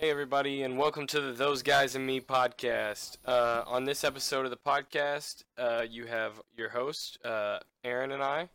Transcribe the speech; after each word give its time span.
Hey, 0.00 0.08
everybody, 0.08 0.62
and 0.62 0.78
welcome 0.78 1.06
to 1.08 1.20
the 1.20 1.32
Those 1.32 1.62
Guys 1.62 1.94
and 1.94 2.06
Me 2.06 2.22
podcast. 2.22 3.18
Uh, 3.26 3.62
on 3.66 3.84
this 3.84 4.02
episode 4.02 4.46
of 4.46 4.50
the 4.50 4.56
podcast, 4.56 5.44
uh, 5.58 5.84
you 5.86 6.06
have 6.06 6.40
your 6.56 6.70
host, 6.70 7.18
uh, 7.22 7.58
Aaron 7.84 8.10
and 8.12 8.22
I, 8.22 8.48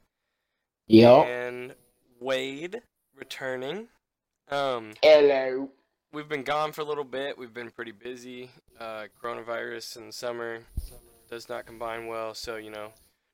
Yep. 0.88 1.26
and 1.28 1.76
Wade 2.20 2.82
returning. 3.16 3.90
Um, 4.50 4.94
Hello. 5.04 5.70
we've 6.12 6.28
been 6.28 6.42
gone 6.44 6.72
for 6.72 6.82
a 6.82 6.86
little 6.86 7.04
bit. 7.04 7.38
We've 7.38 7.54
been 7.54 7.70
pretty 7.70 7.92
busy. 7.92 8.50
Uh, 8.80 9.06
coronavirus 9.22 9.98
and 9.98 10.12
summer 10.12 10.62
does 11.30 11.48
not 11.48 11.68
combine 11.68 12.08
well, 12.08 12.34
so 12.34 12.56
you 12.56 12.72
know, 12.72 12.90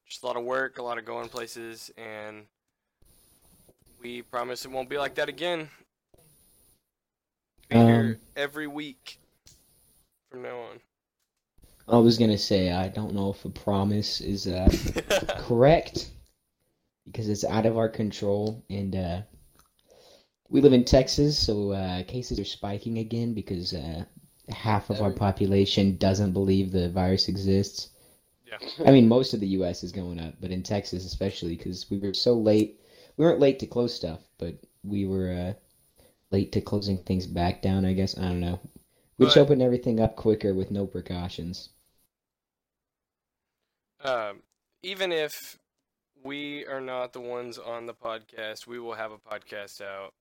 just 0.05 0.23
a 0.23 0.25
lot 0.27 0.35
of 0.35 0.43
work, 0.43 0.79
a 0.79 0.83
lot 0.83 0.97
of 0.97 1.05
going 1.05 1.29
places, 1.29 1.89
and 1.97 2.45
we 4.01 4.21
promise 4.21 4.65
it 4.65 4.71
won't 4.71 4.89
be 4.89 4.97
like 4.97 5.15
that 5.15 5.29
again. 5.29 5.69
Be 7.71 7.77
here 7.77 7.85
Um, 7.85 8.17
every 8.35 8.67
week 8.67 9.17
from 10.29 10.41
now 10.41 10.59
on. 10.59 10.79
I 11.87 11.97
was 11.97 12.17
gonna 12.17 12.37
say 12.37 12.71
I 12.71 12.89
don't 12.89 13.13
know 13.13 13.29
if 13.29 13.45
a 13.45 13.49
promise 13.49 14.19
is 14.19 14.45
uh, 14.45 14.69
correct 15.39 16.11
because 17.05 17.29
it's 17.29 17.45
out 17.45 17.65
of 17.65 17.77
our 17.77 17.87
control, 17.87 18.63
and 18.69 18.95
uh, 18.95 19.21
we 20.49 20.59
live 20.59 20.73
in 20.73 20.83
Texas, 20.83 21.39
so 21.39 21.71
uh, 21.71 22.03
cases 22.03 22.39
are 22.39 22.45
spiking 22.45 22.97
again 22.97 23.33
because 23.33 23.73
uh, 23.73 24.03
half 24.49 24.89
of 24.89 25.01
our 25.01 25.11
population 25.11 25.95
doesn't 25.95 26.33
believe 26.33 26.71
the 26.71 26.89
virus 26.89 27.29
exists. 27.29 27.89
Yeah. 28.45 28.57
I 28.85 28.91
mean, 28.91 29.07
most 29.07 29.33
of 29.33 29.39
the 29.39 29.47
U.S. 29.47 29.81
is 29.81 29.93
going 29.93 30.19
up, 30.19 30.33
but 30.41 30.51
in 30.51 30.61
Texas 30.61 31.05
especially 31.05 31.55
because 31.55 31.89
we 31.89 31.99
were 31.99 32.13
so 32.13 32.33
late. 32.33 32.81
We 33.15 33.25
weren't 33.25 33.39
late 33.39 33.59
to 33.59 33.65
close 33.65 33.93
stuff, 33.93 34.19
but 34.37 34.55
we 34.83 35.05
were 35.05 35.31
uh, 35.31 35.53
late 36.31 36.51
to 36.53 36.61
closing 36.61 36.97
things 36.97 37.27
back 37.27 37.61
down. 37.61 37.85
I 37.85 37.93
guess 37.93 38.17
I 38.17 38.21
don't 38.23 38.39
know. 38.39 38.59
We 39.17 39.25
just 39.27 39.35
But- 39.35 39.41
opened 39.43 39.61
everything 39.61 39.99
up 39.99 40.15
quicker 40.15 40.53
with 40.53 40.71
no 40.71 40.87
precautions. 40.87 41.69
Um, 44.03 44.41
even 44.81 45.11
if 45.11 45.59
we 46.23 46.65
are 46.65 46.81
not 46.81 47.13
the 47.13 47.21
ones 47.21 47.57
on 47.57 47.85
the 47.85 47.93
podcast, 47.93 48.65
we 48.65 48.79
will 48.79 48.93
have 48.95 49.11
a 49.11 49.17
podcast 49.17 49.81
out 49.81 50.13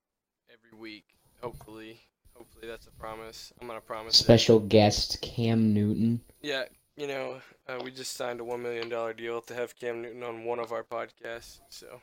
every 0.52 0.78
week. 0.78 1.04
Hopefully, 1.42 2.00
hopefully 2.36 2.66
that's 2.66 2.86
a 2.86 2.90
promise. 2.92 3.52
I'm 3.60 3.66
gonna 3.66 3.80
promise 3.80 4.14
it. 4.20 4.22
Special 4.22 4.58
guest 4.58 5.20
Cam 5.22 5.72
Newton. 5.72 6.20
Yeah, 6.42 6.64
you 6.96 7.06
know, 7.06 7.40
uh, 7.68 7.80
we 7.82 7.90
just 7.90 8.14
signed 8.16 8.40
a 8.40 8.44
one 8.44 8.62
million 8.62 8.90
dollar 8.90 9.14
deal 9.14 9.40
to 9.42 9.54
have 9.54 9.74
Cam 9.76 10.02
Newton 10.02 10.22
on 10.22 10.44
one 10.44 10.58
of 10.58 10.72
our 10.72 10.84
podcasts. 10.84 11.60
So, 11.70 12.00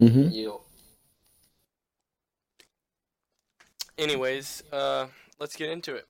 Mm-hmm. 0.00 0.30
You. 0.30 0.60
Anyways, 3.98 4.62
uh, 4.72 5.06
let's 5.38 5.56
get 5.56 5.70
into 5.70 5.94
it. 5.94 6.06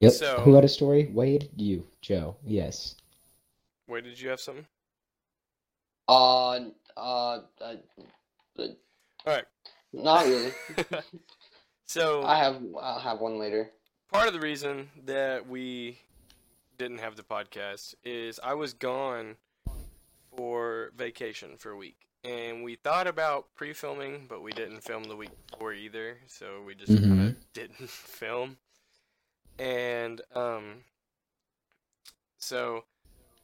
Yep. 0.00 0.12
So- 0.12 0.40
Who 0.40 0.54
had 0.54 0.64
a 0.64 0.68
story? 0.68 1.10
Wade? 1.12 1.48
You. 1.56 1.86
Joe. 2.00 2.36
Yes. 2.44 2.96
Where 3.86 4.00
did 4.00 4.20
you 4.20 4.28
have 4.30 4.40
something? 4.40 4.66
Uh, 6.08 6.60
uh, 6.96 7.40
uh, 7.60 7.74
All 8.58 8.66
right. 9.26 9.44
not 9.92 10.26
really. 10.26 10.52
so 11.86 12.22
I 12.24 12.38
have, 12.38 12.60
I'll 12.80 12.98
have 12.98 13.20
one 13.20 13.38
later. 13.38 13.70
part 14.12 14.26
of 14.26 14.34
the 14.34 14.40
reason 14.40 14.88
that 15.06 15.48
we 15.48 15.98
didn't 16.76 16.98
have 16.98 17.16
the 17.16 17.22
podcast 17.22 17.94
is 18.04 18.38
I 18.42 18.54
was 18.54 18.74
gone 18.74 19.36
for 20.36 20.90
vacation 20.96 21.56
for 21.56 21.70
a 21.70 21.76
week. 21.76 22.08
And 22.24 22.64
we 22.64 22.76
thought 22.76 23.06
about 23.06 23.54
pre 23.54 23.72
filming, 23.74 24.26
but 24.28 24.42
we 24.42 24.52
didn't 24.52 24.80
film 24.80 25.04
the 25.04 25.16
week 25.16 25.30
before 25.50 25.74
either. 25.74 26.18
So 26.26 26.62
we 26.62 26.74
just 26.74 26.92
kind 26.92 27.04
Mhm. 27.20 27.28
of 27.28 27.52
didn't 27.52 27.90
film. 27.90 28.58
And 29.58 30.22
um, 30.34 30.84
so 32.38 32.84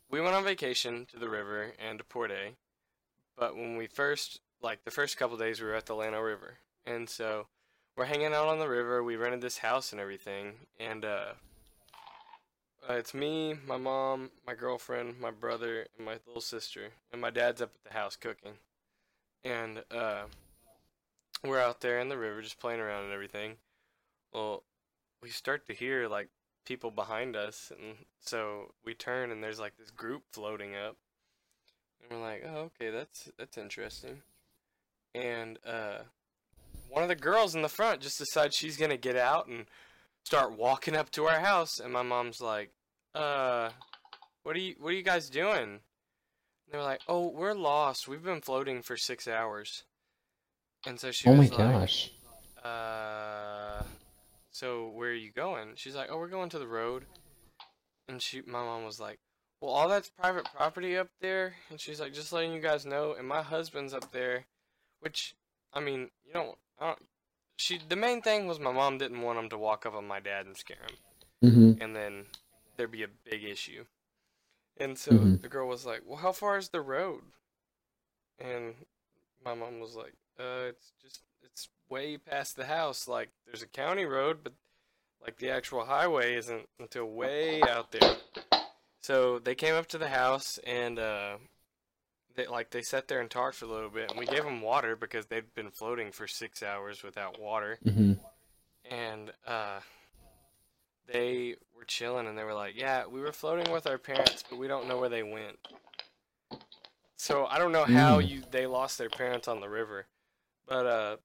we 0.09 0.21
went 0.21 0.35
on 0.35 0.45
vacation 0.45 1.07
to 1.07 1.19
the 1.19 1.29
river 1.29 1.75
and 1.79 1.99
to 1.99 2.05
Port 2.05 2.31
A. 2.31 2.57
But 3.37 3.55
when 3.55 3.77
we 3.77 3.87
first, 3.87 4.41
like 4.61 4.85
the 4.85 4.91
first 4.91 5.17
couple 5.17 5.37
days, 5.37 5.61
we 5.61 5.67
were 5.67 5.75
at 5.75 5.87
the 5.87 5.95
Llano 5.95 6.21
River. 6.21 6.59
And 6.87 7.09
so 7.09 7.49
we're 7.97 8.07
hanging 8.07 8.33
out 8.35 8.49
on 8.49 8.59
the 8.59 8.69
river. 8.69 9.03
We 9.05 9.17
rented 9.17 9.41
this 9.43 9.59
house 9.59 9.93
and 9.93 10.01
everything, 10.01 10.67
and 10.79 11.05
uh, 11.05 11.35
uh, 12.89 12.95
it's 12.95 13.13
me, 13.15 13.55
my 13.67 13.77
mom, 13.77 14.31
my 14.47 14.55
girlfriend, 14.55 15.21
my 15.21 15.31
brother, 15.31 15.87
and 15.97 16.07
my 16.07 16.19
little 16.27 16.41
sister, 16.41 16.93
and 17.13 17.21
my 17.21 17.31
dad's 17.31 17.61
up 17.61 17.73
at 17.75 17.85
the 17.93 17.99
house 17.99 18.17
cooking, 18.17 18.55
and 19.45 19.83
uh, 19.91 20.23
we're 21.45 21.61
out 21.61 21.81
there 21.81 22.01
in 22.01 22.09
the 22.09 22.19
river 22.19 22.43
just 22.43 22.61
playing 22.61 22.81
around 22.81 23.05
and 23.05 23.13
everything. 23.13 23.55
Well, 24.33 24.63
we 25.23 25.31
start 25.31 25.67
to 25.67 25.75
hear 25.75 26.09
like 26.09 26.29
people 26.65 26.91
behind 26.91 27.37
us, 27.37 27.73
and 27.77 27.97
so 28.21 28.73
we 28.85 28.95
turn 28.95 29.31
and 29.31 29.43
there's 29.43 29.61
like 29.61 29.77
this 29.79 29.91
group 29.91 30.23
floating 30.33 30.75
up, 30.75 30.97
and 32.03 32.19
we're 32.19 32.27
like, 32.27 32.45
oh, 32.47 32.71
okay, 32.81 32.91
that's 32.91 33.31
that's 33.39 33.59
interesting, 33.59 34.23
and 35.15 35.59
uh 35.67 35.99
one 36.89 37.03
of 37.05 37.09
the 37.09 37.15
girls 37.15 37.55
in 37.55 37.63
the 37.63 37.69
front 37.69 38.01
just 38.01 38.19
decides 38.19 38.57
she's 38.57 38.77
gonna 38.77 38.97
get 38.97 39.17
out 39.17 39.47
and 39.47 39.67
start 40.25 40.57
walking 40.57 40.97
up 40.97 41.11
to 41.11 41.25
our 41.25 41.41
house 41.41 41.79
and 41.79 41.93
my 41.93 42.03
mom's 42.03 42.41
like 42.41 42.71
uh 43.15 43.71
what 44.43 44.57
are 44.57 44.61
you 44.61 44.75
what 44.79 44.91
are 44.91 44.97
you 44.97 45.03
guys 45.03 45.31
doing 45.31 45.81
they're 46.71 46.83
like 46.83 47.01
oh 47.09 47.29
we're 47.29 47.55
lost. 47.55 48.09
We've 48.09 48.23
been 48.23 48.41
floating 48.41 48.83
for 48.83 48.97
six 48.97 49.27
hours. 49.29 49.85
And 50.87 50.99
so 50.99 51.11
she 51.11 51.29
Oh 51.29 51.35
my 51.35 51.45
like 51.47 51.57
gosh. 51.57 52.11
uh 52.65 53.83
so 54.51 54.89
where 54.89 55.11
are 55.11 55.15
you 55.15 55.31
going? 55.33 55.73
She's 55.77 55.95
like 55.95 56.09
oh 56.11 56.19
we're 56.19 56.29
going 56.29 56.51
to 56.51 56.59
the 56.59 56.67
road. 56.67 57.05
And 58.09 58.21
she 58.21 58.43
my 58.47 58.63
mom 58.63 58.85
was 58.85 58.99
like 59.01 59.19
well 59.61 59.73
all 59.73 59.89
that's 59.89 60.11
private 60.11 60.47
property 60.57 60.97
up 60.97 61.09
there? 61.21 61.55
And 61.71 61.81
she's 61.81 62.01
like 62.01 62.13
just 62.15 62.33
letting 62.33 62.53
you 62.53 62.61
guys 62.61 62.87
know. 62.87 63.15
And 63.19 63.27
my 63.29 63.43
husband's 63.43 63.95
up 63.95 64.13
there 64.13 64.47
which 65.01 65.35
i 65.73 65.81
mean 65.81 66.11
you 66.27 66.33
don't 66.35 66.59
i 66.79 66.87
don't 66.89 66.99
she 67.57 67.79
the 67.89 67.97
main 67.97 68.21
thing 68.21 68.47
was 68.47 68.59
my 68.61 68.73
mom 68.73 68.99
didn't 68.99 69.23
want 69.23 69.39
him 69.39 69.49
to 69.49 69.57
walk 69.57 69.87
up 69.87 69.95
on 69.95 70.07
my 70.07 70.21
dad 70.21 70.45
and 70.47 70.57
scare 70.57 70.77
him. 71.43 71.51
Mm-hmm. 71.51 71.83
and 71.83 71.97
then 71.97 72.27
there'd 72.77 72.91
be 72.91 73.03
a 73.03 73.09
big 73.31 73.45
issue 73.45 73.85
and 74.81 74.99
so 74.99 75.13
Mhm. 75.13 75.43
the 75.43 75.49
girl 75.49 75.69
was 75.69 75.87
like 75.87 76.03
well 76.05 76.17
how 76.19 76.33
far 76.33 76.59
is 76.59 76.71
the 76.71 76.81
road? 76.81 77.23
And 78.39 78.75
my 79.45 79.55
mom 79.55 79.81
was 79.81 79.95
like 79.95 80.15
uh 80.39 80.69
it's 80.71 80.93
just 81.03 81.21
it's 81.43 81.69
way 81.89 82.17
past 82.17 82.57
the 82.57 82.67
house. 82.67 83.07
Like 83.07 83.31
there's 83.47 83.63
a 83.63 83.67
county 83.69 84.05
road 84.05 84.39
but 84.43 84.55
like 85.23 85.37
the 85.39 85.51
actual 85.51 85.85
highway 85.85 86.35
isn't 86.37 86.67
until 86.79 87.07
way 87.07 87.63
out 87.63 87.93
there. 87.93 88.17
So 89.03 89.39
they 89.39 89.55
came 89.55 89.75
up 89.75 89.87
to 89.89 89.99
the 89.99 90.09
house 90.09 90.59
and 90.67 90.99
uh 90.99 91.37
they 92.37 92.47
like 92.47 92.71
they 92.71 92.83
sat 92.83 93.09
there 93.09 93.21
and 93.21 93.31
talked 93.31 93.57
for 93.57 93.67
a 93.67 93.69
little 93.69 93.91
bit. 93.91 94.11
And 94.11 94.19
we 94.19 94.25
gave 94.27 94.45
them 94.45 94.63
water 94.63 94.97
because 94.97 95.27
they'd 95.27 95.53
been 95.55 95.71
floating 95.71 96.13
for 96.13 96.27
six 96.27 96.63
hours 96.63 97.03
without 97.03 97.39
water. 97.41 97.79
Mm-hmm. 97.85 98.13
and 98.91 99.33
uh 99.47 99.81
they 101.13 101.57
were 101.77 101.85
chilling 101.85 102.27
and 102.27 102.37
they 102.39 102.45
were 102.45 102.55
like 102.55 102.75
yeah 102.77 103.05
we 103.07 103.21
were 103.21 103.33
floating 103.33 103.73
with 103.73 103.87
our 103.87 103.99
parents 103.99 104.45
but 104.49 104.59
we 104.59 104.69
don't 104.69 104.87
know 104.89 104.99
where 104.99 105.09
they 105.09 105.23
went 105.23 105.57
so 107.17 107.47
i 107.47 107.59
don't 107.59 107.73
know 107.73 107.85
how 107.85 108.19
Mm. 108.21 108.29
you 108.29 108.43
they 108.51 108.67
lost 108.67 108.99
their 108.99 109.11
parents 109.11 109.49
on 109.49 109.61
the 109.61 109.69
river 109.69 110.07
but 110.67 110.87
uh 110.87 111.17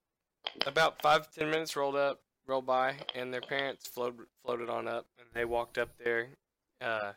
about 0.65 1.01
five 1.01 1.31
ten 1.33 1.49
minutes 1.49 1.75
rolled 1.75 1.95
up 1.95 2.21
rolled 2.47 2.65
by 2.65 2.95
and 3.13 3.33
their 3.33 3.41
parents 3.41 3.87
floated 3.87 4.25
floated 4.43 4.69
on 4.69 4.87
up 4.87 5.05
and 5.19 5.27
they 5.33 5.45
walked 5.45 5.77
up 5.77 5.89
there 6.03 6.29
uh 6.81 7.13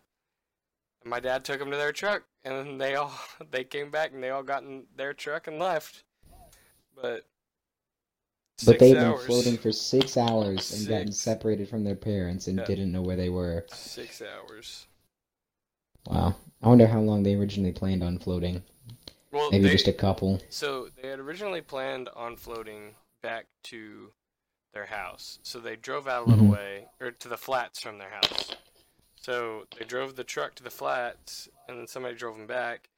and 1.03 1.11
my 1.11 1.21
dad 1.21 1.45
took 1.45 1.59
them 1.61 1.71
to 1.71 1.77
their 1.77 1.93
truck 1.93 2.25
and 2.45 2.81
they 2.81 2.95
all 2.95 3.13
they 3.51 3.65
came 3.65 3.91
back 3.91 4.13
and 4.13 4.23
they 4.23 4.31
all 4.31 4.43
got 4.43 4.63
in 4.63 4.85
their 4.97 5.13
truck 5.15 5.47
and 5.47 5.59
left 5.59 6.05
but 7.01 7.25
But 8.65 8.79
six 8.79 8.81
they've 8.81 8.99
been 8.99 9.17
floating 9.19 9.57
for 9.57 9.73
six 9.73 10.17
hours 10.17 10.73
and 10.73 10.89
gotten 10.89 11.13
separated 11.13 11.69
from 11.69 11.85
their 11.85 11.95
parents 11.95 12.49
and 12.49 12.59
Yeah. 12.59 12.65
didn't 12.65 12.91
know 12.93 13.03
where 13.03 13.17
they 13.17 13.29
were. 13.29 13.65
six 13.69 14.21
hours 14.21 14.87
Wow. 16.07 16.35
I 16.63 16.69
wonder 16.69 16.87
how 16.87 17.01
long 17.01 17.23
they 17.23 17.35
originally 17.35 17.73
planned 17.73 18.03
on 18.03 18.19
floating. 18.19 18.63
well 19.31 19.51
Maybe 19.51 19.65
they, 19.65 19.73
just 19.73 19.89
a 19.89 19.93
couple. 19.93 20.41
So 20.51 20.89
they 21.01 21.09
had 21.09 21.21
originally 21.21 21.61
planned 21.61 22.09
on 22.17 22.37
floating 22.37 22.95
back 23.23 23.47
to 23.65 24.13
their 24.73 24.87
house. 24.87 25.39
So 25.43 25.61
they 25.61 25.77
drove 25.77 26.09
out 26.09 26.25
a 26.25 26.27
little 26.27 26.47
Mhm. 26.47 26.53
way, 26.53 26.89
or 27.01 27.11
to 27.13 27.29
the 27.29 27.37
flats 27.37 27.81
from 27.81 27.99
their 27.99 28.11
house. 28.11 28.53
So 29.17 29.67
they 29.79 29.85
drove 29.85 30.17
the 30.17 30.25
truck 30.25 30.55
to 30.57 30.63
the 30.63 30.71
flats, 30.71 31.49
and 31.69 31.79
then 31.79 31.87
somebody 31.87 32.17
drove 32.17 32.37
them 32.37 32.47
back, 32.47 32.89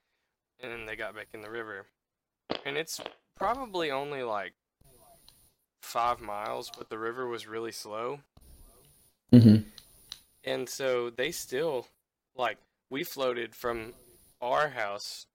and 0.60 0.70
then 0.72 0.86
they 0.86 0.96
got 0.96 1.14
back 1.14 1.28
in 1.32 1.42
the 1.42 1.50
river. 1.50 1.86
And 2.64 2.76
it's 2.76 3.00
probably 3.36 3.90
only 3.90 4.22
like 4.22 4.54
five 5.82 6.20
miles, 6.20 6.70
but 6.76 6.88
the 6.88 6.98
river 6.98 7.26
was 7.26 7.46
really 7.46 7.72
slow. 7.72 8.20
Mm-hmm. 9.32 9.62
And 10.44 10.68
so 10.68 11.10
they 11.10 11.30
still, 11.30 11.86
like, 12.36 12.58
we 12.90 13.04
floated 13.04 13.54
from 13.54 13.92
our 14.40 14.68
house 14.68 15.26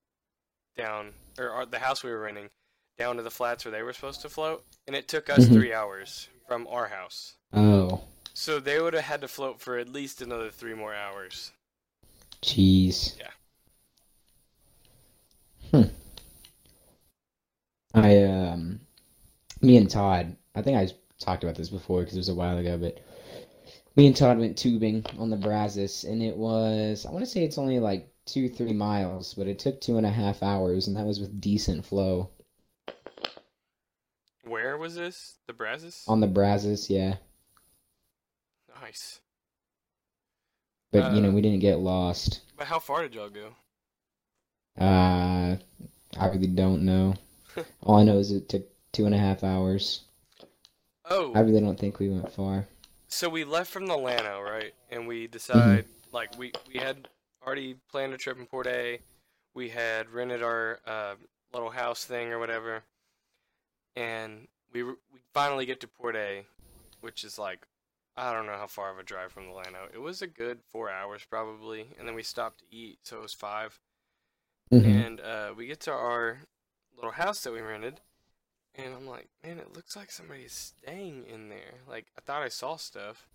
down, 0.76 1.12
or 1.38 1.50
our, 1.50 1.66
the 1.66 1.78
house 1.78 2.02
we 2.02 2.10
were 2.10 2.20
renting, 2.20 2.50
down 2.98 3.16
to 3.16 3.22
the 3.22 3.30
flats 3.30 3.64
where 3.64 3.72
they 3.72 3.82
were 3.82 3.92
supposed 3.92 4.22
to 4.22 4.28
float, 4.28 4.64
and 4.86 4.96
it 4.96 5.08
took 5.08 5.30
us 5.30 5.46
Mhm. 5.46 5.52
three 5.54 5.72
hours 5.72 6.28
from 6.46 6.66
our 6.68 6.88
house. 6.88 7.34
Oh, 7.52 8.02
So 8.34 8.60
they 8.60 8.80
would 8.80 8.92
have 8.92 9.04
had 9.04 9.22
to 9.22 9.28
float 9.28 9.60
for 9.60 9.78
at 9.78 9.88
least 9.88 10.20
another 10.20 10.50
three 10.50 10.74
more 10.74 10.94
hours. 10.94 11.52
jeez. 12.42 13.18
Yeah. 13.18 13.30
Hmm. 15.70 15.88
I 17.94 18.22
um, 18.24 18.85
me 19.66 19.76
and 19.76 19.90
Todd. 19.90 20.36
I 20.54 20.62
think 20.62 20.76
I 20.78 20.88
talked 21.18 21.42
about 21.44 21.56
this 21.56 21.68
before 21.70 22.00
because 22.00 22.14
it 22.16 22.20
was 22.20 22.28
a 22.28 22.34
while 22.34 22.58
ago, 22.58 22.78
but 22.78 22.98
me 23.96 24.06
and 24.06 24.16
Todd 24.16 24.38
went 24.38 24.56
tubing 24.58 25.04
on 25.18 25.30
the 25.30 25.36
Brazos, 25.36 26.04
and 26.04 26.22
it 26.22 26.36
was 26.36 27.04
I 27.06 27.10
want 27.10 27.24
to 27.24 27.30
say 27.30 27.44
it's 27.44 27.58
only 27.58 27.78
like 27.80 28.08
two 28.26 28.48
three 28.48 28.72
miles, 28.72 29.34
but 29.34 29.48
it 29.48 29.58
took 29.58 29.80
two 29.80 29.96
and 29.98 30.06
a 30.06 30.10
half 30.10 30.42
hours, 30.42 30.88
and 30.88 30.96
that 30.96 31.06
was 31.06 31.20
with 31.20 31.40
decent 31.40 31.84
flow 31.84 32.30
Where 34.44 34.78
was 34.78 34.94
this? 34.94 35.38
The 35.46 35.52
Brazos? 35.52 36.08
on 36.08 36.20
the 36.20 36.26
Brazos. 36.26 36.88
Yeah, 36.88 37.16
Nice. 38.80 39.20
but 40.92 41.12
you 41.12 41.20
know 41.20 41.30
Uh, 41.30 41.32
we 41.32 41.40
didn't 41.42 41.60
get 41.60 41.78
lost. 41.80 42.40
But 42.56 42.66
how 42.68 42.78
far 42.78 43.02
did 43.02 43.14
y'all 43.14 43.28
go? 43.30 43.56
Uh, 44.78 45.56
I 46.18 46.26
really 46.28 46.46
don't 46.48 46.82
know. 46.84 47.14
All 47.82 47.96
I 47.96 48.04
know 48.04 48.18
is 48.18 48.30
it 48.32 48.48
took 48.48 48.66
two 48.96 49.04
and 49.06 49.14
a 49.14 49.18
half 49.18 49.44
hours. 49.44 50.00
Oh, 51.08 51.32
I 51.34 51.40
really 51.40 51.60
don't 51.60 51.78
think 51.78 51.98
we 51.98 52.08
went 52.08 52.32
far. 52.32 52.66
so 53.08 53.28
we 53.28 53.44
left 53.44 53.70
from 53.70 53.86
the 53.86 53.96
Llano, 53.96 54.40
right? 54.40 54.72
And 54.90 55.06
we 55.06 55.26
decide, 55.26 55.84
like, 56.12 56.36
we, 56.38 56.52
we 56.72 56.80
had 56.80 57.08
already 57.46 57.76
planned 57.90 58.14
a 58.14 58.16
trip 58.16 58.38
in 58.38 58.46
Port 58.46 58.66
A. 58.66 58.98
We 59.54 59.68
had 59.68 60.10
rented 60.10 60.42
our 60.42 60.80
uh, 60.86 61.14
little 61.52 61.70
house 61.70 62.04
thing 62.04 62.28
or 62.28 62.38
whatever. 62.38 62.82
And 63.94 64.48
we, 64.72 64.82
re- 64.82 64.94
we 65.12 65.20
finally 65.32 65.66
get 65.66 65.80
to 65.82 65.88
Port 65.88 66.16
A, 66.16 66.44
which 67.02 67.22
is 67.22 67.38
like, 67.38 67.66
I 68.16 68.32
don't 68.32 68.46
know 68.46 68.52
how 68.56 68.66
far 68.66 68.90
of 68.90 68.98
a 68.98 69.02
drive 69.02 69.30
from 69.30 69.46
the 69.46 69.52
Llano. 69.52 69.88
It 69.92 70.00
was 70.00 70.22
a 70.22 70.26
good 70.26 70.60
four 70.70 70.90
hours 70.90 71.22
probably. 71.28 71.86
And 71.98 72.08
then 72.08 72.14
we 72.14 72.22
stopped 72.22 72.60
to 72.60 72.76
eat, 72.76 72.98
so 73.02 73.18
it 73.18 73.22
was 73.22 73.34
five. 73.34 73.78
Mhm. 74.72 75.06
And 75.06 75.20
uh, 75.20 75.54
we 75.56 75.66
get 75.66 75.80
to 75.80 75.92
our 75.92 76.38
little 76.96 77.12
house 77.12 77.42
that 77.42 77.52
we 77.52 77.60
rented, 77.60 78.00
and 78.76 78.94
I'm 78.94 79.06
like, 79.06 79.28
man, 79.42 79.58
it 79.58 79.74
looks 79.74 79.96
like 79.96 80.10
somebody's 80.10 80.52
staying 80.52 81.26
in 81.26 81.48
there. 81.48 81.80
Like, 81.88 82.06
I 82.16 82.20
thought 82.20 82.42
I 82.42 82.48
saw 82.48 82.76
stuff. 82.76 83.28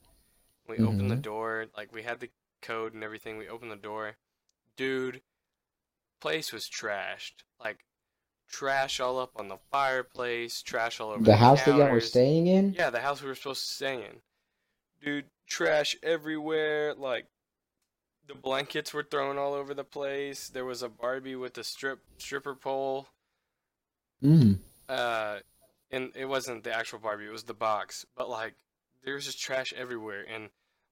We 0.68 0.80
opened 0.82 1.12
the 1.12 1.16
Mhm. 1.16 1.22
door, 1.24 1.68
like, 1.78 1.94
we 1.94 2.04
had 2.04 2.20
the 2.20 2.32
code 2.62 2.94
and 2.94 3.04
everything. 3.04 3.38
We 3.38 3.50
opened 3.50 3.72
the 3.72 3.76
door. 3.78 4.18
Dude, 4.78 5.22
place 6.22 6.54
was 6.54 6.70
trashed. 6.70 7.44
Like, 7.60 7.86
trash 8.50 9.00
all 9.00 9.20
up 9.20 9.32
on 9.36 9.48
the 9.50 9.60
fireplace, 9.72 10.62
trash 10.62 11.00
all 11.00 11.12
over 11.12 11.26
The 11.26 11.32
the 11.32 11.38
house 11.38 11.64
that 11.64 11.76
y'all 11.78 11.90
were 11.92 12.02
staying 12.02 12.48
in? 12.48 12.74
Yeah, 12.74 12.90
the 12.90 13.02
house 13.02 13.22
we 13.22 13.30
were 13.30 13.36
supposed 13.36 13.62
to 13.68 13.74
stay 13.74 14.06
in. 14.06 14.22
Dude, 15.02 15.32
trash 15.48 15.98
everywhere. 16.04 16.94
Like, 16.96 17.28
the 18.28 18.34
blankets 18.36 18.94
were 18.94 19.04
thrown 19.04 19.38
all 19.38 19.54
over 19.54 19.74
the 19.76 19.84
place. 19.84 20.50
There 20.50 20.66
was 20.66 20.82
a 20.82 20.90
Barbie 20.90 21.36
with 21.36 21.58
a 21.60 21.64
strip 21.64 22.00
stripper 22.18 22.56
pole. 22.56 23.10
Mm. 24.24 24.60
Uh, 24.92 25.40
and 25.90 26.12
it 26.16 26.26
wasn't 26.26 26.66
the 26.66 26.76
actual 26.76 27.00
Barbie; 27.00 27.26
it 27.26 27.32
was 27.32 27.44
the 27.46 27.54
box. 27.54 28.06
But 28.16 28.30
like, 28.30 28.56
there 29.04 29.14
was 29.16 29.26
just 29.26 29.40
trash 29.40 29.74
everywhere, 29.74 30.26
and 30.30 30.50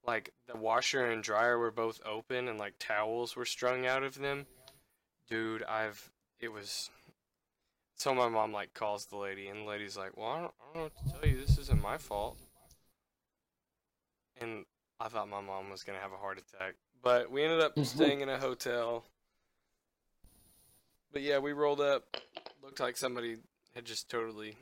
like 0.08 0.34
the 0.48 0.56
washer 0.56 1.06
and 1.06 1.22
dryer 1.22 1.58
were 1.58 1.72
both 1.72 2.00
open, 2.06 2.48
and 2.48 2.58
like 2.58 2.76
towels 2.80 3.36
were 3.36 3.44
strung 3.46 3.86
out 3.86 4.04
of 4.04 4.18
them. 4.18 4.48
Dude, 5.30 5.64
I've 5.64 6.12
it 6.40 6.48
was. 6.54 6.90
So 7.96 8.16
my 8.16 8.30
mom 8.30 8.54
like 8.54 8.74
calls 8.74 9.06
the 9.08 9.18
lady, 9.18 9.50
and 9.50 9.60
the 9.62 9.70
lady's 9.70 9.98
like, 9.98 10.16
"Well, 10.16 10.28
I 10.28 10.40
don't, 10.40 10.54
I 10.62 10.66
don't 10.66 10.76
know 10.76 10.84
what 10.84 10.96
to 10.96 11.20
tell 11.20 11.30
you. 11.30 11.42
This 11.46 11.58
isn't 11.58 11.82
my 11.82 11.98
fault." 11.98 12.38
And 14.40 14.64
I 15.02 15.10
thought 15.10 15.28
my 15.28 15.42
mom 15.42 15.70
was 15.70 15.84
gonna 15.84 16.00
have 16.00 16.14
a 16.14 16.18
heart 16.18 16.38
attack, 16.38 16.76
but 17.04 17.30
we 17.30 17.44
ended 17.44 17.60
up 17.60 17.76
Mhm. 17.76 17.86
staying 17.86 18.22
in 18.22 18.30
a 18.30 18.40
hotel. 18.40 19.04
But 21.12 21.22
yeah, 21.22 21.40
we 21.40 21.52
rolled 21.52 21.82
up. 21.82 22.16
Looked 22.62 22.80
like 22.80 22.96
somebody 22.96 23.40
had 23.80 23.86
just 23.86 24.10
totally 24.10 24.58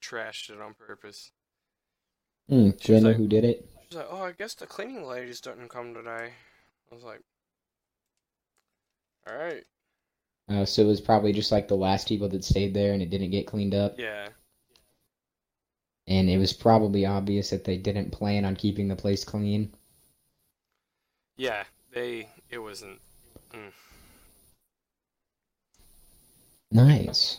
trashed 0.00 0.50
it 0.50 0.60
on 0.60 0.72
purpose. 0.74 1.32
Mm. 2.48 2.80
Do 2.80 2.96
I 2.96 3.00
know 3.00 3.08
like- 3.08 3.16
who 3.16 3.26
did 3.26 3.44
it? 3.44 3.68
She's 3.88 3.96
like, 3.98 4.06
"Oh, 4.08 4.22
I 4.22 4.30
guess 4.32 4.54
the 4.54 4.68
cleaning 4.68 5.04
ladies 5.04 5.40
didn't 5.40 5.68
come 5.68 5.92
today." 5.92 6.32
I 6.90 6.94
was 6.94 7.02
like, 7.02 7.22
"All 9.28 9.34
right, 9.36 9.64
Uh, 10.48 10.64
so 10.64 10.82
it 10.82 10.86
was 10.86 11.00
probably 11.00 11.32
just 11.32 11.50
like 11.50 11.66
the 11.66 11.76
last 11.76 12.06
people 12.06 12.28
that 12.28 12.44
stayed 12.44 12.72
there 12.72 12.92
and 12.92 13.02
it 13.02 13.10
didn't 13.10 13.30
get 13.32 13.46
cleaned 13.48 13.74
up. 13.74 13.98
yeah, 13.98 14.28
And 16.06 16.30
it 16.30 16.38
was 16.38 16.52
probably 16.52 17.04
obvious 17.04 17.50
that 17.50 17.64
they 17.64 17.78
didn't 17.78 18.10
plan 18.12 18.44
on 18.44 18.54
keeping 18.54 18.86
the 18.88 18.96
place 18.96 19.24
clean. 19.24 19.74
yeah." 21.36 21.64
They, 21.90 22.30
it 22.48 22.58
wasn't. 22.58 23.00
Nice. 26.70 27.38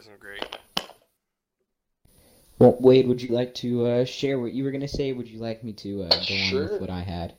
It 0.00 0.04
wasn't 0.06 0.20
great. 0.20 0.56
Well, 2.58 2.74
Wade, 2.80 3.06
would 3.06 3.20
you 3.20 3.34
like 3.34 3.54
to 3.56 3.84
uh, 3.84 4.04
share 4.06 4.38
what 4.40 4.52
you 4.54 4.64
were 4.64 4.70
going 4.70 4.80
to 4.80 4.88
say? 4.88 5.12
Would 5.12 5.28
you 5.28 5.38
like 5.38 5.62
me 5.62 5.74
to 5.74 6.04
uh, 6.04 6.08
go 6.08 6.34
on 6.34 6.54
with 6.72 6.80
what 6.80 6.88
I 6.88 7.00
had? 7.02 7.34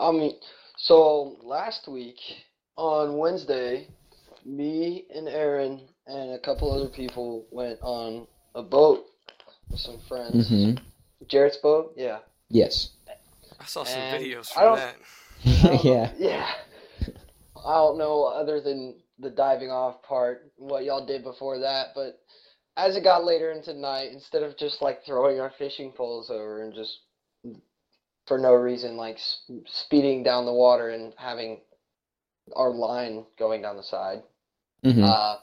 I 0.00 0.10
mean, 0.10 0.32
so 0.76 1.36
last 1.44 1.86
week 1.86 2.16
on 2.76 3.18
Wednesday, 3.18 3.86
me 4.44 5.04
and 5.14 5.28
Aaron 5.28 5.82
and 6.08 6.32
a 6.32 6.40
couple 6.40 6.72
other 6.72 6.88
people 6.88 7.46
went 7.52 7.78
on 7.82 8.26
a 8.56 8.62
boat 8.64 9.04
with 9.70 9.78
some 9.78 10.00
friends. 10.08 10.50
Mm-hmm. 10.50 10.84
Jarrett's 11.28 11.58
boat, 11.58 11.92
yeah. 11.96 12.18
Yes. 12.48 12.90
I 13.60 13.64
saw 13.64 13.84
some 13.84 13.96
And 14.00 14.24
videos 14.24 14.50
I 14.56 14.60
from 14.60 14.64
don't- 14.64 14.76
that. 14.76 14.96
I 15.70 15.74
know- 15.74 15.80
yeah. 15.84 16.10
Yeah. 16.18 16.50
I 17.64 17.74
don't 17.74 17.96
know 17.96 18.24
other 18.24 18.60
than 18.60 18.96
the 19.18 19.30
diving 19.30 19.70
off 19.70 20.02
part, 20.02 20.50
what 20.56 20.84
y'all 20.84 21.06
did 21.06 21.22
before 21.22 21.58
that, 21.60 21.88
but 21.94 22.18
as 22.76 22.96
it 22.96 23.02
got 23.04 23.24
later 23.24 23.50
into 23.52 23.72
the 23.72 23.78
night, 23.78 24.12
instead 24.12 24.42
of 24.42 24.56
just 24.58 24.82
like 24.82 25.04
throwing 25.04 25.40
our 25.40 25.52
fishing 25.58 25.92
poles 25.96 26.30
over 26.30 26.62
and 26.62 26.74
just 26.74 27.00
for 28.26 28.38
no 28.38 28.52
reason 28.52 28.96
like 28.96 29.18
speeding 29.66 30.22
down 30.22 30.44
the 30.46 30.52
water 30.52 30.90
and 30.90 31.12
having 31.16 31.60
our 32.54 32.70
line 32.70 33.24
going 33.38 33.62
down 33.62 33.76
the 33.76 33.82
side, 33.82 34.22
hmm 34.84 35.02
uh, 35.02 35.36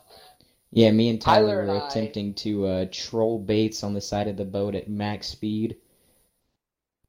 Yeah, 0.72 0.92
me 0.92 1.10
and 1.10 1.19
Tyler 1.19 1.46
Tyler 1.48 1.62
and 1.62 1.72
were 1.72 1.76
I- 1.78 1.88
attempting 1.90 2.34
to 2.36 2.66
uh, 2.66 2.86
troll 2.92 3.40
baits 3.40 3.83
on 3.83 3.94
the 3.94 4.02
side 4.02 4.28
of 4.28 4.38
the 4.38 4.45
boat 4.45 4.76
at 4.76 4.88
max 4.88 5.28
speed. 5.28 5.76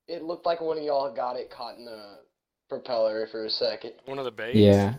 it 0.08 0.22
looked 0.22 0.46
like 0.46 0.60
one 0.60 0.78
of 0.78 0.84
y'all 0.84 1.14
got 1.14 1.36
it 1.36 1.50
caught 1.50 1.76
in 1.78 1.84
the 1.84 2.18
propeller 2.68 3.26
for 3.30 3.44
a 3.44 3.50
second. 3.50 3.92
One 4.06 4.18
of 4.18 4.24
the 4.24 4.30
baits. 4.30 4.58
Yeah. 4.58 4.94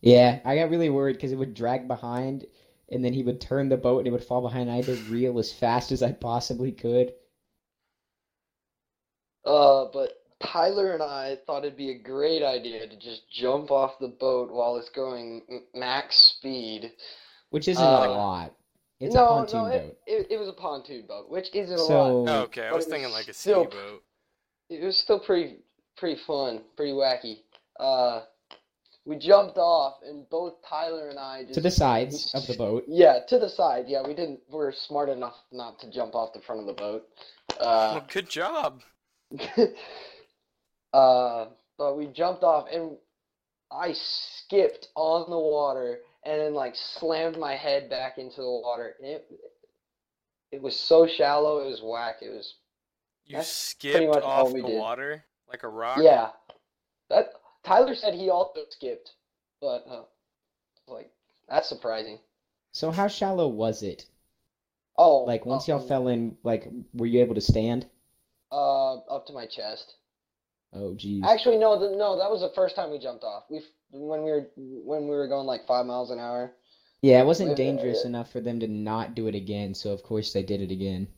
Yeah, 0.00 0.40
I 0.44 0.56
got 0.56 0.70
really 0.70 0.90
worried 0.90 1.14
because 1.14 1.32
it 1.32 1.36
would 1.38 1.54
drag 1.54 1.88
behind, 1.88 2.46
and 2.90 3.04
then 3.04 3.12
he 3.12 3.22
would 3.22 3.40
turn 3.40 3.68
the 3.68 3.76
boat 3.76 3.98
and 3.98 4.06
it 4.06 4.10
would 4.12 4.24
fall 4.24 4.40
behind. 4.42 4.70
I 4.70 4.76
had 4.76 4.84
to 4.86 4.94
reel 5.10 5.38
as 5.38 5.52
fast 5.52 5.90
as 5.92 6.02
I 6.02 6.12
possibly 6.12 6.72
could. 6.72 7.12
Uh, 9.44 9.86
but 9.92 10.22
Tyler 10.42 10.92
and 10.92 11.02
I 11.02 11.38
thought 11.46 11.64
it'd 11.64 11.76
be 11.76 11.90
a 11.90 11.98
great 11.98 12.42
idea 12.42 12.86
to 12.86 12.96
just 12.96 13.22
jump 13.32 13.70
off 13.70 13.98
the 13.98 14.08
boat 14.08 14.50
while 14.52 14.76
it's 14.76 14.90
going 14.90 15.42
max 15.74 16.16
speed. 16.38 16.92
Which 17.50 17.66
isn't 17.68 17.82
Uh, 17.82 18.06
a 18.06 18.10
lot. 18.10 18.54
It's 19.00 19.14
a 19.14 19.18
no, 19.18 19.26
pontoon 19.26 19.62
no, 19.62 19.70
boat. 19.70 19.74
it, 19.80 19.98
it, 20.06 20.26
it 20.32 20.38
was 20.38 20.48
a 20.48 20.52
pontoon 20.52 21.06
boat, 21.06 21.30
which 21.30 21.54
isn't 21.54 21.78
a 21.78 21.80
lot. 21.82 21.88
So, 21.88 22.28
Oh, 22.28 22.42
okay, 22.42 22.62
I 22.66 22.72
was 22.72 22.84
it 22.84 22.88
was 22.88 22.92
thinking 22.94 23.12
like 23.12 23.28
a 23.28 23.32
still- 23.32 23.64
speedboat. 23.64 24.02
It 24.70 24.84
was 24.84 24.98
still 24.98 25.20
pretty 25.20 25.56
pretty 25.96 26.20
fun, 26.26 26.62
pretty 26.76 26.92
wacky. 26.92 27.38
Uh, 27.80 28.22
we 29.08 29.16
jumped 29.16 29.56
off, 29.56 29.94
and 30.06 30.28
both 30.28 30.56
Tyler 30.68 31.08
and 31.08 31.18
I 31.18 31.42
just 31.42 31.54
to 31.54 31.60
the 31.62 31.70
sides 31.70 32.30
of 32.34 32.46
the 32.46 32.54
boat. 32.58 32.84
Yeah, 32.86 33.20
to 33.28 33.38
the 33.38 33.48
side. 33.48 33.86
Yeah, 33.88 34.02
we 34.06 34.12
didn't. 34.12 34.40
We're 34.50 34.70
smart 34.70 35.08
enough 35.08 35.36
not 35.50 35.78
to 35.80 35.90
jump 35.90 36.14
off 36.14 36.34
the 36.34 36.42
front 36.42 36.60
of 36.60 36.66
the 36.66 36.74
boat. 36.74 37.06
Uh, 37.58 37.94
well, 37.94 38.06
good 38.12 38.28
job. 38.28 38.82
uh, 40.92 41.46
but 41.78 41.96
we 41.96 42.06
jumped 42.08 42.42
off 42.42 42.66
and 42.70 42.98
I 43.72 43.94
skipped 43.94 44.88
on 44.94 45.30
the 45.30 45.38
water 45.38 46.00
and 46.24 46.38
then 46.40 46.52
like 46.54 46.74
slammed 46.76 47.38
my 47.38 47.56
head 47.56 47.88
back 47.88 48.18
into 48.18 48.42
the 48.42 48.60
water. 48.62 48.94
It 49.00 49.26
it 50.52 50.60
was 50.60 50.76
so 50.78 51.06
shallow, 51.06 51.60
it 51.60 51.70
was 51.70 51.80
whack. 51.82 52.16
It 52.20 52.28
was 52.28 52.56
You 53.24 53.42
skipped 53.42 54.16
off 54.16 54.52
the 54.52 54.60
did. 54.60 54.78
water 54.78 55.24
like 55.48 55.62
a 55.62 55.68
rock. 55.68 55.98
yeah. 56.02 56.28
That 57.08 57.30
Tyler 57.62 57.94
said 57.94 58.14
he 58.14 58.28
also 58.30 58.64
skipped, 58.68 59.14
but 59.60 59.86
uh, 59.86 60.04
like 60.88 61.10
that's 61.48 61.68
surprising. 61.68 62.20
So 62.72 62.90
how 62.92 63.08
shallow 63.08 63.46
was 63.46 63.82
it? 63.82 64.06
Oh, 64.98 65.24
Like 65.24 65.46
once 65.46 65.68
uh, 65.68 65.68
y'all 65.68 65.78
fell 65.78 66.08
in, 66.08 66.34
like 66.42 66.66
were 66.92 67.06
you 67.06 67.20
able 67.20 67.36
to 67.36 67.40
stand? 67.40 67.86
uh, 68.52 68.94
up 69.08 69.26
to 69.26 69.32
my 69.32 69.46
chest. 69.46 69.94
Oh 70.72 70.94
geez. 70.94 71.36
Actually, 71.36 71.58
no, 71.58 71.76
the, 71.78 71.90
no, 71.96 72.16
that 72.16 72.30
was 72.30 72.40
the 72.40 72.48
first 72.48 72.74
time 72.76 72.90
we 72.90 72.98
jumped 72.98 73.24
off. 73.24 73.44
We 73.50 73.62
when 73.90 74.22
we 74.22 74.30
were 74.30 74.48
when 74.56 75.02
we 75.02 75.14
were 75.14 75.26
going 75.28 75.46
like 75.46 75.64
five 75.66 75.86
miles 75.86 76.10
an 76.10 76.18
hour. 76.18 76.52
Yeah, 77.02 77.18
it 77.18 77.24
wasn't 77.26 77.56
Yeah. 77.56 77.56
dangerous 77.56 78.04
enough 78.04 78.28
for 78.30 78.40
them 78.40 78.60
to 78.60 78.68
not 78.68 79.12
do 79.16 79.26
it 79.26 79.34
again, 79.34 79.74
so 79.74 79.90
of 79.92 80.04
course 80.04 80.32
they 80.32 80.44
did 80.44 80.60
it 80.60 80.70
again. 80.70 81.08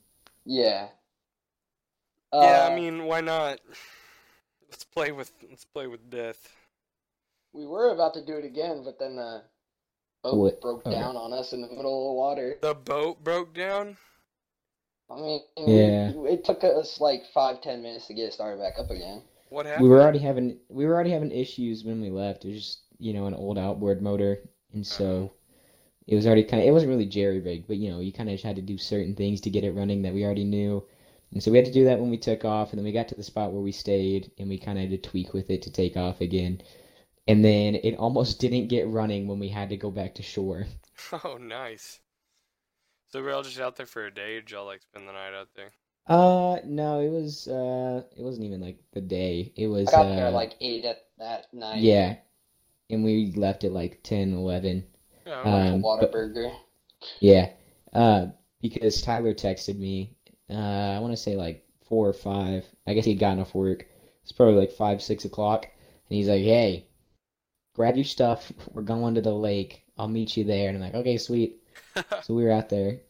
Yeah. 0.45 0.91
yeah, 2.39 2.65
Uh, 2.65 2.67
I 2.67 2.71
mean, 2.71 3.05
why 3.05 3.21
not? 3.21 3.59
Let's 4.71 4.85
play 4.85 5.13
with 5.13 5.33
let's 5.49 5.65
play 5.65 5.87
with 5.87 6.11
death. 6.11 6.53
we 7.53 7.67
were 7.67 7.91
about 7.91 8.15
to 8.15 8.25
do 8.25 8.37
it 8.37 8.45
again, 8.45 8.83
but 8.85 8.99
then 8.99 9.17
the 9.17 9.43
boat 10.23 10.37
What? 10.37 10.61
broke 10.61 10.87
Okay. 10.87 10.93
down 10.93 11.17
on 11.17 11.33
us 11.33 11.53
in 11.53 11.61
the 11.63 11.69
middle 11.69 12.09
of 12.09 12.11
the 12.11 12.19
water. 12.19 12.59
The 12.61 12.75
boat 12.75 13.23
broke 13.25 13.53
down. 13.53 13.97
I 15.11 15.17
mean, 15.21 15.41
Yeah. 15.57 16.13
we, 16.13 16.31
it 16.31 16.45
took 16.45 16.63
us 16.63 17.01
like 17.01 17.27
five, 17.35 17.61
ten 17.63 17.83
minutes 17.83 18.07
to 18.07 18.15
get 18.15 18.27
it 18.29 18.33
started 18.33 18.61
back 18.61 18.79
up 18.79 18.91
again. 18.91 19.23
What 19.49 19.67
happened? 19.67 19.83
We 19.83 19.89
were 19.89 20.01
already 20.01 20.21
having 20.21 20.61
we 20.69 20.87
were 20.87 20.95
already 20.95 21.11
having 21.11 21.33
issues 21.33 21.85
when 21.85 22.01
we 22.01 22.11
left. 22.11 22.45
It 22.45 22.53
was 22.53 22.59
just, 22.63 22.79
you 22.99 23.13
know, 23.13 23.27
an 23.27 23.35
old 23.35 23.59
outboard 23.59 24.01
motor, 24.01 24.39
and 24.73 24.87
so 24.87 25.25
uh-huh. 25.25 25.35
it 26.07 26.15
was 26.15 26.27
already 26.27 26.45
kind 26.45 26.63
of 26.63 26.69
it 26.69 26.73
wasn't 26.73 26.91
really 26.91 27.07
jerry 27.07 27.41
rigged, 27.41 27.67
but 27.67 27.77
you 27.79 27.91
know, 27.91 27.99
you 27.99 28.13
kind 28.13 28.31
of 28.31 28.41
had 28.41 28.55
to 28.57 28.63
do 28.63 28.79
certain 28.79 29.17
things 29.17 29.41
to 29.41 29.51
get 29.51 29.65
it 29.65 29.73
running 29.75 30.03
that 30.03 30.15
we 30.15 30.25
already 30.25 30.45
knew. 30.45 30.85
And 31.33 31.43
so 31.43 31.51
we 31.51 31.59
had 31.59 31.67
to 31.67 31.73
do 31.73 31.85
that 31.87 32.01
when 32.01 32.11
we 32.11 32.19
took 32.19 32.45
off, 32.45 32.71
and 32.71 32.79
then 32.79 32.85
we 32.85 32.93
got 32.93 33.09
to 33.09 33.15
the 33.15 33.23
spot 33.23 33.53
where 33.53 33.63
we 33.63 33.73
stayed, 33.73 34.33
and 34.39 34.49
we 34.49 34.59
kind 34.59 34.79
of 34.79 34.91
had 34.91 35.03
to 35.03 35.09
tweak 35.11 35.33
with 35.35 35.51
it 35.51 35.63
to 35.63 35.71
take 35.73 35.97
off 35.97 36.21
again. 36.21 36.63
And 37.29 37.45
then 37.45 37.77
it 37.77 37.97
almost 37.97 38.41
didn't 38.41 38.69
get 38.69 38.89
running 38.89 39.27
when 39.29 39.39
we 39.39 39.49
had 39.49 39.69
to 39.71 39.77
go 39.77 39.91
back 39.91 40.15
to 40.17 40.23
shore. 40.23 40.67
Oh, 41.25 41.37
nice. 41.39 42.01
So 43.09 43.23
we're 43.23 43.33
all 43.35 43.43
just 43.43 43.61
out 43.61 43.77
there 43.77 43.87
for 43.87 44.07
a 44.07 44.11
day. 44.15 44.37
Did 44.37 44.51
y'all 44.51 44.65
like 44.67 44.83
spend 44.83 45.07
the 45.09 45.13
night 45.13 45.35
out 45.35 45.49
there? 45.55 45.73
Uh, 46.07 46.59
no, 46.65 47.01
it 47.01 47.09
was 47.11 47.47
uh, 47.49 48.03
it 48.17 48.23
wasn't 48.23 48.45
even 48.45 48.61
like 48.61 48.79
the 48.93 49.01
day. 49.01 49.53
It 49.57 49.69
was 49.69 49.89
I 49.89 49.93
got 49.93 50.15
there 50.15 50.27
uh, 50.27 50.31
like 50.31 50.57
eight 50.61 50.85
at 50.85 51.07
that 51.19 51.53
night. 51.55 51.79
yeah, 51.81 52.17
and 52.91 53.05
we 53.05 53.33
left 53.37 53.65
at 53.65 53.73
like 53.73 54.03
10, 54.03 54.33
11. 54.35 54.85
Yeah, 55.27 55.45
Went 55.45 55.47
Um, 55.47 55.83
to 55.83 55.87
Whataburger. 55.87 56.53
Yeah, 57.21 57.51
uh, 57.93 58.27
because 58.61 59.03
Tyler 59.03 59.35
texted 59.35 59.79
me. 59.79 60.17
Uh, 60.51 60.95
I 60.97 60.99
want 60.99 61.13
to 61.13 61.17
say 61.17 61.37
like 61.37 61.65
four 61.89 62.09
or 62.09 62.13
five. 62.13 62.65
I 62.87 62.95
guess 62.95 63.05
he'd 63.05 63.19
gotten 63.19 63.41
off 63.41 63.55
work. 63.55 63.87
It's 64.23 64.33
probably 64.33 64.55
like 64.55 64.73
five, 64.73 65.03
six 65.03 65.25
o'clock, 65.25 65.65
and 65.65 66.17
he's 66.17 66.29
like, 66.29 66.43
"Hey, 66.43 66.87
grab 67.75 67.97
your 67.97 68.05
stuff. 68.05 68.53
We're 68.73 68.83
going 68.83 69.15
to 69.15 69.21
the 69.21 69.35
lake. 69.35 69.85
I'll 69.97 70.09
meet 70.09 70.37
you 70.37 70.45
there." 70.45 70.69
And 70.69 70.79
I'm 70.79 70.83
like, 70.83 70.95
"Okay, 70.95 71.19
sweet." 71.19 71.57
So 72.23 72.35
we 72.35 72.45
were 72.45 72.53
out 72.53 72.69
there. 72.69 73.01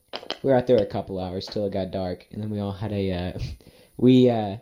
We 0.42 0.50
were 0.50 0.56
out 0.56 0.66
there 0.66 0.78
a 0.78 0.86
couple 0.86 1.18
hours 1.18 1.46
till 1.46 1.66
it 1.66 1.72
got 1.72 1.90
dark, 1.90 2.26
and 2.32 2.42
then 2.42 2.50
we 2.50 2.60
all 2.60 2.72
had 2.72 2.92
a. 2.92 3.12
Uh, 3.12 3.38
we 3.96 4.30
uh, 4.30 4.56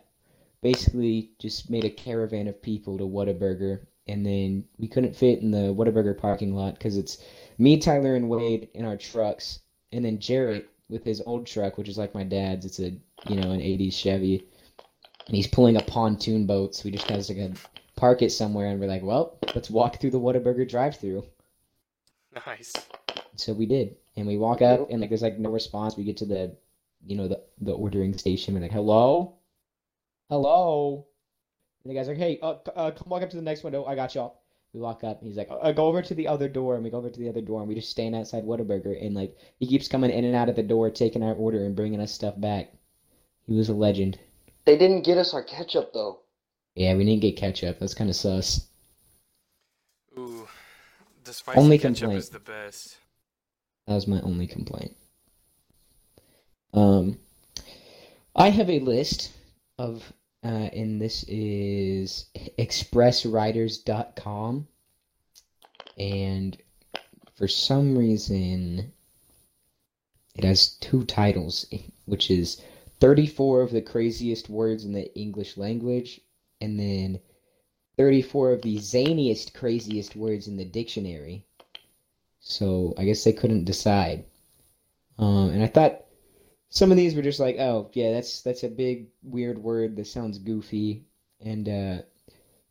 basically 0.61 1.31
just 1.39 1.69
made 1.69 1.85
a 1.85 1.89
caravan 1.89 2.47
of 2.47 2.61
people 2.61 2.97
to 2.97 3.05
Whataburger, 3.05 3.85
and 4.07 4.25
then 4.25 4.65
we 4.77 4.87
couldn't 4.87 5.15
fit 5.15 5.39
in 5.39 5.51
the 5.51 5.73
Whataburger 5.73 6.17
parking 6.17 6.53
lot 6.53 6.73
because 6.73 6.97
it's 6.97 7.23
me, 7.57 7.77
Tyler, 7.77 8.15
and 8.15 8.29
Wade 8.29 8.69
in 8.73 8.85
our 8.85 8.97
trucks, 8.97 9.59
and 9.91 10.03
then 10.03 10.19
Jarrett 10.19 10.69
with 10.89 11.03
his 11.03 11.21
old 11.25 11.45
truck, 11.45 11.77
which 11.77 11.87
is 11.89 11.97
like 11.97 12.13
my 12.13 12.23
dad's. 12.23 12.65
It's 12.65 12.79
a 12.79 12.91
you 13.29 13.35
know 13.35 13.51
an 13.51 13.59
'80s 13.61 13.93
Chevy, 13.93 14.43
and 15.27 15.35
he's 15.35 15.47
pulling 15.47 15.77
a 15.77 15.81
pontoon 15.81 16.45
boat. 16.45 16.75
So 16.75 16.83
we 16.85 16.91
just 16.91 17.07
kind 17.07 17.19
of 17.19 17.29
like 17.29 17.57
park 17.95 18.21
it 18.21 18.31
somewhere, 18.31 18.67
and 18.67 18.79
we're 18.79 18.87
like, 18.87 19.03
well, 19.03 19.37
let's 19.55 19.69
walk 19.69 19.99
through 19.99 20.11
the 20.11 20.19
Whataburger 20.19 20.67
drive-through. 20.67 21.23
nice. 22.45 22.73
So 23.35 23.53
we 23.53 23.65
did, 23.65 23.95
and 24.15 24.27
we 24.27 24.37
walk 24.37 24.61
up, 24.61 24.89
and 24.89 24.99
like 25.01 25.09
there's 25.09 25.21
like 25.21 25.39
no 25.39 25.49
response. 25.49 25.95
We 25.95 26.03
get 26.03 26.17
to 26.17 26.25
the, 26.25 26.55
you 27.05 27.15
know, 27.15 27.27
the 27.27 27.41
the 27.61 27.73
ordering 27.73 28.17
station. 28.17 28.53
We're 28.53 28.61
like, 28.61 28.71
hello, 28.71 29.35
hello. 30.29 31.05
And 31.83 31.91
the 31.91 31.95
guy's 31.95 32.07
like, 32.09 32.17
hey, 32.17 32.39
uh, 32.41 32.55
uh, 32.75 32.91
come 32.91 33.07
walk 33.09 33.23
up 33.23 33.29
to 33.29 33.37
the 33.37 33.41
next 33.41 33.63
window. 33.63 33.85
I 33.85 33.95
got 33.95 34.13
y'all. 34.15 34.41
We 34.73 34.79
walk 34.79 35.03
up, 35.03 35.19
and 35.19 35.27
he's 35.27 35.37
like, 35.37 35.49
uh, 35.49 35.71
go 35.71 35.87
over 35.87 36.01
to 36.03 36.13
the 36.13 36.27
other 36.27 36.47
door, 36.47 36.75
and 36.75 36.83
we 36.83 36.91
go 36.91 36.97
over 36.97 37.09
to 37.09 37.19
the 37.19 37.27
other 37.29 37.41
door, 37.41 37.59
and 37.59 37.67
we 37.67 37.73
just 37.75 37.89
stand 37.89 38.15
outside 38.15 38.43
Whataburger, 38.43 39.03
and 39.03 39.15
like 39.15 39.35
he 39.59 39.65
keeps 39.65 39.87
coming 39.87 40.11
in 40.11 40.25
and 40.25 40.35
out 40.35 40.47
of 40.49 40.55
the 40.55 40.63
door, 40.63 40.89
taking 40.91 41.23
our 41.23 41.33
order 41.33 41.65
and 41.65 41.75
bringing 41.75 41.99
us 41.99 42.11
stuff 42.11 42.39
back. 42.39 42.71
He 43.47 43.55
was 43.55 43.69
a 43.69 43.73
legend. 43.73 44.19
They 44.65 44.77
didn't 44.77 45.05
get 45.05 45.17
us 45.17 45.33
our 45.33 45.43
ketchup 45.43 45.91
though. 45.93 46.19
Yeah, 46.75 46.95
we 46.95 47.03
didn't 47.03 47.21
get 47.21 47.35
ketchup. 47.35 47.79
That's 47.79 47.95
kind 47.95 48.09
of 48.11 48.15
sus. 48.15 48.67
Ooh, 50.17 50.47
the 51.23 51.33
spicy 51.33 51.59
Only 51.59 51.77
ketchup 51.79 51.97
complaint. 51.97 52.19
is 52.19 52.29
the 52.29 52.39
best. 52.39 52.97
That 53.87 53.95
was 53.95 54.07
my 54.07 54.21
only 54.21 54.45
complaint. 54.45 54.95
Um, 56.73 57.17
I 58.35 58.49
have 58.49 58.69
a 58.69 58.79
list 58.79 59.31
of, 59.79 60.13
uh, 60.43 60.69
and 60.73 61.01
this 61.01 61.23
is 61.27 62.25
expresswriters.com. 62.57 64.67
And 65.97 66.57
for 67.35 67.47
some 67.47 67.97
reason, 67.97 68.93
it 70.35 70.43
has 70.43 70.69
two 70.69 71.03
titles, 71.03 71.65
which 72.05 72.31
is 72.31 72.61
34 72.99 73.61
of 73.61 73.71
the 73.71 73.81
craziest 73.81 74.49
words 74.49 74.85
in 74.85 74.93
the 74.93 75.13
English 75.17 75.57
language, 75.57 76.21
and 76.61 76.79
then 76.79 77.19
34 77.97 78.53
of 78.53 78.61
the 78.61 78.77
zaniest, 78.77 79.53
craziest 79.53 80.15
words 80.15 80.47
in 80.47 80.55
the 80.55 80.65
dictionary. 80.65 81.43
So 82.39 82.93
I 82.97 83.03
guess 83.03 83.25
they 83.25 83.33
couldn't 83.33 83.65
decide. 83.65 84.23
Um, 85.17 85.49
and 85.49 85.61
I 85.61 85.67
thought 85.67 86.05
some 86.69 86.91
of 86.91 86.97
these 86.97 87.15
were 87.15 87.21
just 87.21 87.39
like, 87.39 87.57
oh 87.57 87.89
yeah, 87.93 88.11
that's 88.11 88.41
that's 88.41 88.63
a 88.63 88.69
big 88.69 89.07
weird 89.23 89.57
word 89.57 89.95
that 89.95 90.07
sounds 90.07 90.37
goofy. 90.37 91.03
And 91.41 91.67
uh, 91.67 92.01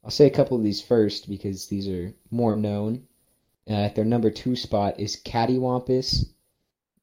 I'll 0.04 0.10
say 0.10 0.26
a 0.26 0.30
couple 0.30 0.56
of 0.56 0.62
these 0.62 0.80
first 0.80 1.28
because 1.28 1.66
these 1.66 1.88
are 1.88 2.14
more 2.30 2.56
known. 2.56 3.06
Uh, 3.68 3.88
their 3.88 4.04
number 4.04 4.30
two 4.30 4.56
spot 4.56 4.98
is 4.98 5.20
cattywampus, 5.24 6.24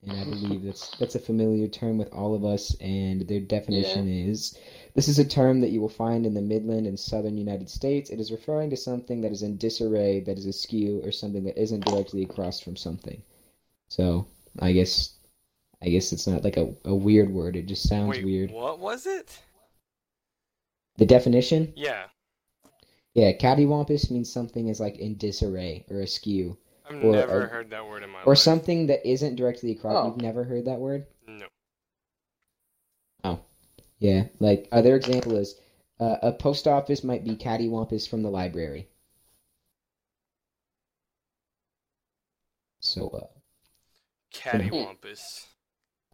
and 0.02 0.20
I 0.20 0.24
believe 0.24 0.64
that's 0.64 0.90
that's 0.98 1.16
a 1.16 1.20
familiar 1.20 1.68
term 1.68 1.98
with 1.98 2.12
all 2.14 2.34
of 2.34 2.46
us. 2.46 2.76
And 2.80 3.28
their 3.28 3.42
definition 3.42 4.08
is 4.08 4.58
this 4.96 5.08
is 5.10 5.20
a 5.20 5.26
term 5.26 5.60
that 5.62 5.72
you 5.72 5.82
will 5.82 5.90
find 5.90 6.26
in 6.26 6.34
the 6.34 6.42
Midland 6.42 6.88
and 6.88 7.00
Southern 7.00 7.38
United 7.38 7.70
States. 7.70 8.10
It 8.10 8.20
is 8.20 8.32
referring 8.32 8.70
to 8.70 8.78
something 8.78 9.22
that 9.22 9.34
is 9.34 9.44
in 9.44 9.58
disarray, 9.58 10.22
that 10.22 10.38
is 10.38 10.46
askew, 10.46 11.02
or 11.04 11.12
something 11.12 11.44
that 11.44 11.62
isn't 11.62 11.86
directly 11.86 12.24
across 12.24 12.62
from 12.62 12.78
something. 12.78 13.22
So 13.90 14.26
I 14.60 14.72
guess 14.72 15.15
I 15.84 15.90
guess 15.90 16.12
it's 16.14 16.28
not 16.28 16.44
like 16.44 16.58
a, 16.58 16.74
a 16.86 16.96
weird 16.96 17.32
word. 17.32 17.56
It 17.56 17.66
just 17.68 17.88
sounds 17.88 18.10
Wait, 18.18 18.26
weird. 18.26 18.52
what 18.52 18.80
was 18.80 19.06
it? 19.06 19.40
The 20.98 21.06
definition? 21.06 21.74
Yeah, 21.76 22.06
Yeah, 23.14 23.34
cattywampus 23.34 24.10
means 24.12 24.32
something 24.32 24.70
is 24.70 24.80
like 24.80 24.98
in 24.98 25.18
disarray 25.18 25.86
or 25.90 26.00
askew. 26.02 26.58
I've 26.90 27.04
Or 27.04 27.12
never 27.12 27.44
a- 27.44 27.48
heard 27.48 27.70
that 27.72 27.86
word 27.88 28.04
in 28.04 28.10
my 28.10 28.22
Or 28.24 28.34
life. 28.34 28.40
something 28.40 28.88
that 28.88 29.06
isn't 29.08 29.36
directly 29.36 29.72
across. 29.72 29.96
Oh. 29.98 30.08
You've 30.08 30.22
never 30.22 30.44
heard 30.44 30.66
that 30.66 30.80
word? 30.80 31.06
No. 31.28 31.48
Oh. 33.24 33.40
Yeah, 34.00 34.26
like 34.40 34.68
other 34.72 34.96
example 34.96 35.36
is 35.36 35.56
uh, 36.00 36.18
a 36.22 36.32
post 36.32 36.68
office 36.68 37.04
might 37.04 37.24
be 37.24 37.36
cattywampus 37.36 38.08
from 38.08 38.22
the 38.24 38.30
library. 38.30 38.88
So, 42.80 43.10
uh, 43.10 43.28
Cattywampus. 44.34 45.46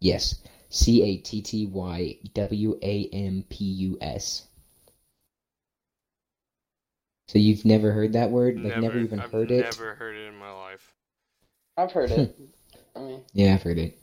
Yes, 0.02 0.34
C 0.68 1.02
A 1.02 1.16
T 1.18 1.40
T 1.42 1.66
Y 1.66 2.18
W 2.34 2.78
A 2.82 3.08
M 3.12 3.44
P 3.48 3.64
U 3.64 3.98
S. 4.00 4.46
So 7.28 7.38
you've 7.38 7.64
never 7.64 7.92
heard 7.92 8.12
that 8.12 8.30
word? 8.30 8.60
Like 8.60 8.78
never, 8.78 8.98
even 8.98 9.18
heard 9.18 9.22
it? 9.22 9.24
I've 9.24 9.32
heard 9.32 9.50
it? 9.50 9.62
Never 9.62 9.94
heard 9.94 10.16
it 10.16 10.28
in 10.28 10.36
my 10.36 10.52
life. 10.52 10.92
I've 11.76 11.92
heard 11.92 12.10
it. 12.10 12.36
I 12.96 12.98
mean, 13.00 13.20
Yeah, 13.32 13.54
I've 13.54 13.62
heard 13.62 13.78
it. 13.78 13.98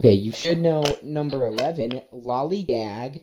Okay, 0.00 0.14
you 0.14 0.32
should 0.32 0.58
know 0.58 0.84
number 1.02 1.46
eleven, 1.46 2.02
lollygag. 2.12 3.22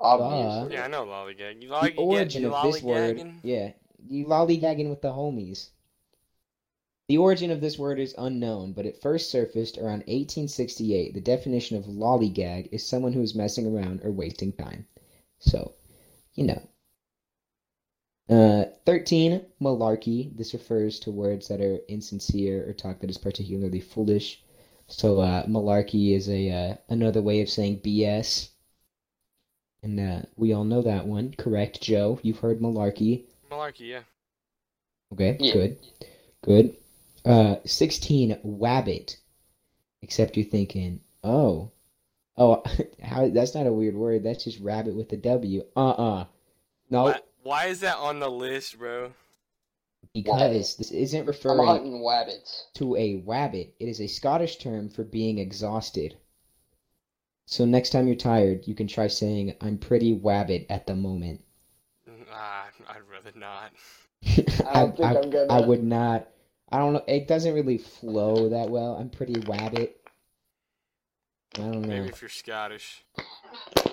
obviously. 0.00 0.74
Yeah, 0.74 0.84
I 0.84 0.88
know 0.88 1.04
lollygag. 1.04 1.60
You 1.60 1.68
The 1.68 1.94
origin 1.96 2.42
you 2.42 2.54
of 2.54 2.72
this 2.72 2.82
word, 2.82 3.22
yeah, 3.42 3.72
you 4.08 4.24
lollygagging 4.24 4.88
with 4.88 5.02
the 5.02 5.08
homies. 5.08 5.68
The 7.08 7.16
origin 7.18 7.50
of 7.50 7.62
this 7.62 7.78
word 7.78 7.98
is 7.98 8.14
unknown, 8.18 8.72
but 8.74 8.84
it 8.84 9.00
first 9.00 9.30
surfaced 9.30 9.78
around 9.78 10.00
1868. 10.08 11.14
The 11.14 11.20
definition 11.22 11.78
of 11.78 11.86
lollygag 11.86 12.68
is 12.70 12.84
someone 12.84 13.14
who 13.14 13.22
is 13.22 13.34
messing 13.34 13.66
around 13.66 14.02
or 14.04 14.12
wasting 14.12 14.52
time. 14.52 14.86
So, 15.38 15.72
you 16.34 16.44
know. 16.44 16.62
Uh, 18.28 18.66
13, 18.84 19.40
malarkey. 19.58 20.36
This 20.36 20.52
refers 20.52 21.00
to 21.00 21.10
words 21.10 21.48
that 21.48 21.62
are 21.62 21.78
insincere 21.88 22.68
or 22.68 22.74
talk 22.74 23.00
that 23.00 23.08
is 23.08 23.16
particularly 23.16 23.80
foolish. 23.80 24.42
So, 24.86 25.20
uh, 25.20 25.46
malarkey 25.46 26.14
is 26.14 26.28
a 26.28 26.50
uh, 26.50 26.76
another 26.90 27.22
way 27.22 27.40
of 27.40 27.48
saying 27.48 27.80
BS. 27.80 28.50
And 29.82 29.98
uh, 29.98 30.22
we 30.36 30.52
all 30.52 30.64
know 30.64 30.82
that 30.82 31.06
one. 31.06 31.32
Correct, 31.38 31.80
Joe. 31.80 32.18
You've 32.22 32.40
heard 32.40 32.60
malarkey. 32.60 33.24
Malarkey, 33.50 33.88
yeah. 33.88 34.02
Okay, 35.14 35.38
Yeah. 35.40 35.52
good. 35.54 35.78
Good. 36.42 36.76
Uh, 37.28 37.56
16, 37.64 38.38
wabbit. 38.44 39.16
Except 40.02 40.36
you're 40.36 40.46
thinking, 40.46 41.00
oh, 41.22 41.70
oh, 42.36 42.62
how, 43.02 43.28
that's 43.28 43.54
not 43.54 43.66
a 43.66 43.72
weird 43.72 43.94
word. 43.94 44.24
That's 44.24 44.44
just 44.44 44.60
rabbit 44.60 44.94
with 44.94 45.12
a 45.12 45.16
W. 45.16 45.64
Uh-uh. 45.76 46.24
No, 46.90 47.04
Why, 47.04 47.20
why 47.42 47.66
is 47.66 47.80
that 47.80 47.98
on 47.98 48.18
the 48.18 48.30
list, 48.30 48.78
bro? 48.78 49.12
because 50.14 50.76
this 50.76 50.90
isn't 50.90 51.26
referring 51.26 51.66
hunting 51.66 52.00
wabbits. 52.00 52.72
to 52.74 52.96
a 52.96 53.20
wabbit. 53.22 53.72
It 53.78 53.88
is 53.88 54.00
a 54.00 54.06
Scottish 54.06 54.56
term 54.56 54.88
for 54.88 55.04
being 55.04 55.38
exhausted. 55.38 56.16
So 57.46 57.64
next 57.64 57.90
time 57.90 58.06
you're 58.06 58.16
tired, 58.16 58.66
you 58.66 58.74
can 58.74 58.86
try 58.86 59.08
saying, 59.08 59.54
I'm 59.60 59.78
pretty 59.78 60.14
wabbit 60.18 60.66
at 60.70 60.86
the 60.86 60.94
moment. 60.94 61.42
Ah, 62.32 62.68
I'd 62.88 63.02
rather 63.10 63.38
not. 63.38 63.72
I 64.66 64.86
don't 64.86 65.34
I'm. 65.34 65.50
I 65.50 65.66
would 65.66 65.82
not. 65.82 66.28
I 66.70 66.78
don't 66.78 66.92
know. 66.92 67.04
It 67.06 67.28
doesn't 67.28 67.54
really 67.54 67.78
flow 67.78 68.48
that 68.50 68.68
well. 68.70 68.96
I'm 68.96 69.10
pretty 69.10 69.34
wabbit. 69.34 69.94
I 71.56 71.60
don't 71.62 71.86
know. 71.86 71.88
Maybe 71.88 72.08
if 72.08 72.20
you're 72.20 72.28
Scottish. 72.28 73.04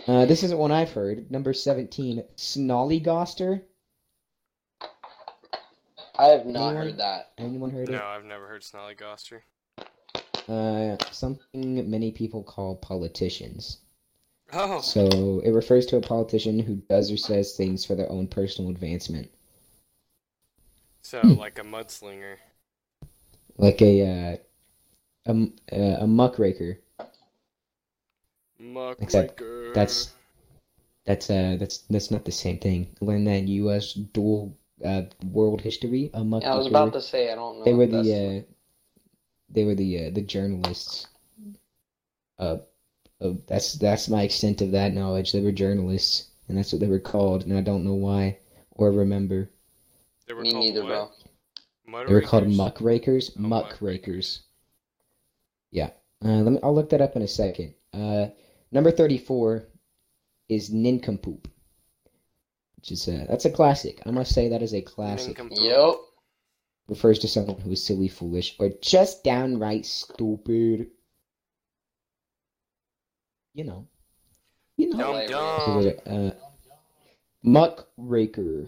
Uh, 0.08 0.26
this 0.26 0.44
isn't 0.44 0.58
one 0.58 0.72
I've 0.72 0.92
heard. 0.92 1.32
Number 1.32 1.54
17, 1.54 2.24
Snollygoster. 2.38 3.62
I 6.18 6.26
have 6.28 6.46
not 6.46 6.76
Anyone? 6.76 6.76
heard 6.76 6.98
that. 6.98 7.32
Anyone 7.38 7.70
heard 7.72 7.90
it? 7.90 7.94
No, 7.94 8.04
I've 8.04 8.26
never 8.26 8.48
heard 8.48 8.62
Snollygoster. 8.64 9.42
Uh, 10.48 10.98
something 11.12 11.90
many 11.90 12.12
people 12.12 12.44
call 12.44 12.76
politicians. 12.76 13.80
Oh, 14.54 14.82
So 14.82 15.40
it 15.44 15.52
refers 15.52 15.86
to 15.88 15.98
a 15.98 16.02
politician 16.02 16.60
who 16.60 16.76
does 16.76 17.12
or 17.12 17.18
says 17.18 17.56
things 17.58 17.84
for 17.86 17.96
their 17.96 18.12
own 18.12 18.28
personal 18.28 18.70
advancement, 18.72 19.30
so 21.02 21.22
Hmm. 21.22 21.34
like 21.36 21.58
a 21.60 21.64
mudslinger. 21.64 22.38
Like 23.58 23.82
a 23.82 24.02
uh, 24.02 24.38
a 25.26 25.30
m- 25.30 25.54
uh, 25.72 25.98
a 26.02 26.08
muckraker. 26.08 26.80
Except 29.00 29.40
Muckraker. 29.40 29.74
that's- 29.74 30.14
That's 31.06 31.30
uh 31.30 31.56
that's 31.60 31.80
that's 31.90 32.10
not 32.10 32.26
the 32.26 32.32
same 32.32 32.58
thing. 32.58 32.96
Learn 33.00 33.26
that 33.26 33.38
in 33.38 33.48
U.S. 33.48 33.94
dual 33.94 34.58
uh 34.84 35.04
world 35.24 35.62
history. 35.62 36.10
A 36.14 36.24
muckraker. 36.24 36.50
Yeah, 36.50 36.54
I 36.56 36.58
was 36.58 36.68
about 36.68 36.94
to 36.94 37.02
say 37.02 37.32
I 37.32 37.36
don't 37.36 37.60
know. 37.60 37.66
They 37.66 37.74
were 37.76 37.84
if 37.84 37.92
that's- 37.92 38.06
the 38.08 38.38
uh, 38.40 38.42
they 39.50 39.64
were 39.64 39.76
the 39.76 40.06
uh, 40.08 40.10
the 40.10 40.22
journalists. 40.22 41.08
Uh, 42.40 42.58
uh, 43.22 43.34
that's 43.48 43.74
that's 43.74 44.10
my 44.10 44.24
extent 44.24 44.62
of 44.62 44.72
that 44.72 44.94
knowledge. 44.94 45.32
They 45.32 45.42
were 45.42 45.52
journalists, 45.52 46.32
and 46.50 46.58
that's 46.58 46.74
what 46.74 46.80
they 46.82 46.88
were 46.88 47.00
called. 47.00 47.44
And 47.46 47.56
I 47.56 47.62
don't 47.62 47.86
know 47.86 47.94
why 47.94 48.38
or 48.72 48.92
remember. 48.92 49.50
They 50.28 50.34
were 50.34 50.42
Me 50.42 50.52
called 50.52 50.66
neither, 50.66 50.82
what? 50.84 50.88
bro. 50.90 51.12
Mud 51.88 52.08
They 52.08 52.14
were 52.14 52.22
called 52.22 52.44
rakers? 52.44 52.58
muckrakers. 52.58 53.32
Oh, 53.38 53.42
Muckrakers. 53.42 54.42
Yeah. 55.72 55.92
Uh, 56.24 56.42
let 56.42 56.52
me. 56.54 56.60
I'll 56.64 56.74
look 56.74 56.90
that 56.90 57.02
up 57.02 57.16
in 57.16 57.22
a 57.22 57.28
second. 57.28 57.76
Uh, 57.94 58.28
number 58.72 58.92
thirty-four 58.92 59.68
is 60.50 60.72
nincompoop, 60.72 61.48
which 62.78 62.92
is 62.92 63.08
a 63.08 63.26
that's 63.30 63.46
a 63.46 63.50
classic. 63.52 64.02
I 64.06 64.12
must 64.12 64.34
say 64.34 64.50
that 64.50 64.62
is 64.62 64.74
a 64.74 64.82
classic. 64.82 65.38
Nincompoop. 65.38 65.60
Yep. 65.62 65.96
refers 66.88 67.20
to 67.20 67.28
someone 67.28 67.60
who 67.60 67.72
is 67.72 67.84
silly, 67.84 68.08
foolish, 68.08 68.56
or 68.60 68.70
just 68.82 69.24
downright 69.24 69.86
stupid. 69.86 70.90
You 73.54 73.64
know. 73.66 73.88
You 74.78 74.90
know. 74.90 75.28
Dumb 75.28 75.28
dumb. 75.28 75.94
Uh, 76.06 76.32
Muckraker. 77.44 78.68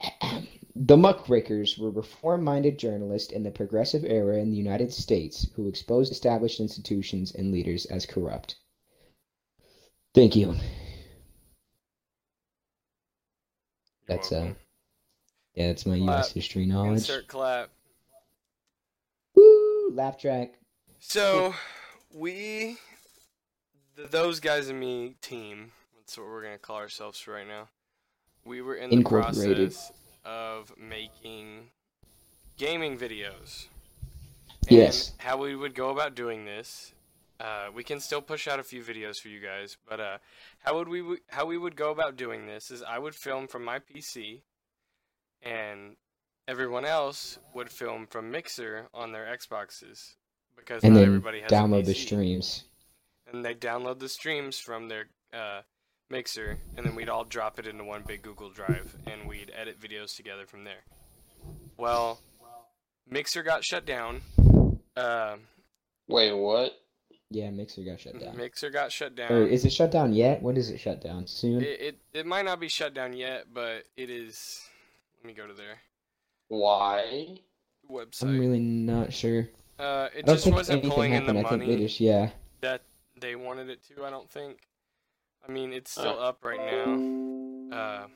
The 0.80 0.96
Muckrakers 0.96 1.76
were 1.76 1.90
reform 1.90 2.44
minded 2.44 2.78
journalists 2.78 3.32
in 3.32 3.42
the 3.42 3.50
progressive 3.50 4.04
era 4.04 4.36
in 4.38 4.50
the 4.50 4.56
United 4.56 4.92
States 4.92 5.48
who 5.56 5.66
exposed 5.66 6.12
established 6.12 6.60
institutions 6.60 7.34
and 7.34 7.50
leaders 7.50 7.84
as 7.86 8.06
corrupt. 8.06 8.54
Thank 10.14 10.36
you. 10.36 10.52
You're 10.52 10.56
That's 14.06 14.30
uh 14.30 14.54
yeah, 15.54 15.66
that's 15.66 15.84
my 15.84 15.98
Clap. 15.98 16.20
US 16.20 16.32
history 16.32 16.64
knowledge. 16.64 16.98
Insert 16.98 17.26
clap. 17.26 17.70
Woo! 19.34 19.90
Laugh 19.90 20.16
track. 20.16 20.54
So, 21.00 21.54
we, 22.14 22.76
th- 23.96 24.10
those 24.10 24.38
guys 24.38 24.68
and 24.68 24.78
me 24.78 25.16
team, 25.22 25.72
that's 25.96 26.16
what 26.16 26.28
we're 26.28 26.42
going 26.42 26.54
to 26.54 26.58
call 26.60 26.76
ourselves 26.76 27.26
right 27.26 27.46
now. 27.46 27.68
We 28.44 28.62
were 28.62 28.76
in 28.76 28.90
the 28.90 28.96
Incorporated. 28.96 29.70
process 29.72 29.92
of 30.28 30.74
making 30.76 31.70
gaming 32.58 32.98
videos. 32.98 33.66
Yes. 34.68 35.12
How 35.16 35.38
we 35.38 35.56
would 35.56 35.74
go 35.74 35.88
about 35.88 36.14
doing 36.14 36.44
this, 36.44 36.92
uh, 37.40 37.68
we 37.74 37.82
can 37.82 37.98
still 37.98 38.20
push 38.20 38.46
out 38.46 38.60
a 38.60 38.62
few 38.62 38.82
videos 38.82 39.16
for 39.18 39.28
you 39.28 39.40
guys, 39.40 39.78
but 39.88 40.00
uh, 40.00 40.18
how 40.64 40.76
would 40.76 40.88
we 40.88 41.00
w- 41.00 41.20
how 41.28 41.46
we 41.46 41.56
would 41.56 41.76
go 41.76 41.90
about 41.90 42.16
doing 42.16 42.46
this 42.46 42.70
is 42.70 42.82
I 42.82 42.98
would 42.98 43.14
film 43.14 43.46
from 43.46 43.64
my 43.64 43.78
PC, 43.78 44.42
and 45.42 45.96
everyone 46.46 46.84
else 46.84 47.38
would 47.54 47.70
film 47.70 48.06
from 48.06 48.30
Mixer 48.30 48.88
on 48.92 49.12
their 49.12 49.24
Xboxes 49.26 50.16
because 50.56 50.84
And 50.84 50.92
not 50.92 51.00
then 51.00 51.08
everybody 51.08 51.40
has 51.40 51.50
a 51.50 51.54
download 51.54 51.86
the 51.86 51.94
streams. 51.94 52.64
And 53.32 53.42
they 53.44 53.54
download 53.54 53.98
the 53.98 54.08
streams 54.08 54.58
from 54.58 54.88
their 54.88 55.06
uh, 55.32 55.62
Mixer, 56.10 56.58
and 56.76 56.86
then 56.86 56.94
we'd 56.94 57.08
all 57.08 57.24
drop 57.24 57.58
it 57.58 57.66
into 57.66 57.84
one 57.84 58.02
big 58.06 58.22
Google 58.22 58.50
Drive, 58.50 58.96
and 59.06 59.28
we'd 59.28 59.52
edit 59.54 59.80
videos 59.80 60.16
together 60.16 60.46
from 60.46 60.64
there. 60.64 60.84
Well, 61.76 62.20
Mixer 63.08 63.42
got 63.42 63.64
shut 63.64 63.84
down. 63.84 64.22
Uh, 64.96 65.36
Wait, 66.08 66.32
what? 66.32 66.72
Yeah, 67.30 67.50
Mixer 67.50 67.82
got 67.82 68.00
shut 68.00 68.18
down. 68.18 68.36
Mixer 68.36 68.70
got 68.70 68.90
shut 68.90 69.14
down. 69.14 69.30
Or 69.30 69.46
is 69.46 69.64
it 69.64 69.72
shut 69.72 69.90
down 69.90 70.14
yet? 70.14 70.42
When 70.42 70.54
does 70.54 70.70
it 70.70 70.78
shut 70.78 71.02
down? 71.02 71.26
Soon? 71.26 71.60
It, 71.60 71.80
it 71.80 71.98
it 72.14 72.26
might 72.26 72.46
not 72.46 72.58
be 72.58 72.68
shut 72.68 72.94
down 72.94 73.12
yet, 73.12 73.46
but 73.52 73.84
it 73.96 74.08
is. 74.08 74.60
Let 75.18 75.26
me 75.26 75.34
go 75.34 75.46
to 75.46 75.52
there. 75.52 75.78
Why? 76.48 77.38
website. 77.90 78.22
I'm 78.22 78.38
really 78.38 78.60
not 78.60 79.12
sure. 79.12 79.48
uh, 79.78 79.82
I 79.82 80.18
it 80.18 80.26
don't 80.26 80.34
just 80.34 80.44
think 80.44 80.56
wasn't 80.56 80.78
anything 80.78 80.90
pulling 80.90 81.12
in 81.12 81.26
the 81.26 81.32
happened. 81.32 81.46
I 81.46 81.50
think 81.50 81.62
money 81.62 81.76
they 81.76 81.82
just 81.82 82.00
yeah. 82.00 82.30
that 82.60 82.82
they 83.20 83.34
wanted 83.36 83.70
it 83.70 83.80
to. 83.88 84.04
I 84.04 84.10
don't 84.10 84.28
think. 84.30 84.67
I 85.48 85.52
mean, 85.52 85.72
it's 85.72 85.90
still 85.90 86.18
up 86.20 86.44
right 86.44 86.60
now. 86.60 87.76
Uh, 87.76 88.06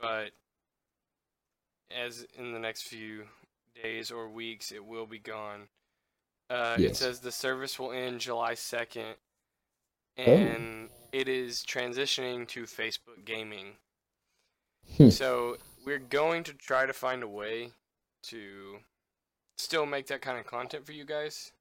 but 0.00 0.30
as 1.90 2.26
in 2.38 2.52
the 2.52 2.58
next 2.58 2.82
few 2.82 3.24
days 3.82 4.10
or 4.10 4.28
weeks, 4.28 4.72
it 4.72 4.84
will 4.84 5.06
be 5.06 5.18
gone. 5.18 5.68
Uh, 6.50 6.76
It 6.78 6.96
says 6.96 7.20
the 7.20 7.32
service 7.32 7.78
will 7.78 7.92
end 7.92 8.20
July 8.20 8.54
2nd, 8.54 9.14
Oh. 10.18 10.22
and 10.22 10.90
it 11.12 11.28
is 11.28 11.64
transitioning 11.64 12.46
to 12.48 12.64
Facebook 12.64 13.24
Gaming. 13.24 13.76
Hmm. 14.96 15.10
So 15.10 15.58
we're 15.84 15.98
going 15.98 16.44
to 16.44 16.54
try 16.54 16.86
to 16.86 16.92
find 16.92 17.22
a 17.22 17.28
way 17.28 17.72
to 18.24 18.80
still 19.58 19.86
make 19.86 20.06
that 20.08 20.20
kind 20.22 20.38
of 20.38 20.46
content 20.46 20.84
for 20.86 20.92
you 20.92 21.04
guys. 21.04 21.52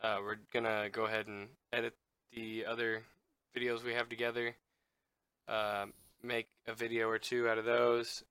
Uh, 0.00 0.18
we're 0.20 0.38
gonna 0.52 0.90
go 0.90 1.04
ahead 1.06 1.26
and 1.28 1.48
edit 1.72 1.94
the 2.34 2.66
other 2.66 3.04
videos 3.54 3.82
we 3.82 3.94
have 3.94 4.08
together, 4.08 4.56
uh, 5.48 5.86
make 6.22 6.48
a 6.66 6.74
video 6.74 7.08
or 7.08 7.18
two 7.18 7.48
out 7.48 7.58
of 7.58 7.64
those, 7.64 8.24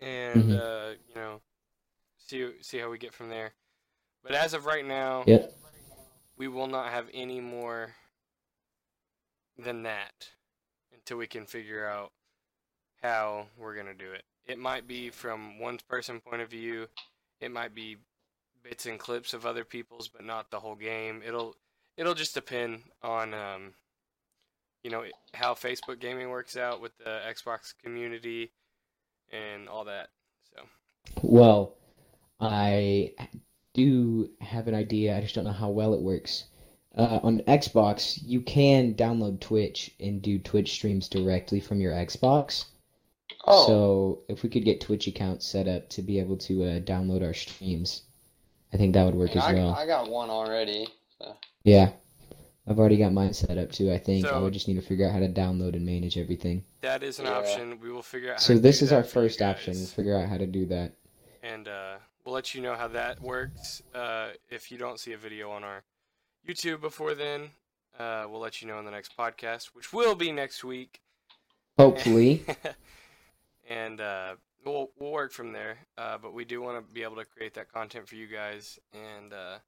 and 0.00 0.44
Mhm. 0.44 0.52
uh, 0.52 0.94
you 1.08 1.14
know, 1.14 1.42
see 2.18 2.62
see 2.62 2.78
how 2.78 2.90
we 2.90 2.98
get 2.98 3.14
from 3.14 3.28
there. 3.28 3.54
But 4.22 4.32
as 4.32 4.54
of 4.54 4.66
right 4.66 4.84
now, 4.84 5.24
Yep. 5.26 5.52
we 6.36 6.48
will 6.48 6.66
not 6.66 6.90
have 6.90 7.08
any 7.12 7.40
more 7.40 7.96
than 9.56 9.82
that 9.82 10.30
until 10.92 11.16
we 11.16 11.26
can 11.26 11.46
figure 11.46 11.86
out 11.86 12.12
how 13.02 13.48
we're 13.56 13.74
gonna 13.74 13.94
do 13.94 14.12
it. 14.12 14.24
It 14.44 14.58
might 14.58 14.86
be 14.86 15.10
from 15.10 15.58
one 15.58 15.78
person 15.78 16.20
point 16.20 16.42
of 16.42 16.50
view. 16.50 16.88
It 17.40 17.50
might 17.50 17.74
be 17.74 17.98
bits 18.62 18.86
and 18.86 18.98
clips 18.98 19.34
of 19.34 19.46
other 19.46 19.64
people's, 19.64 20.08
but 20.08 20.24
not 20.24 20.50
the 20.50 20.60
whole 20.60 20.74
game. 20.76 21.22
It'll 21.22 21.56
it'll 21.98 22.14
just 22.14 22.32
depend 22.32 22.80
on 23.02 23.34
um, 23.34 23.74
you 24.82 24.90
know 24.90 25.04
how 25.34 25.52
Facebook 25.52 25.98
gaming 25.98 26.30
works 26.30 26.56
out 26.56 26.80
with 26.80 26.96
the 26.98 27.20
Xbox 27.28 27.74
community 27.82 28.52
and 29.30 29.68
all 29.68 29.84
that. 29.84 30.08
So 30.54 30.62
Well, 31.22 31.76
I 32.40 33.12
do 33.74 34.30
have 34.40 34.68
an 34.68 34.74
idea. 34.74 35.16
I 35.16 35.20
just 35.20 35.34
don't 35.34 35.44
know 35.44 35.52
how 35.52 35.68
well 35.68 35.92
it 35.92 36.00
works. 36.00 36.44
Uh, 36.96 37.20
on 37.22 37.40
Xbox, 37.40 38.18
you 38.24 38.40
can 38.40 38.94
download 38.94 39.40
Twitch 39.40 39.94
and 40.00 40.22
do 40.22 40.38
Twitch 40.38 40.72
streams 40.72 41.08
directly 41.08 41.60
from 41.60 41.80
your 41.80 41.92
Xbox. 41.92 42.64
Oh, 43.44 43.66
So 43.66 44.22
if 44.28 44.42
we 44.42 44.48
could 44.48 44.64
get 44.64 44.80
Twitch 44.80 45.06
accounts 45.06 45.46
set 45.46 45.68
up 45.68 45.88
to 45.90 46.02
be 46.02 46.18
able 46.18 46.36
to 46.38 46.64
uh, 46.64 46.80
download 46.80 47.24
our 47.24 47.34
streams, 47.34 48.02
I 48.72 48.78
think 48.78 48.94
that 48.94 49.04
would 49.04 49.14
work 49.14 49.36
I, 49.36 49.48
as 49.48 49.54
well. 49.54 49.74
I 49.74 49.86
got 49.86 50.08
one 50.08 50.30
already. 50.30 50.88
Yeah, 51.64 51.92
I've 52.66 52.78
already 52.78 52.96
got 52.96 53.12
mine 53.12 53.32
set 53.34 53.58
up 53.58 53.72
too. 53.72 53.90
I 53.92 53.98
think 53.98 54.24
I 54.26 54.30
So- 54.30 54.42
would 54.42 54.52
just 54.52 54.68
need 54.68 54.74
to 54.74 54.82
figure 54.82 55.06
out 55.06 55.12
how 55.12 55.20
to 55.20 55.28
download 55.28 55.74
and 55.74 55.84
manage 55.84 56.16
everything. 56.18 56.64
that 56.80 57.02
is 57.02 57.18
an 57.18 57.26
Yeah. 57.26 57.32
option. 57.38 57.80
We 57.80 57.90
will 57.90 58.02
figure 58.02 58.30
out. 58.30 58.34
How 58.36 58.40
So 58.46 58.54
to 58.54 58.60
this 58.60 58.78
do 58.78 58.84
is 58.84 58.90
that 58.90 58.96
our 58.96 59.04
first 59.04 59.42
option. 59.42 59.74
guys. 59.74 59.92
Figure 59.92 60.16
out 60.16 60.28
how 60.28 60.38
to 60.38 60.46
do 60.46 60.64
that. 60.66 60.92
and 61.42 61.66
uh, 61.68 61.98
we'll 62.24 62.34
let 62.34 62.54
you 62.54 62.60
know 62.62 62.74
how 62.76 62.88
that 62.88 63.20
works. 63.20 63.82
Uh, 63.94 64.30
if 64.50 64.70
you 64.70 64.78
don't 64.78 64.98
see 65.00 65.12
a 65.12 65.16
video 65.18 65.50
on 65.50 65.64
our 65.64 65.82
YouTube 66.46 66.80
before 66.80 67.14
then, 67.14 67.50
uh, 67.98 68.26
we'll 68.28 68.40
let 68.40 68.60
you 68.62 68.68
know 68.68 68.78
in 68.78 68.84
the 68.84 68.90
next 68.90 69.16
podcast, 69.16 69.66
which 69.74 69.92
will 69.92 70.14
be 70.14 70.30
next 70.32 70.62
week. 70.64 71.00
Hopefully. 71.78 72.44
and 73.68 74.00
uh, 74.00 74.36
we'll 74.64 74.90
we'll 74.98 75.12
work 75.12 75.32
from 75.32 75.52
there. 75.52 75.78
Uh, 75.96 76.18
but 76.18 76.32
we 76.32 76.44
do 76.44 76.60
want 76.60 76.86
to 76.86 76.94
be 76.94 77.02
able 77.02 77.16
to 77.16 77.24
create 77.24 77.54
that 77.54 77.72
content 77.72 78.08
for 78.08 78.14
you 78.16 78.26
guys, 78.26 78.78
and 78.92 79.32
uh, 79.32 79.58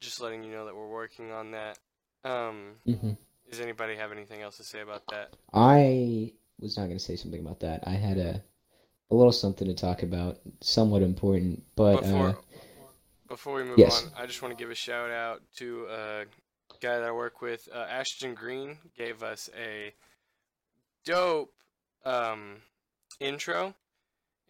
just 0.00 0.20
letting 0.20 0.44
you 0.44 0.52
know 0.52 0.66
that 0.66 0.74
we're 0.76 0.88
working 0.88 1.32
on 1.32 1.52
that. 1.52 1.78
Um, 2.24 2.72
hmm 2.84 3.12
does 3.50 3.60
anybody 3.60 3.96
have 3.96 4.12
anything 4.12 4.42
else 4.42 4.56
to 4.56 4.64
say 4.64 4.80
about 4.80 5.06
that? 5.08 5.30
I 5.54 6.32
was 6.60 6.76
not 6.76 6.86
going 6.86 6.98
to 6.98 7.04
say 7.04 7.16
something 7.16 7.40
about 7.40 7.60
that. 7.60 7.84
I 7.86 7.92
had 7.92 8.18
a 8.18 8.42
a 9.10 9.14
little 9.14 9.32
something 9.32 9.68
to 9.68 9.74
talk 9.74 10.02
about, 10.02 10.38
somewhat 10.60 11.02
important, 11.02 11.62
but 11.76 12.02
before 12.02 12.28
uh, 12.28 12.34
before 13.28 13.54
we 13.54 13.64
move 13.64 13.78
yes. 13.78 14.04
on, 14.04 14.10
I 14.16 14.26
just 14.26 14.42
want 14.42 14.56
to 14.56 14.62
give 14.62 14.70
a 14.70 14.74
shout 14.74 15.10
out 15.10 15.42
to 15.56 15.86
a 15.90 16.24
guy 16.80 16.98
that 16.98 17.04
I 17.04 17.12
work 17.12 17.40
with, 17.40 17.68
uh, 17.74 17.86
Ashton 17.88 18.34
Green, 18.34 18.78
gave 18.96 19.22
us 19.22 19.48
a 19.56 19.92
dope 21.04 21.52
um, 22.04 22.56
intro, 23.20 23.74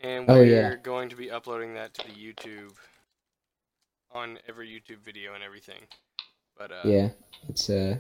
and 0.00 0.28
Oh, 0.28 0.40
we're 0.40 0.42
yeah. 0.42 0.74
going 0.76 1.08
to 1.10 1.16
be 1.16 1.30
uploading 1.30 1.74
that 1.74 1.94
to 1.94 2.06
the 2.06 2.12
YouTube 2.12 2.72
on 4.16 4.38
every 4.48 4.68
YouTube 4.68 5.04
video 5.04 5.34
and 5.34 5.42
everything. 5.44 5.80
But 6.58 6.72
uh, 6.72 6.80
yeah, 6.84 7.08
it's 7.48 7.68
uh, 7.70 7.96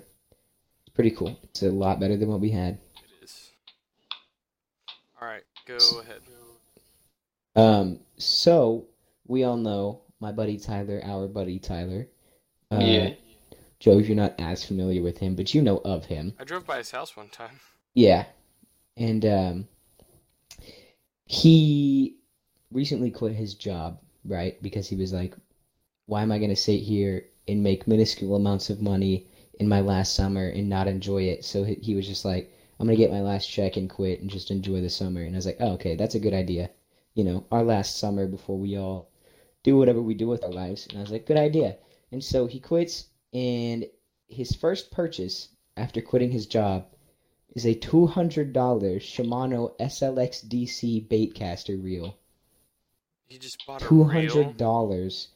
it's 0.86 0.94
pretty 0.94 1.10
cool. 1.10 1.38
It's 1.44 1.62
a 1.62 1.70
lot 1.70 2.00
better 2.00 2.16
than 2.16 2.28
what 2.28 2.40
we 2.40 2.50
had. 2.50 2.78
it 2.96 3.24
is. 3.24 3.50
All 5.20 5.28
right, 5.28 5.42
go 5.66 5.76
ahead. 6.00 6.22
Um, 7.54 8.00
so 8.18 8.86
we 9.26 9.44
all 9.44 9.56
know 9.56 10.02
my 10.20 10.32
buddy 10.32 10.58
Tyler, 10.58 11.00
our 11.04 11.26
buddy 11.28 11.58
Tyler. 11.58 12.06
Uh, 12.70 12.78
Yeah. 12.80 13.10
Joe, 13.78 13.98
you're 13.98 14.16
not 14.16 14.34
as 14.38 14.64
familiar 14.64 15.02
with 15.02 15.18
him, 15.18 15.34
but 15.36 15.52
you 15.54 15.60
know 15.60 15.78
of 15.84 16.06
him. 16.06 16.32
I 16.38 16.44
drove 16.44 16.66
by 16.66 16.78
his 16.78 16.90
house 16.90 17.14
one 17.16 17.28
time. 17.28 17.60
Yeah. 17.94 18.24
And 18.96 19.24
um 19.26 19.68
he 21.26 22.16
recently 22.70 23.10
quit 23.10 23.34
his 23.34 23.54
job, 23.54 24.00
right? 24.24 24.60
Because 24.62 24.88
he 24.88 24.96
was 24.96 25.12
like, 25.12 25.34
why 26.06 26.22
am 26.22 26.32
I 26.32 26.38
going 26.38 26.50
to 26.50 26.56
sit 26.56 26.80
here 26.80 27.26
and 27.48 27.62
make 27.62 27.86
minuscule 27.86 28.36
amounts 28.36 28.70
of 28.70 28.80
money 28.80 29.26
in 29.60 29.68
my 29.68 29.80
last 29.80 30.14
summer 30.14 30.48
and 30.48 30.68
not 30.68 30.88
enjoy 30.88 31.22
it? 31.24 31.44
So 31.44 31.64
he 31.64 31.74
he 31.74 31.94
was 31.94 32.06
just 32.06 32.24
like, 32.24 32.52
I'm 32.78 32.86
going 32.86 32.96
to 32.96 33.02
get 33.02 33.12
my 33.12 33.22
last 33.22 33.46
check 33.46 33.76
and 33.76 33.88
quit 33.88 34.20
and 34.20 34.30
just 34.30 34.50
enjoy 34.50 34.80
the 34.80 34.90
summer. 34.90 35.22
And 35.22 35.34
I 35.34 35.38
was 35.38 35.46
like, 35.46 35.58
oh, 35.60 35.72
okay, 35.72 35.96
that's 35.96 36.14
a 36.14 36.20
good 36.20 36.34
idea. 36.34 36.70
You 37.14 37.24
know, 37.24 37.46
our 37.50 37.62
last 37.62 37.98
summer 37.98 38.26
before 38.26 38.58
we 38.58 38.76
all 38.76 39.10
do 39.62 39.76
whatever 39.76 40.02
we 40.02 40.14
do 40.14 40.28
with 40.28 40.44
our 40.44 40.52
lives. 40.52 40.86
And 40.86 40.98
I 40.98 41.00
was 41.00 41.10
like, 41.10 41.26
good 41.26 41.38
idea. 41.38 41.76
And 42.12 42.22
so 42.22 42.46
he 42.46 42.60
quits, 42.60 43.06
and 43.32 43.86
his 44.28 44.52
first 44.52 44.90
purchase 44.90 45.48
after 45.76 46.00
quitting 46.00 46.30
his 46.30 46.46
job 46.46 46.86
is 47.54 47.66
a 47.66 47.74
$200 47.74 48.52
Shimano 48.52 49.76
SLX 49.78 50.46
DC 50.46 51.08
baitcaster 51.08 51.82
reel. 51.82 52.16
He 53.26 53.38
just 53.38 53.66
bought 53.66 53.82
a 53.82 53.88
reel. 53.88 54.54
$200. 54.54 55.26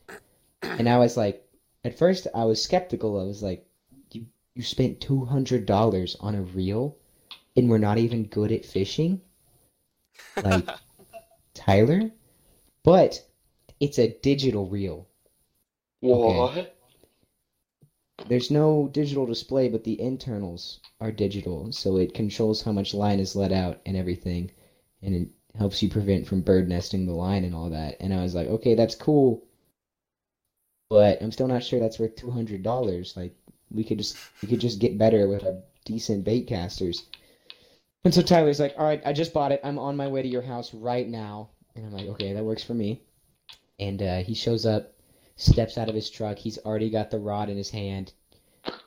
And 0.63 0.89
I 0.89 0.99
was 0.99 1.17
like, 1.17 1.47
at 1.85 1.99
first 1.99 2.27
I 2.35 2.45
was 2.45 2.63
skeptical. 2.63 3.21
I 3.21 3.25
was 3.25 3.43
like, 3.43 3.67
you, 4.13 4.27
you 4.55 4.63
spent 4.63 5.01
$200 5.01 6.17
on 6.21 6.35
a 6.35 6.43
reel 6.43 6.97
and 7.57 7.69
we're 7.69 7.79
not 7.79 7.99
even 7.99 8.25
good 8.25 8.53
at 8.53 8.65
fishing? 8.65 9.21
Like, 10.43 10.69
Tyler? 11.55 12.11
But 12.83 13.25
it's 13.81 13.99
a 13.99 14.17
digital 14.23 14.67
reel. 14.67 15.07
What? 16.01 16.77
There's 18.29 18.51
no 18.51 18.89
digital 18.93 19.27
display, 19.27 19.69
but 19.69 19.85
the 19.85 20.01
internals 20.01 20.81
are 21.01 21.11
digital, 21.11 21.73
so 21.73 21.97
it 21.97 22.15
controls 22.15 22.63
how 22.63 22.73
much 22.73 22.95
line 22.95 23.19
is 23.19 23.35
let 23.35 23.51
out 23.51 23.81
and 23.87 23.97
everything, 23.97 24.51
and 25.03 25.15
it 25.15 25.29
helps 25.57 25.83
you 25.83 25.89
prevent 25.89 26.27
from 26.27 26.43
bird 26.43 26.69
nesting 26.69 27.07
the 27.07 27.15
line 27.15 27.45
and 27.45 27.55
all 27.55 27.71
that. 27.71 27.97
And 27.99 28.13
I 28.13 28.23
was 28.23 28.35
like, 28.35 28.49
okay, 28.49 28.75
that's 28.75 28.95
cool, 28.95 29.43
but 30.91 31.23
I'm 31.23 31.33
still 31.33 31.49
not 31.49 31.65
sure 31.65 31.81
that's 31.81 31.99
worth 31.99 32.17
two 32.17 32.31
hundred 32.31 32.63
dollars. 32.63 33.17
Like, 33.17 33.35
we 33.71 33.85
could 33.85 33.97
just 33.97 34.19
we 34.43 34.49
could 34.49 34.61
just 34.61 34.81
get 34.81 34.99
better 34.99 35.27
with 35.29 35.45
our 35.45 35.57
decent 35.87 36.25
bait 36.25 36.47
casters. 36.47 37.07
And 38.05 38.13
so 38.13 38.23
Tyler's 38.23 38.61
like, 38.61 38.75
all 38.77 38.85
right, 38.85 39.03
I 39.05 39.13
just 39.13 39.33
bought 39.33 39.53
it. 39.53 39.61
I'm 39.63 39.79
on 39.79 39.97
my 39.97 40.09
way 40.09 40.23
to 40.23 40.29
your 40.29 40.43
house 40.43 40.75
right 40.75 41.09
now. 41.09 41.51
And 41.75 41.87
I'm 41.87 41.93
like, 41.93 42.09
okay, 42.09 42.33
that 42.33 42.45
works 42.45 42.65
for 42.65 42.75
me. 42.75 43.03
And 43.79 44.03
uh, 44.03 44.19
he 44.19 44.35
shows 44.35 44.67
up, 44.67 44.95
steps 45.37 45.79
out 45.79 45.89
of 45.89 45.95
his 45.95 46.11
truck. 46.11 46.39
He's 46.39 46.59
already 46.59 46.91
got 46.91 47.11
the 47.11 47.19
rod 47.19 47.49
in 47.49 47.57
his 47.57 47.71
hand. 47.71 48.13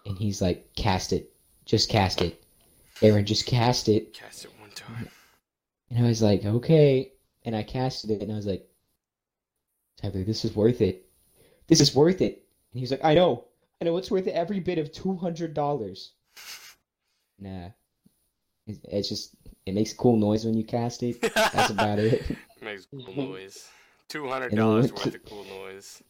And 0.05 0.17
he's 0.17 0.41
like, 0.41 0.67
cast 0.75 1.13
it. 1.13 1.31
Just 1.65 1.89
cast 1.89 2.21
it. 2.21 2.43
Aaron, 3.01 3.25
just 3.25 3.45
cast 3.45 3.87
it. 3.87 4.13
Cast 4.13 4.45
it 4.45 4.51
one 4.59 4.71
time. 4.71 5.07
And 5.89 6.03
I 6.03 6.07
was 6.07 6.21
like, 6.21 6.43
okay. 6.43 7.11
And 7.45 7.55
I 7.55 7.63
casted 7.63 8.11
it. 8.11 8.21
And 8.21 8.31
I 8.31 8.35
was 8.35 8.47
like, 8.47 8.67
Tyler, 10.01 10.23
this 10.23 10.43
is 10.43 10.55
worth 10.55 10.81
it. 10.81 11.07
This 11.67 11.81
is 11.81 11.95
worth 11.95 12.21
it. 12.21 12.45
And 12.71 12.79
he 12.79 12.81
was 12.81 12.91
like, 12.91 13.03
I 13.03 13.13
know. 13.13 13.45
I 13.81 13.85
know 13.85 13.97
it's 13.97 14.11
worth 14.11 14.27
every 14.27 14.59
bit 14.59 14.77
of 14.77 14.91
$200. 14.91 16.09
Nah. 17.39 17.69
It's, 18.67 18.79
it's 18.83 19.09
just, 19.09 19.35
it 19.65 19.73
makes 19.73 19.93
cool 19.93 20.15
noise 20.15 20.45
when 20.45 20.55
you 20.55 20.63
cast 20.63 21.03
it. 21.03 21.21
That's 21.21 21.69
about 21.69 21.99
it. 21.99 22.23
Makes 22.61 22.85
cool 22.85 23.13
noise. 23.13 23.67
Two 24.07 24.29
hundred 24.29 24.51
And 24.51 24.57
then 24.57 24.65
dollars 24.65 24.93
went 24.93 25.05
worth 25.05 25.15
of 25.15 25.25
cool 25.25 25.43
noise. 25.43 26.01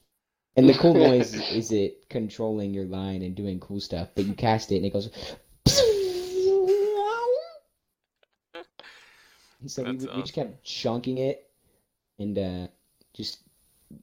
And 0.55 0.69
the 0.69 0.73
cool 0.75 0.93
noise 0.93 1.33
is 1.51 1.71
it 1.71 2.07
controlling 2.09 2.73
your 2.73 2.85
line 2.85 3.23
and 3.23 3.33
doing 3.33 3.59
cool 3.59 3.79
stuff, 3.79 4.09
but 4.13 4.25
you 4.25 4.33
cast 4.33 4.71
it 4.71 4.77
and 4.77 4.85
it 4.85 4.93
goes. 4.93 5.09
And 9.63 9.71
so 9.71 9.81
we, 9.83 9.95
That's 9.95 10.13
we 10.13 10.21
just 10.21 10.33
kept 10.33 10.61
chunking 10.65 11.19
it 11.19 11.49
and 12.19 12.37
uh, 12.37 12.67
just 13.13 13.39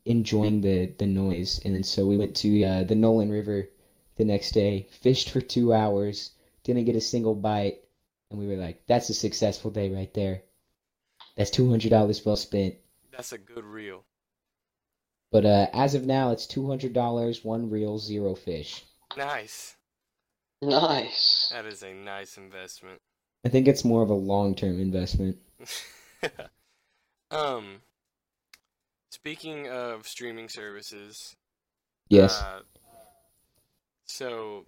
enjoying 0.05 0.61
the, 0.61 0.87
the 0.99 1.07
noise. 1.07 1.61
And 1.65 1.75
then 1.75 1.83
so 1.83 2.07
we 2.07 2.17
went 2.17 2.37
to 2.37 2.65
uh, 2.65 2.85
the 2.85 2.95
Nolan 2.95 3.31
River 3.31 3.69
the 4.17 4.25
next 4.25 4.53
day, 4.53 4.87
fished 4.91 5.31
for 5.31 5.41
two 5.41 5.73
hours, 5.73 6.33
didn't 6.63 6.85
get 6.85 6.97
a 6.97 7.01
single 7.01 7.35
bite, 7.35 7.81
and 8.31 8.39
we 8.39 8.47
were 8.47 8.57
like, 8.57 8.87
"That's 8.87 9.09
a 9.09 9.15
successful 9.15 9.71
day 9.71 9.91
right 9.91 10.13
there. 10.15 10.43
That's 11.37 11.51
two 11.51 11.71
hundred 11.71 11.91
dollars 11.91 12.25
well 12.25 12.37
spent." 12.37 12.75
That's 13.11 13.33
a 13.33 13.39
good 13.39 13.65
reel. 13.65 14.05
But 15.33 15.47
uh, 15.47 15.69
as 15.73 15.95
of 15.95 16.07
now, 16.07 16.33
it's 16.33 16.47
two 16.47 16.69
hundred 16.69 16.93
dollars, 16.93 17.45
one 17.45 17.71
reel, 17.71 17.99
zero 17.99 18.35
fish. 18.35 18.85
Nice. 19.17 19.77
Nice. 20.63 21.49
That 21.53 21.65
is 21.65 21.83
a 21.83 21.95
nice 21.95 22.37
investment. 22.37 23.01
I 23.45 23.49
think 23.49 23.69
it's 23.69 23.85
more 23.85 24.03
of 24.03 24.11
a 24.11 24.15
long-term 24.15 24.79
investment. 24.79 25.39
um, 27.31 27.81
speaking 29.11 29.69
of 29.69 30.07
streaming 30.09 30.49
services, 30.49 31.37
Yes. 32.09 32.41
uh, 32.43 32.61
so 34.07 34.67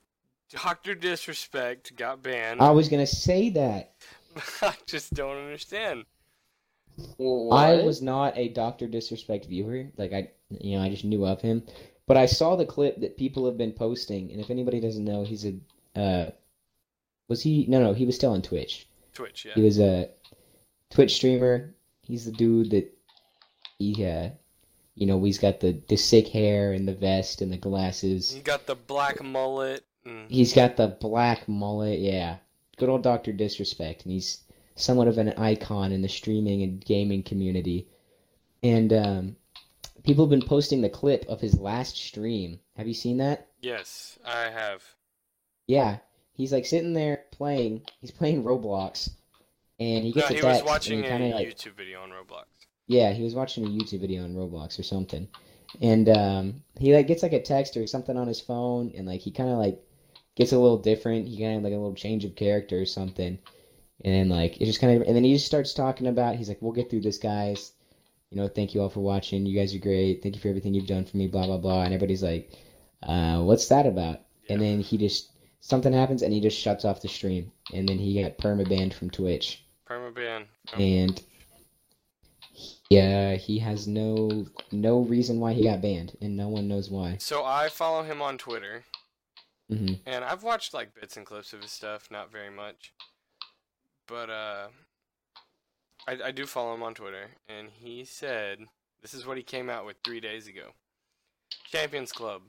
Doctor 0.51 0.95
Disrespect 0.95 1.97
got 1.97 2.23
banned. 2.23 2.61
I 2.61 2.71
was 2.71 2.89
gonna 2.89 3.07
say 3.07 3.51
that. 3.51 3.95
I 4.63 4.75
just 4.87 5.15
don't 5.15 5.37
understand. 5.37 6.05
What? 7.17 7.57
I 7.57 7.83
was 7.83 8.03
not 8.03 8.37
a 8.37 8.49
Doctor 8.49 8.87
Disrespect 8.87 9.47
viewer. 9.47 9.87
Like 9.97 10.13
I, 10.13 10.31
you 10.51 10.77
know, 10.77 10.85
I 10.85 10.91
just 10.91 11.05
knew 11.05 11.25
of 11.27 11.41
him, 11.41 11.63
but 12.07 12.17
I 12.17 12.27
saw 12.27 12.55
the 12.57 12.67
clip 12.67 13.01
that 13.01 13.17
people 13.17 13.47
have 13.47 13.57
been 13.57 13.73
posting. 13.73 14.31
And 14.31 14.41
if 14.41 14.51
anybody 14.51 14.81
doesn't 14.81 15.05
know, 15.05 15.25
he's 15.25 15.47
a, 15.47 15.55
uh, 15.99 16.31
was 17.29 17.43
he? 17.43 17.67
No, 17.69 17.81
no, 17.83 17.93
he 17.95 18.05
was 18.05 18.15
still 18.15 18.33
on 18.33 18.43
Twitch. 18.43 18.87
Twitch, 19.15 19.47
yeah. 19.47 19.55
He 19.55 19.63
was 19.63 19.79
a 19.79 20.11
Twitch 20.91 21.15
streamer. 21.15 21.75
He's 22.03 22.27
the 22.27 22.33
dude 22.33 22.71
that 22.71 22.93
he, 23.83 24.07
uh, 24.07 24.31
you 24.95 25.07
know, 25.07 25.23
he's 25.25 25.39
got 25.39 25.61
the 25.61 25.81
the 25.89 25.97
sick 25.97 26.29
hair 26.29 26.73
and 26.73 26.87
the 26.87 26.95
vest 26.95 27.41
and 27.43 27.53
the 27.53 27.57
glasses. 27.57 28.31
He 28.33 28.41
got 28.41 28.67
the 28.67 28.75
black 28.75 29.23
mullet. 29.23 29.85
And 30.05 30.31
He's 30.31 30.53
got 30.53 30.77
the 30.77 30.89
black 30.89 31.49
mullet, 31.49 32.01
yeah. 32.01 32.37
Good 32.77 32.89
old 32.89 33.03
Dr. 33.03 33.33
Disrespect, 33.33 34.03
and 34.05 34.13
he's 34.13 34.43
somewhat 34.75 35.07
of 35.09 35.19
an 35.19 35.29
icon 35.37 35.93
in 35.93 36.03
the 36.03 36.09
streaming 36.09 36.63
and 36.63 36.85
gaming 36.85 37.23
community. 37.23 37.87
And 38.65 38.93
um, 38.93 39.37
people 40.03 40.25
have 40.25 40.31
been 40.31 40.47
posting 40.49 40.81
the 40.81 40.89
clip 40.89 41.25
of 41.29 41.41
his 41.41 41.59
last 41.59 41.97
stream. 41.97 42.59
Have 42.77 42.89
you 42.89 42.95
seen 42.95 43.19
that? 43.19 43.47
yes, 43.61 44.19
I 44.25 44.51
have. 44.51 44.83
Yeah. 45.69 45.99
He's 46.35 46.53
like 46.53 46.67
sitting 46.67 46.95
there 46.95 47.25
playing. 47.31 47.83
He's 48.01 48.11
playing 48.11 48.43
Roblox, 48.43 49.11
and 49.79 50.03
he 50.03 50.11
No, 50.11 50.23
gets 50.23 50.31
a 50.31 50.35
he 50.35 50.43
was 50.43 50.63
watching 50.65 51.05
a 51.05 51.35
like 51.35 51.47
YouTube 51.47 51.75
video 51.75 52.03
on 52.03 52.11
Roblox. 52.11 52.47
Yeah, 52.87 53.13
he 53.13 53.23
was 53.23 53.35
watching 53.35 53.65
a 53.65 53.69
YouTube 53.69 54.01
video 54.01 54.25
on 54.25 54.35
Roblox 54.35 54.79
or 54.79 54.83
something. 54.83 55.29
And 55.81 56.09
um, 56.11 56.63
he 56.79 56.95
like 56.95 57.07
gets 57.07 57.23
like 57.23 57.33
a 57.33 57.41
text 57.41 57.77
or 57.77 57.87
something 57.87 58.17
on 58.17 58.27
his 58.29 58.41
phone 58.41 58.93
and 58.97 59.07
like 59.07 59.21
he 59.23 59.31
kind 59.31 59.49
of 59.51 59.57
like 59.59 59.81
gets 60.37 60.53
a 60.53 60.59
little 60.59 60.77
different. 60.77 61.27
He 61.29 61.39
kind 61.41 61.57
of 61.57 61.63
like 61.63 61.73
a 61.73 61.77
little 61.77 61.95
change 61.95 62.25
of 62.25 62.35
character 62.37 62.81
or 62.81 62.85
something. 62.85 63.39
And 64.05 64.15
then 64.15 64.29
like 64.29 64.61
it 64.61 64.67
just 64.67 64.81
kind 64.81 65.01
of 65.01 65.07
and 65.07 65.17
then 65.17 65.25
he 65.25 65.33
just 65.33 65.47
starts 65.47 65.73
talking 65.73 66.09
about 66.09 66.37
he's 66.37 66.49
like 66.49 66.61
we'll 66.61 66.73
get 66.73 66.91
through 66.91 67.01
this 67.03 67.19
guys. 67.19 67.73
You 68.31 68.37
know, 68.37 68.49
thank 68.49 68.75
you 68.75 68.83
all 68.83 68.89
for 68.91 69.01
watching. 69.01 69.47
You 69.47 69.59
guys 69.59 69.75
are 69.75 69.79
great. 69.79 70.23
Thank 70.23 70.35
you 70.35 70.41
for 70.43 70.49
everything 70.49 70.75
you've 70.75 70.87
done 70.87 71.05
for 71.07 71.17
me 71.17 71.27
blah 71.27 71.47
blah 71.47 71.59
blah. 71.59 71.85
And 71.85 71.95
everybody's 71.95 72.23
like 72.23 72.53
uh 73.03 73.41
what's 73.43 73.69
that 73.69 73.87
about? 73.87 74.21
And 74.51 74.61
then 74.61 74.81
he 74.81 74.99
just 74.99 75.31
something 75.61 75.93
happens 75.93 76.21
and 76.23 76.33
he 76.35 76.41
just 76.41 76.59
shuts 76.59 76.85
off 76.85 77.01
the 77.01 77.09
stream. 77.09 77.51
And 77.73 77.89
then 77.89 77.99
he 77.99 78.21
got 78.21 78.37
permabanned 78.37 78.93
from 78.93 79.09
Twitch. 79.09 79.65
Permaban. 79.89 80.45
from- 80.69 80.81
And 80.83 81.23
Yeah, 82.93 83.37
he 83.37 83.59
has 83.61 83.87
no 83.87 84.47
no 84.71 85.01
reason 85.01 85.41
why 85.41 85.55
he 85.55 85.65
got 85.65 85.81
banned, 85.81 86.17
and 86.21 86.37
no 86.37 86.49
one 86.49 86.69
knows 86.69 86.91
why. 86.91 87.17
So 87.19 87.45
I 87.45 87.69
follow 87.69 88.03
him 88.03 88.21
on 88.21 88.37
Twitter, 88.37 88.85
hmm 89.69 89.95
and 90.05 90.25
I've 90.25 90.43
watched 90.43 90.75
like 90.75 90.95
bits 90.95 91.17
and 91.17 91.25
clips 91.25 91.53
of 91.53 91.63
his 91.63 91.71
stuff, 91.71 92.11
not 92.11 92.31
very 92.31 92.51
much, 92.51 92.93
but 94.07 94.29
uh, 94.29 94.69
I 96.07 96.19
I 96.27 96.31
do 96.33 96.45
follow 96.45 96.75
him 96.75 96.83
on 96.83 96.95
Twitter, 96.95 97.31
and 97.49 97.71
he 97.73 98.05
said 98.05 98.59
this 99.01 99.15
is 99.15 99.27
what 99.27 99.39
he 99.39 99.43
came 99.43 99.71
out 99.71 99.87
with 99.87 99.97
three 100.05 100.21
days 100.21 100.47
ago. 100.47 100.73
Champions 101.71 102.13
Club. 102.13 102.43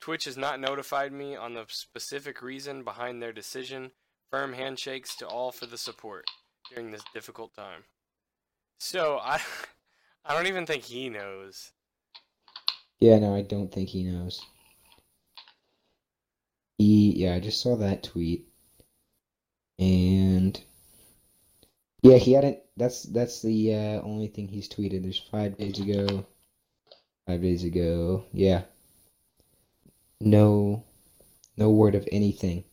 Twitch 0.00 0.26
has 0.26 0.36
not 0.36 0.60
notified 0.60 1.12
me 1.12 1.34
on 1.34 1.54
the 1.54 1.64
specific 1.68 2.40
reason 2.42 2.84
behind 2.84 3.20
their 3.20 3.32
decision. 3.32 3.90
Firm 4.30 4.52
handshakes 4.52 5.16
to 5.16 5.26
all 5.26 5.50
for 5.50 5.66
the 5.66 5.78
support 5.78 6.26
during 6.70 6.92
this 6.92 7.02
difficult 7.12 7.54
time. 7.54 7.84
So 8.78 9.18
I, 9.22 9.40
I 10.24 10.34
don't 10.34 10.46
even 10.46 10.66
think 10.66 10.82
he 10.84 11.08
knows. 11.08 11.72
Yeah, 12.98 13.18
no, 13.18 13.34
I 13.34 13.42
don't 13.42 13.72
think 13.72 13.88
he 13.90 14.04
knows. 14.04 14.40
He, 16.78 17.12
yeah, 17.16 17.34
I 17.34 17.40
just 17.40 17.60
saw 17.60 17.76
that 17.76 18.02
tweet, 18.02 18.48
and 19.78 20.58
yeah, 22.02 22.16
he 22.16 22.32
hadn't. 22.32 22.58
That's 22.76 23.04
that's 23.04 23.40
the 23.40 23.74
uh, 23.74 24.02
only 24.02 24.28
thing 24.28 24.48
he's 24.48 24.68
tweeted. 24.68 25.02
There's 25.02 25.18
five 25.18 25.56
days 25.56 25.78
ago, 25.80 26.26
five 27.26 27.40
days 27.40 27.64
ago. 27.64 28.24
Yeah, 28.32 28.62
no, 30.20 30.84
no 31.56 31.70
word 31.70 31.94
of 31.94 32.08
anything. 32.12 32.64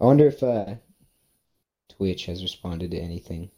I 0.00 0.04
wonder 0.04 0.26
if 0.26 0.42
uh, 0.42 0.74
Twitch 1.88 2.26
has 2.26 2.42
responded 2.42 2.90
to 2.90 2.98
anything. 2.98 3.50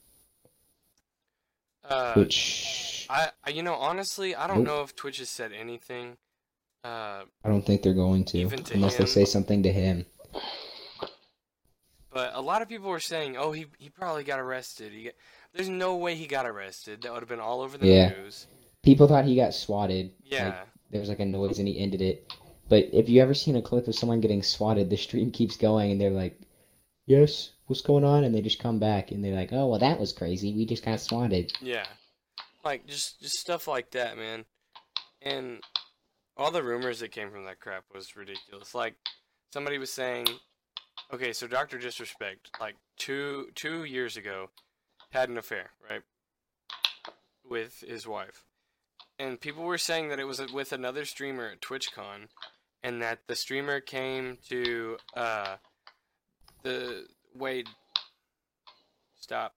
Uh, 1.89 2.15
Twitch, 2.15 3.07
I, 3.11 3.31
I, 3.45 3.51
you 3.51 3.63
know, 3.63 3.75
honestly, 3.75 4.35
I 4.35 4.47
don't 4.47 4.59
Nope. 4.59 4.67
know 4.67 4.83
if 4.83 4.97
Twitch 4.97 5.19
has 5.19 5.29
said 5.29 5.53
anything. 5.53 6.17
Uh, 6.83 7.25
I 7.45 7.49
don't 7.49 7.65
think 7.65 7.83
they're 7.83 7.95
going 7.95 8.25
to, 8.27 8.49
to 8.49 8.75
unless 8.75 8.97
they 8.97 9.07
say 9.07 9.25
something 9.25 9.63
to 9.63 9.73
him. 9.73 10.07
but 12.13 12.33
a 12.35 12.41
lot 12.41 12.63
of 12.63 12.69
people 12.69 12.89
were 12.91 13.01
saying, 13.01 13.37
"Oh, 13.37 13.53
he 13.53 13.67
he 13.79 13.89
probably 13.89 14.25
got 14.25 14.39
arrested." 14.39 14.93
He 14.93 15.05
got, 15.05 15.15
there's 15.53 15.69
no 15.69 15.97
way 15.97 16.15
he 16.15 16.27
got 16.27 16.47
arrested. 16.47 17.03
That 17.03 17.13
would 17.13 17.21
have 17.21 17.29
been 17.29 17.41
all 17.41 17.61
over 17.61 17.77
the 17.79 17.87
Yeah. 17.87 18.11
news. 18.11 18.47
People 18.83 19.09
thought 19.09 19.25
he 19.25 19.37
got 19.37 19.55
swatted. 19.55 20.13
Yeah. 20.23 20.49
Like, 20.49 20.69
there 20.91 21.01
was 21.01 21.09
like 21.09 21.21
a 21.21 21.25
noise 21.25 21.59
and 21.59 21.67
he 21.67 21.79
ended 21.79 22.03
it. 22.03 22.33
But 22.69 22.91
if 22.93 23.09
you 23.09 23.21
ever 23.21 23.35
seen 23.35 23.57
a 23.57 23.63
clip 23.63 23.89
of 23.89 23.95
someone 23.95 24.21
getting 24.21 24.43
swatted, 24.43 24.91
the 24.91 24.97
stream 24.97 25.31
keeps 25.31 25.57
going 25.57 25.91
and 25.91 26.01
they're 26.01 26.11
like, 26.11 26.39
"Yes, 27.07 27.51
what's 27.67 27.83
going 27.83 28.05
on?" 28.05 28.25
And 28.25 28.35
they 28.35 28.41
just 28.41 28.59
come 28.59 28.79
back 28.79 29.11
and 29.11 29.25
they're 29.25 29.35
like, 29.35 29.53
"Oh, 29.53 29.67
well, 29.69 29.79
that 29.81 30.01
was 30.01 30.13
crazy. 30.13 30.53
We 30.55 30.67
just 30.67 30.85
got 30.85 31.01
swatted." 31.01 31.53
Yeah, 31.61 31.87
like 32.65 32.87
just 32.87 33.21
just 33.21 33.39
stuff 33.39 33.69
like 33.69 33.91
that, 33.93 34.17
man. 34.17 34.45
And 35.23 35.63
all 36.37 36.51
the 36.51 36.63
rumors 36.63 37.01
that 37.01 37.13
came 37.13 37.31
from 37.31 37.45
that 37.45 37.61
crap 37.61 37.85
was 37.93 38.17
ridiculous. 38.17 38.75
Like 38.75 38.95
somebody 39.53 39.79
was 39.79 39.91
saying, 39.93 40.27
okay, 41.13 41.33
so 41.33 41.47
Doctor 41.47 41.79
Disrespect, 41.79 42.51
like 42.61 42.77
two 42.97 43.49
two 43.55 43.85
years 43.85 44.17
ago, 44.17 44.51
had 45.11 45.29
an 45.29 45.39
affair, 45.39 45.71
right, 45.89 46.03
with 47.49 47.85
his 47.87 48.07
wife, 48.07 48.45
and 49.19 49.41
people 49.41 49.65
were 49.65 49.79
saying 49.79 50.09
that 50.09 50.19
it 50.19 50.25
was 50.25 50.41
with 50.53 50.73
another 50.73 51.05
streamer 51.05 51.49
at 51.49 51.61
TwitchCon, 51.61 52.29
and 52.83 53.01
that 53.03 53.21
the 53.27 53.37
streamer 53.37 53.81
came 53.81 54.39
to 54.49 54.97
uh 55.17 55.57
the 56.63 57.07
Wade. 57.35 57.69
Stop 59.17 59.55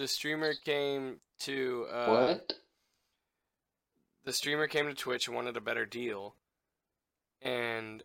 the 0.00 0.08
streamer 0.08 0.54
came 0.54 1.16
to 1.40 1.86
uh, 1.92 2.06
what? 2.06 2.52
the 4.24 4.32
streamer 4.32 4.66
came 4.66 4.86
to 4.86 4.94
Twitch 4.94 5.26
and 5.26 5.36
wanted 5.36 5.58
a 5.58 5.60
better 5.60 5.84
deal, 5.84 6.34
and 7.42 8.02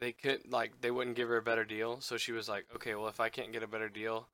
they 0.00 0.10
could 0.10 0.50
like 0.50 0.80
they 0.80 0.90
wouldn't 0.90 1.14
give 1.14 1.28
her 1.28 1.36
a 1.36 1.42
better 1.42 1.64
deal. 1.64 2.00
So 2.00 2.16
she 2.16 2.32
was 2.32 2.48
like, 2.48 2.66
"Okay, 2.74 2.96
well 2.96 3.06
if 3.06 3.20
I 3.20 3.28
can't 3.28 3.52
get 3.52 3.62
a 3.62 3.68
better 3.68 3.88
deal, 3.88 4.26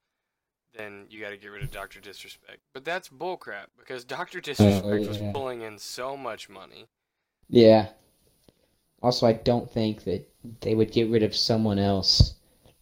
then 0.75 1.05
you 1.11 1.21
got 1.21 1.31
to 1.31 1.37
get 1.37 1.49
rid 1.49 1.63
of 1.63 1.71
Doctor 1.71 2.01
Disrespect." 2.01 2.61
But 2.73 2.87
that's 2.87 3.11
bullcrap 3.11 3.67
because 3.79 4.05
Doctor 4.07 4.41
Disrespect 4.41 5.07
was 5.07 5.21
yeah. 5.21 5.33
pulling 5.33 5.61
in 5.61 5.79
so 5.79 6.17
much 6.17 6.49
money. 6.49 6.87
Yeah. 7.51 7.89
Also, 9.03 9.27
I 9.27 9.35
don't 9.35 9.71
think 9.71 10.05
that 10.05 10.27
they 10.63 10.75
would 10.75 10.93
get 10.93 11.11
rid 11.11 11.23
of 11.23 11.37
someone 11.37 11.79
else 11.79 12.37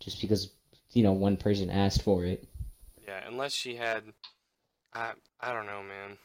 just 0.05 0.21
because, 0.21 0.51
you 0.93 1.03
know, 1.03 1.13
one 1.13 1.37
person 1.37 1.71
asked 1.71 2.03
for 2.03 2.25
it. 2.25 2.47
Yeah, 3.07 3.23
unless 3.29 3.53
she 3.53 3.77
had, 3.77 4.13
I 4.95 5.15
I 5.41 5.53
don't 5.53 5.67
know, 5.67 5.83
man. 5.83 6.19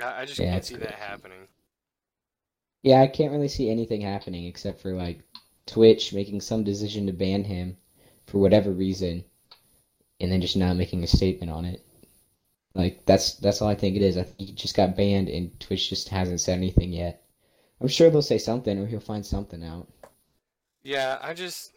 I, 0.00 0.22
I 0.22 0.24
just 0.24 0.42
Yeah, 0.42 0.44
can't 0.44 0.64
see 0.64 0.76
that 0.76 0.94
happening. 0.94 1.48
Yeah, 2.84 3.00
I 3.00 3.08
can't 3.08 3.32
really 3.32 3.48
see 3.48 3.68
anything 3.68 4.00
happening 4.02 4.44
except 4.46 4.80
for 4.80 4.94
like 4.94 5.24
Twitch 5.66 6.12
making 6.12 6.40
some 6.40 6.62
decision 6.62 7.04
to 7.06 7.12
ban 7.12 7.42
him 7.42 7.78
for 8.26 8.38
whatever 8.38 8.70
reason 8.70 9.24
and 10.20 10.32
then 10.32 10.40
just 10.40 10.56
not 10.56 10.76
making 10.76 11.04
a 11.04 11.06
statement 11.08 11.52
on 11.52 11.64
it. 11.64 11.86
Like 12.74 13.04
that's 13.06 13.34
that's 13.36 13.62
all 13.62 13.68
I 13.68 13.74
think 13.76 13.96
it 13.96 14.02
is. 14.02 14.16
I 14.18 14.24
think 14.24 14.50
he 14.50 14.54
just 14.54 14.76
got 14.76 14.96
banned 14.96 15.28
and 15.28 15.58
Twitch 15.60 15.88
just 15.90 16.08
hasn't 16.10 16.40
said 16.40 16.58
anything 16.58 16.92
yet. 16.92 17.24
I'm 17.80 17.88
sure 17.88 18.10
they'll 18.10 18.22
say 18.22 18.38
something 18.38 18.78
or 18.78 18.86
he'll 18.86 19.00
find 19.00 19.26
something 19.26 19.64
out. 19.64 19.88
Yeah, 20.84 21.18
I 21.20 21.34
just 21.34 21.72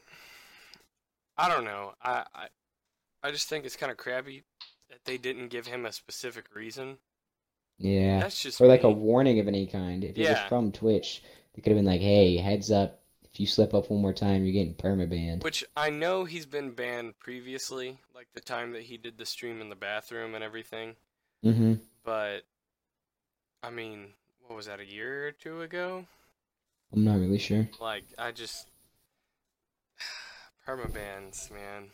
I 1.37 1.47
don't 1.49 1.63
know. 1.65 1.93
I 2.03 2.25
I, 2.35 2.47
I 3.23 3.31
just 3.31 3.49
think 3.49 3.65
it's 3.65 3.75
kind 3.75 3.91
of 3.91 3.97
crabby 3.97 4.43
that 4.89 5.05
they 5.05 5.17
didn't 5.17 5.47
give 5.47 5.65
him 5.65 5.85
a 5.85 5.91
specific 5.91 6.53
reason. 6.55 6.97
Yeah. 7.79 8.19
That's 8.19 8.41
just 8.41 8.59
Or 8.61 8.67
like 8.67 8.83
a 8.83 8.89
warning 8.91 9.39
of 9.39 9.47
any 9.47 9.67
kind. 9.67 10.03
If 10.03 10.11
it 10.11 10.19
was 10.19 10.29
Yeah. 10.29 10.47
from 10.47 10.71
Twitch, 10.71 11.23
they 11.53 11.61
could 11.61 11.71
have 11.71 11.77
been 11.77 11.85
like, 11.85 12.01
"Hey, 12.01 12.37
heads 12.37 12.71
up! 12.71 13.01
If 13.23 13.39
you 13.39 13.47
slip 13.47 13.73
up 13.73 13.89
one 13.89 14.01
more 14.01 14.13
time, 14.13 14.43
you're 14.43 14.53
getting 14.53 14.75
permabanned." 14.75 15.43
Which 15.43 15.63
I 15.75 15.89
know 15.89 16.25
he's 16.25 16.45
been 16.45 16.71
banned 16.71 17.19
previously, 17.19 17.97
like 18.15 18.27
the 18.33 18.41
time 18.41 18.71
that 18.73 18.83
he 18.83 18.97
did 18.97 19.17
the 19.17 19.25
stream 19.25 19.61
in 19.61 19.69
the 19.69 19.75
bathroom 19.75 20.35
and 20.35 20.43
everything. 20.43 20.95
Mm-hmm. 21.45 21.75
But 22.03 22.43
I 23.63 23.69
mean, 23.69 24.13
what 24.45 24.55
was 24.55 24.65
that 24.65 24.79
a 24.79 24.85
year 24.85 25.27
or 25.27 25.31
two 25.31 25.61
ago? 25.61 26.05
I'm 26.93 27.03
not 27.03 27.19
really 27.19 27.37
sure. 27.39 27.69
Like 27.79 28.05
I 28.17 28.31
just 28.31 28.67
permabans, 30.67 31.49
man. 31.51 31.89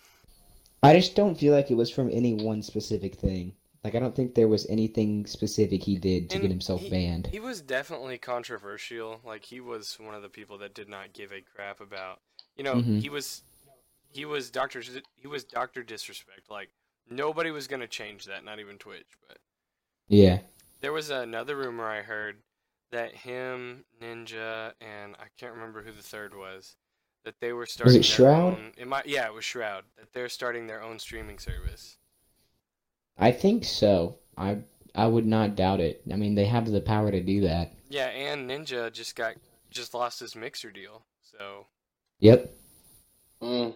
I 0.82 0.96
just 0.96 1.16
don't 1.16 1.36
feel 1.38 1.54
like 1.54 1.72
it 1.72 1.76
was 1.76 1.90
from 1.92 2.10
any 2.12 2.34
one 2.34 2.62
specific 2.62 3.16
thing. 3.16 3.54
Like 3.84 3.96
I 3.96 4.00
don't 4.00 4.16
think 4.16 4.34
there 4.34 4.48
was 4.48 4.66
anything 4.68 5.26
specific 5.26 5.84
he 5.84 5.98
did 5.98 6.30
to 6.30 6.36
And 6.36 6.42
get 6.44 6.52
himself 6.52 6.82
he- 6.82 6.90
banned. 6.90 7.28
He 7.28 7.40
was 7.40 7.62
definitely 7.62 8.18
controversial. 8.18 9.20
Like 9.26 9.44
he 9.44 9.60
was 9.60 9.98
one 10.00 10.16
of 10.16 10.22
the 10.22 10.30
people 10.30 10.58
that 10.60 10.74
did 10.74 10.90
not 10.90 11.14
give 11.14 11.32
a 11.32 11.42
crap 11.42 11.80
about. 11.82 12.20
You 12.56 12.64
know, 12.64 12.76
Mhm. 12.76 13.02
he 13.02 13.10
was 13.10 13.44
he 14.14 14.26
was 14.26 14.50
Doctor 14.52 14.82
he 15.18 15.28
was 15.28 15.44
Doctor 15.44 15.84
Disrespect. 15.84 16.50
Like 16.50 16.70
nobody 17.10 17.52
was 17.52 17.68
gonna 17.68 17.88
change 17.88 18.26
that, 18.26 18.44
not 18.46 18.60
even 18.60 18.78
Twitch. 18.78 19.08
But 19.28 19.38
Yeah. 20.08 20.42
there 20.82 20.94
was 20.94 21.10
another 21.10 21.56
rumor 21.58 21.86
I 21.88 22.02
heard 22.04 22.42
that 22.92 23.16
him, 23.16 23.86
Ninja, 24.02 24.74
and 24.80 25.16
I 25.16 25.28
can't 25.38 25.54
remember 25.56 25.82
who 25.84 25.92
the 25.92 26.04
third 26.04 26.36
was. 26.36 26.76
That 27.24 27.40
they 27.40 27.54
were 27.54 27.66
starting. 27.66 27.94
their 27.94 28.04
Shroud? 28.04 28.54
Own, 28.54 28.72
it 28.78 28.88
might, 28.88 29.06
yeah, 29.08 29.28
it 29.28 29.34
was 29.34 29.46
Shroud. 29.46 29.86
That 29.98 30.12
they're 30.12 30.28
starting 30.30 30.68
their 30.68 30.84
own 30.84 31.00
streaming 31.00 31.40
service. 31.40 31.98
I 33.18 33.32
think 33.32 33.64
so. 33.64 34.18
I 34.38 34.58
I 34.96 35.08
would 35.08 35.26
not 35.26 35.56
doubt 35.56 35.80
it. 35.80 36.02
I 36.12 36.16
mean, 36.16 36.36
they 36.36 36.46
have 36.46 36.70
the 36.70 36.82
power 36.82 37.12
to 37.12 37.22
do 37.22 37.42
that. 37.42 37.74
Yeah, 37.90 38.08
and 38.08 38.50
Ninja 38.50 38.92
just 38.92 39.16
got 39.16 39.36
just 39.70 39.94
lost 39.94 40.20
his 40.20 40.36
mixer 40.36 40.72
deal. 40.72 41.04
So 41.22 41.66
Yep. 42.20 42.54
Mm. 43.42 43.76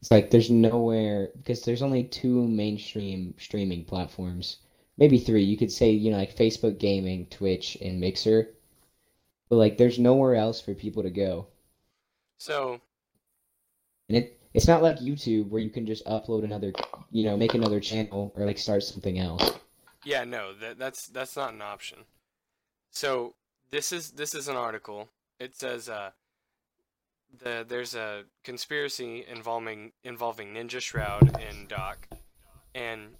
It's 0.00 0.10
like 0.10 0.30
there's 0.30 0.50
nowhere 0.50 1.30
because 1.36 1.62
there's 1.62 1.82
only 1.82 2.04
two 2.04 2.46
mainstream 2.46 3.34
streaming 3.38 3.84
platforms. 3.84 4.58
Maybe 4.96 5.18
three. 5.18 5.42
You 5.44 5.56
could 5.56 5.70
say, 5.72 5.90
you 5.90 6.10
know, 6.10 6.16
like 6.18 6.36
Facebook 6.36 6.78
Gaming, 6.78 7.26
Twitch, 7.26 7.76
and 7.80 8.00
Mixer. 8.00 8.48
But 9.48 9.56
like 9.56 9.78
there's 9.78 9.98
nowhere 9.98 10.34
else 10.34 10.60
for 10.60 10.74
people 10.74 11.02
to 11.02 11.10
go. 11.10 11.46
So 12.38 12.80
And 14.08 14.18
it 14.18 14.40
it's 14.54 14.66
not 14.66 14.82
like 14.82 14.98
YouTube 14.98 15.48
where 15.50 15.60
you 15.60 15.70
can 15.70 15.86
just 15.86 16.04
upload 16.06 16.42
another, 16.42 16.72
you 17.10 17.24
know, 17.24 17.36
make 17.36 17.54
another 17.54 17.80
channel 17.80 18.32
or 18.34 18.46
like 18.46 18.58
start 18.58 18.82
something 18.82 19.18
else. 19.18 19.52
Yeah, 20.04 20.24
no, 20.24 20.54
that 20.54 20.78
that's 20.78 21.08
that's 21.08 21.36
not 21.36 21.52
an 21.52 21.62
option. 21.62 21.98
So 22.90 23.34
this 23.70 23.92
is 23.92 24.12
this 24.12 24.34
is 24.34 24.48
an 24.48 24.56
article. 24.56 25.08
It 25.38 25.54
says 25.54 25.88
uh 25.88 26.10
the 27.36 27.64
there's 27.68 27.94
a 27.94 28.24
conspiracy 28.42 29.24
involving 29.30 29.92
involving 30.02 30.54
Ninja 30.54 30.80
Shroud 30.80 31.38
and 31.40 31.68
Doc, 31.68 32.08
and 32.74 33.16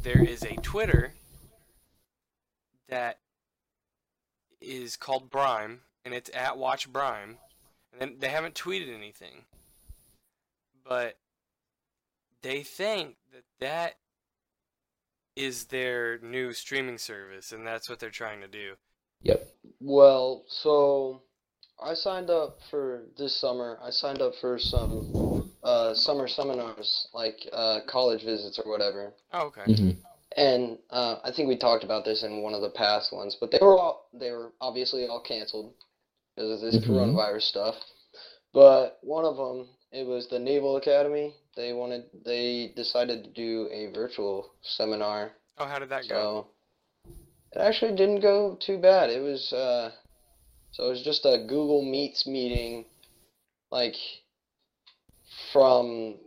there 0.00 0.22
is 0.22 0.42
a 0.42 0.54
Twitter 0.56 1.14
that 2.88 3.18
is 4.60 4.96
called 4.96 5.28
Brime, 5.28 5.80
and 6.04 6.14
it's 6.14 6.30
at 6.34 6.56
Watch 6.56 6.92
Brime, 6.92 7.38
and 7.92 8.00
then 8.00 8.16
they 8.18 8.28
haven't 8.28 8.54
tweeted 8.54 8.92
anything, 8.94 9.44
but 10.84 11.16
they 12.42 12.62
think 12.62 13.16
that 13.32 13.44
that 13.60 13.94
is 15.36 15.66
their 15.66 16.18
new 16.18 16.52
streaming 16.52 16.98
service, 16.98 17.52
and 17.52 17.66
that's 17.66 17.88
what 17.88 17.98
they're 17.98 18.10
trying 18.10 18.40
to 18.40 18.48
do. 18.48 18.74
Yep. 19.22 19.46
Well, 19.80 20.44
so 20.48 21.22
I 21.80 21.94
signed 21.94 22.30
up 22.30 22.58
for 22.70 23.04
this 23.16 23.34
summer. 23.40 23.78
I 23.82 23.90
signed 23.90 24.20
up 24.20 24.34
for 24.40 24.58
some 24.58 25.50
uh, 25.62 25.94
summer 25.94 26.28
seminars, 26.28 27.08
like 27.14 27.48
uh, 27.52 27.80
college 27.86 28.24
visits 28.24 28.58
or 28.58 28.70
whatever. 28.70 29.14
Oh, 29.32 29.46
okay. 29.46 29.68
hmm 29.74 29.90
And 30.36 30.78
uh, 30.90 31.16
I 31.24 31.32
think 31.32 31.48
we 31.48 31.56
talked 31.58 31.84
about 31.84 32.04
this 32.04 32.22
in 32.22 32.42
one 32.42 32.54
of 32.54 32.62
the 32.62 32.70
past 32.70 33.12
ones, 33.12 33.36
but 33.40 33.50
they 33.50 33.58
were 33.60 33.78
all 33.78 34.08
they 34.12 34.30
were 34.30 34.52
obviously 34.60 35.06
all 35.06 35.20
canceled 35.20 35.74
because 36.34 36.50
of 36.50 36.60
this 36.60 36.76
Mhm. 36.76 36.86
coronavirus 36.86 37.42
stuff. 37.42 37.76
But 38.52 38.98
one 39.02 39.24
of 39.24 39.36
them, 39.36 39.68
it 39.90 40.06
was 40.06 40.28
the 40.28 40.38
Naval 40.38 40.76
Academy. 40.76 41.34
They 41.56 41.72
wanted 41.72 42.04
they 42.24 42.72
decided 42.76 43.24
to 43.24 43.30
do 43.30 43.68
a 43.70 43.86
virtual 43.92 44.46
seminar. 44.62 45.32
Oh, 45.58 45.66
how 45.66 45.78
did 45.78 45.90
that 45.90 46.08
go? 46.08 46.46
It 47.52 47.58
actually 47.58 47.92
didn't 47.92 48.20
go 48.20 48.56
too 48.60 48.78
bad. 48.78 49.10
It 49.10 49.20
was 49.20 49.52
uh, 49.52 49.92
so 50.72 50.86
it 50.86 50.90
was 50.90 51.02
just 51.02 51.24
a 51.26 51.38
Google 51.38 51.82
Meets 51.82 52.26
meeting, 52.26 52.86
like 53.70 53.96
from 55.52 56.18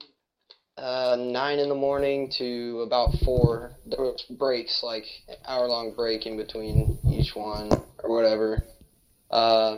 uh, 0.77 1.15
nine 1.17 1.59
in 1.59 1.69
the 1.69 1.75
morning 1.75 2.29
to 2.37 2.81
about 2.81 3.13
four. 3.23 3.71
There 3.85 4.05
was 4.05 4.23
breaks, 4.29 4.83
like 4.83 5.05
an 5.27 5.37
hour 5.47 5.67
long 5.67 5.93
break 5.93 6.25
in 6.25 6.37
between 6.37 6.97
each 7.09 7.35
one 7.35 7.71
or 8.03 8.15
whatever. 8.15 8.59
Uh, 9.31 9.77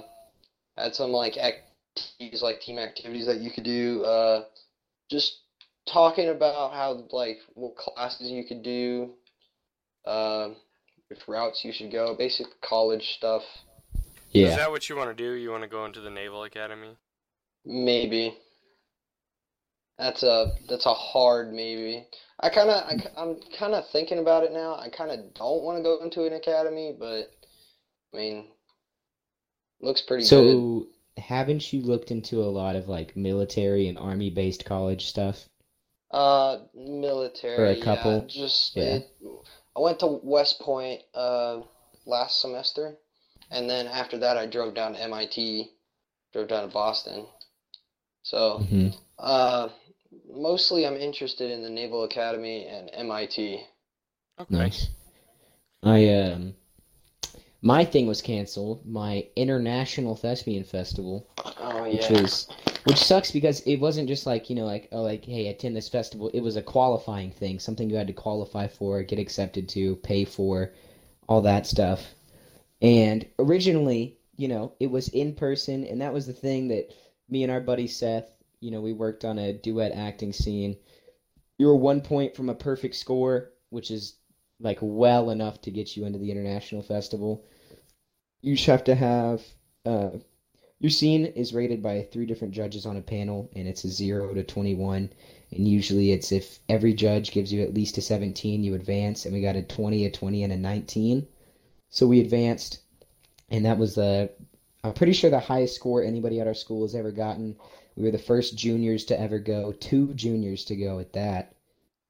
had 0.78 0.96
some 0.96 1.12
like 1.12 1.38
activities, 1.38 2.42
like 2.42 2.62
team 2.62 2.80
activities 2.80 3.26
that 3.26 3.38
you 3.38 3.52
could 3.52 3.64
do. 3.64 4.04
Uh, 4.04 4.46
just 5.10 5.40
talking 5.92 6.30
about 6.30 6.74
how 6.74 7.06
like 7.12 7.40
what 7.54 7.76
classes 7.76 8.30
you 8.30 8.44
could 8.46 8.64
do. 8.64 9.12
Uh, 10.06 10.50
which 11.10 11.20
routes 11.28 11.64
you 11.64 11.72
should 11.72 11.92
go, 11.92 12.16
basic 12.18 12.48
college 12.62 13.16
stuff, 13.18 13.44
Yeah. 14.32 14.48
Is 14.48 14.58
that 14.58 14.70
what 14.70 14.90
you 14.90 14.96
want 14.96 15.16
to 15.16 15.24
do? 15.24 15.34
You 15.34 15.52
want 15.52 15.64
to 15.64 15.70
go 15.70 15.86
into 15.86 16.02
the 16.02 16.10
Naval 16.10 16.44
Academy? 16.44 16.98
maybe. 17.68 18.38
That's 19.98 20.24
a 20.24 20.54
that's 20.70 20.86
a 20.86 20.94
hard 20.94 21.52
maybe. 21.52 22.06
I 22.40 22.50
kind 22.50 22.70
of 22.70 22.84
I, 22.86 23.22
am 23.22 23.40
kind 23.58 23.74
of 23.74 23.84
thinking 23.92 24.20
about 24.20 24.44
it 24.44 24.54
now. 24.54 24.76
I 24.76 24.90
kind 24.90 25.12
of 25.12 25.34
don't 25.34 25.64
want 25.64 25.78
to 25.78 25.84
go 25.84 26.04
into 26.04 26.26
an 26.26 26.34
academy, 26.34 26.96
but 26.98 27.32
I 28.14 28.18
mean, 28.18 28.46
looks 29.82 30.02
pretty 30.02 30.28
good. 30.28 30.60
So, 30.60 30.90
haven't 31.18 31.74
you 31.74 31.82
looked 31.82 32.12
into 32.12 32.44
a 32.44 32.54
lot 32.54 32.76
of 32.76 32.88
like 32.88 33.16
military 33.16 33.88
and 33.88 33.98
army 33.98 34.30
based 34.30 34.64
college 34.64 35.08
stuff? 35.08 35.50
Uh, 36.12 36.60
military, 36.74 37.50
For 37.56 37.66
a 37.68 37.76
couple? 37.76 38.26
just 38.28 38.76
Yeah. 38.76 39.00
it, 39.00 39.10
I 39.76 39.80
went 39.80 40.00
to 40.00 40.08
West 40.24 40.60
Point 40.60 41.02
uh 41.14 41.62
last 42.06 42.40
semester, 42.42 42.98
and 43.52 43.70
then 43.70 43.88
after 43.88 44.18
that 44.20 44.38
I 44.38 44.46
drove 44.48 44.74
down 44.74 44.94
to 44.94 45.02
MIT, 45.02 45.72
drove 46.34 46.48
down 46.50 46.64
to 46.68 46.74
Boston. 46.74 47.28
So, 48.24 48.66
hmm 48.70 48.90
uh, 49.20 49.70
mostly 50.30 50.86
I'm 50.88 50.98
interested 50.98 51.52
in 51.52 51.64
the 51.64 51.70
Naval 51.70 52.04
Academy 52.04 52.68
and 52.68 52.90
MIT. 52.94 53.66
Okay. 54.40 54.50
Nice. 54.50 54.90
I 55.84 56.10
um, 56.10 56.56
my 57.62 57.84
thing 57.84 58.08
was 58.08 58.22
canceled. 58.22 58.86
My 58.86 59.28
international 59.36 60.16
thespian 60.16 60.64
festival, 60.64 61.28
Oh 61.60 61.84
which 61.84 62.10
was 62.10 62.48
which 62.84 62.98
sucks 62.98 63.32
because 63.32 63.62
it 63.62 63.78
wasn't 63.78 64.08
just 64.08 64.26
like 64.26 64.50
you 64.50 64.56
know 64.56 64.66
like 64.66 64.88
oh 64.92 65.02
like 65.02 65.26
hey 65.26 65.48
attend 65.48 65.76
this 65.76 65.90
festival. 65.90 66.30
It 66.34 66.42
was 66.42 66.56
a 66.56 66.62
qualifying 66.62 67.32
thing, 67.32 67.60
something 67.60 67.90
you 67.90 67.96
had 67.96 68.08
to 68.08 68.14
qualify 68.14 68.68
for, 68.68 69.02
get 69.04 69.20
accepted 69.20 69.68
to, 69.70 69.96
pay 69.98 70.26
for, 70.26 70.74
all 71.28 71.42
that 71.42 71.66
stuff. 71.66 72.14
And 72.82 73.26
originally, 73.40 74.18
you 74.38 74.48
know, 74.48 74.74
it 74.80 74.92
was 74.92 75.08
in 75.10 75.34
person, 75.34 75.84
and 75.84 76.02
that 76.02 76.14
was 76.14 76.28
the 76.28 76.34
thing 76.34 76.68
that 76.68 76.94
me 77.28 77.44
and 77.44 77.52
our 77.52 77.60
buddy 77.60 77.88
Seth, 77.88 78.30
you 78.60 78.72
know, 78.72 78.82
we 78.82 78.94
worked 78.94 79.26
on 79.26 79.40
a 79.40 79.54
duet 79.54 79.92
acting 79.94 80.32
scene. 80.32 80.78
You 81.58 81.68
were 81.68 81.76
one 81.76 82.02
point 82.02 82.36
from 82.36 82.50
a 82.50 82.56
perfect 82.56 82.96
score, 82.96 83.52
which 83.72 83.90
is 83.90 84.18
like 84.60 84.80
well 84.82 85.30
enough 85.30 85.62
to 85.62 85.72
get 85.72 85.96
you 85.96 86.06
into 86.06 86.20
the 86.20 86.32
international 86.32 86.82
festival. 86.82 87.46
You 88.42 88.56
just 88.56 88.68
have 88.68 88.84
to 88.86 88.96
have 88.96 89.42
uh, 89.86 90.10
your 90.80 90.92
scene 90.92 91.26
is 91.26 91.54
rated 91.54 91.82
by 91.82 92.08
three 92.12 92.26
different 92.26 92.54
judges 92.54 92.86
on 92.86 92.98
a 92.98 93.02
panel, 93.02 93.50
and 93.56 93.68
it's 93.68 93.84
a 93.84 93.90
zero 93.90 94.34
to 94.34 94.44
twenty-one. 94.44 95.12
And 95.52 95.68
usually, 95.68 96.12
it's 96.12 96.32
if 96.32 96.60
every 96.70 96.94
judge 96.94 97.32
gives 97.32 97.52
you 97.52 97.62
at 97.64 97.74
least 97.74 97.98
a 97.98 98.02
seventeen, 98.02 98.64
you 98.64 98.76
advance. 98.76 99.26
And 99.26 99.34
we 99.34 99.42
got 99.42 99.56
a 99.56 99.64
twenty, 99.64 100.06
a 100.06 100.12
twenty, 100.12 100.44
and 100.44 100.54
a 100.54 100.58
nineteen. 100.58 101.28
So 101.90 102.06
we 102.06 102.20
advanced, 102.20 102.82
and 103.50 103.66
that 103.66 103.78
was 103.78 103.96
the 103.96 104.30
I'm 104.84 104.94
pretty 104.94 105.14
sure 105.14 105.30
the 105.30 105.40
highest 105.40 105.76
score 105.76 106.04
anybody 106.04 106.40
at 106.40 106.48
our 106.48 106.54
school 106.54 106.84
has 106.84 106.96
ever 106.96 107.12
gotten. 107.12 107.56
We 107.96 108.04
were 108.04 108.12
the 108.12 108.20
first 108.20 108.58
juniors 108.58 109.06
to 109.06 109.20
ever 109.20 109.40
go, 109.40 109.72
two 109.74 110.14
juniors 110.14 110.64
to 110.66 110.76
go 110.76 111.00
at 111.00 111.14
that. 111.14 111.56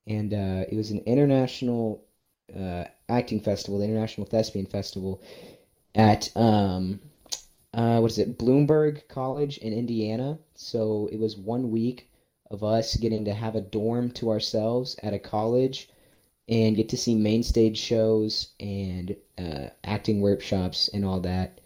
And 0.05 0.33
uh, 0.33 0.65
it 0.69 0.75
was 0.75 0.91
an 0.91 0.99
international 1.05 2.03
uh, 2.55 2.86
acting 3.10 3.39
festival, 3.39 3.79
the 3.79 3.86
International 3.86 4.27
Thespian 4.27 4.65
Festival, 4.65 5.21
at 5.95 6.29
um, 6.36 6.99
uh, 7.73 7.99
what 7.99 8.12
is 8.12 8.17
it, 8.17 8.38
Bloomberg 8.38 9.07
College 9.07 9.57
in 9.60 9.73
Indiana. 9.73 10.38
So 10.55 11.10
it 11.12 11.19
was 11.19 11.38
one 11.38 11.71
week 11.71 12.10
of 12.49 12.63
us 12.63 12.95
getting 12.95 13.25
to 13.25 13.33
have 13.33 13.55
a 13.55 13.62
dorm 13.62 14.12
to 14.12 14.29
ourselves 14.29 14.97
at 15.03 15.13
a 15.13 15.19
college 15.19 15.89
and 16.49 16.75
get 16.77 16.88
to 16.89 16.97
see 16.97 17.13
main 17.13 17.43
stage 17.43 17.77
shows 17.77 18.49
and 18.60 19.15
uh, 19.38 19.67
acting 19.83 20.21
workshops 20.21 20.89
and 20.93 21.03
all 21.03 21.19
that 21.19 21.60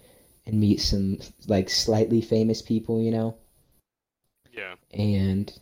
and 0.47 0.59
meet 0.59 0.81
some 0.81 1.19
like 1.47 1.69
slightly 1.69 2.19
famous 2.19 2.61
people, 2.63 2.99
you 2.99 3.11
know. 3.11 3.35
Yeah. 4.51 4.73
And 4.91 5.53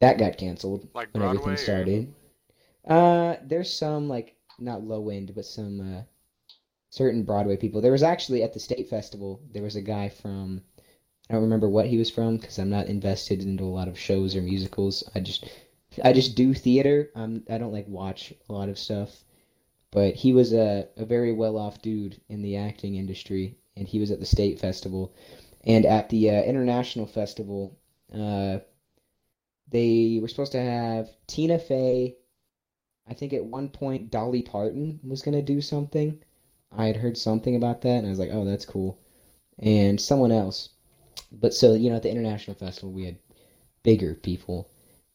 that 0.00 0.18
got 0.18 0.36
canceled 0.36 0.88
Like 0.94 1.08
when 1.12 1.22
Broadway. 1.22 1.52
everything 1.52 1.52
or- 1.52 1.56
started. 1.56 2.14
Uh, 2.88 3.36
there's 3.44 3.72
some 3.72 4.08
like 4.08 4.34
not 4.60 4.84
low 4.84 5.08
end, 5.08 5.34
but 5.34 5.44
some 5.44 5.80
uh, 5.80 6.02
certain 6.90 7.22
Broadway 7.22 7.56
people. 7.56 7.80
There 7.80 7.92
was 7.92 8.02
actually 8.02 8.42
at 8.42 8.52
the 8.52 8.60
state 8.60 8.88
festival. 8.88 9.40
There 9.52 9.62
was 9.62 9.76
a 9.76 9.80
guy 9.80 10.08
from 10.08 10.62
I 11.30 11.34
don't 11.34 11.42
remember 11.42 11.68
what 11.68 11.86
he 11.86 11.96
was 11.96 12.10
from 12.10 12.38
because 12.38 12.58
I'm 12.58 12.70
not 12.70 12.86
invested 12.88 13.42
into 13.42 13.62
a 13.62 13.66
lot 13.66 13.86
of 13.86 13.98
shows 13.98 14.34
or 14.34 14.42
musicals. 14.42 15.08
I 15.14 15.20
just 15.20 15.48
I 16.02 16.12
just 16.12 16.34
do 16.34 16.54
theater. 16.54 17.10
I'm 17.14 17.44
I 17.48 17.58
don't 17.58 17.72
like 17.72 17.86
watch 17.86 18.34
a 18.48 18.52
lot 18.52 18.68
of 18.68 18.78
stuff. 18.78 19.24
But 19.92 20.14
he 20.14 20.32
was 20.32 20.52
a, 20.52 20.88
a 20.96 21.04
very 21.04 21.32
well 21.32 21.56
off 21.56 21.82
dude 21.82 22.20
in 22.28 22.42
the 22.42 22.56
acting 22.56 22.96
industry, 22.96 23.58
and 23.76 23.88
he 23.88 23.98
was 23.98 24.10
at 24.10 24.20
the 24.20 24.26
state 24.26 24.58
festival, 24.60 25.14
and 25.64 25.84
at 25.84 26.08
the 26.08 26.30
uh, 26.30 26.42
international 26.42 27.06
festival, 27.06 27.76
uh, 28.12 28.58
they 29.68 30.18
were 30.20 30.28
supposed 30.28 30.52
to 30.52 30.60
have 30.60 31.10
Tina 31.26 31.58
Fey. 31.58 32.16
I 33.10 33.14
think 33.14 33.32
at 33.32 33.44
one 33.44 33.68
point 33.68 34.10
Dolly 34.10 34.42
Parton 34.42 35.00
was 35.02 35.22
gonna 35.22 35.42
do 35.42 35.60
something. 35.60 36.18
I 36.72 36.86
had 36.86 36.96
heard 36.96 37.18
something 37.18 37.56
about 37.56 37.82
that, 37.82 37.98
and 37.98 38.06
I 38.06 38.10
was 38.10 38.18
like, 38.18 38.30
"Oh, 38.32 38.44
that's 38.44 38.64
cool." 38.64 38.98
And 39.58 40.00
someone 40.00 40.32
else, 40.32 40.70
but 41.32 41.52
so 41.52 41.74
you 41.74 41.90
know, 41.90 41.96
at 41.96 42.02
the 42.02 42.10
international 42.10 42.56
festival, 42.56 42.92
we 42.92 43.04
had 43.04 43.18
bigger 43.82 44.14
people, 44.14 44.70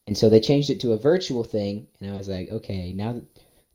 and 0.06 0.16
so 0.16 0.28
they 0.28 0.40
changed 0.40 0.70
it 0.70 0.80
to 0.80 0.92
a 0.92 0.98
virtual 0.98 1.42
thing, 1.42 1.88
and 2.00 2.12
I 2.12 2.16
was 2.16 2.28
like, 2.28 2.50
"Okay, 2.50 2.92
now." 2.92 3.14
That, 3.14 3.24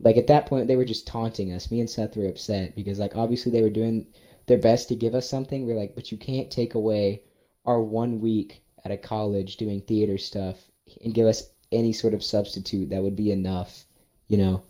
like 0.04 0.18
at 0.18 0.28
that 0.28 0.48
point, 0.48 0.68
they 0.68 0.76
were 0.76 0.86
just 0.86 1.06
taunting 1.08 1.54
us. 1.54 1.70
Me 1.70 1.80
and 1.80 1.90
Seth 1.90 2.18
were 2.18 2.28
upset 2.28 2.76
because, 2.76 3.00
like, 3.00 3.16
obviously 3.16 3.52
they 3.52 3.62
were 3.62 3.70
doing 3.70 4.08
their 4.48 4.58
best 4.58 4.88
to 4.90 4.96
give 4.96 5.14
us 5.16 5.30
something. 5.30 5.66
We're 5.66 5.76
like, 5.76 5.96
but 5.96 6.12
you 6.12 6.18
can't 6.18 6.50
take 6.50 6.74
away 6.76 7.22
our 7.66 7.82
one 7.82 8.20
week 8.20 8.64
at 8.84 8.92
a 8.92 8.98
college 8.98 9.58
doing 9.58 9.82
theater 9.82 10.18
stuff 10.18 10.72
and 11.04 11.14
give 11.14 11.28
us 11.28 11.52
any 11.72 11.94
sort 11.94 12.14
of 12.14 12.24
substitute 12.24 12.90
that 12.90 13.04
would 13.04 13.16
be 13.16 13.32
enough, 13.32 13.86
you 14.32 14.38
know. 14.38 14.64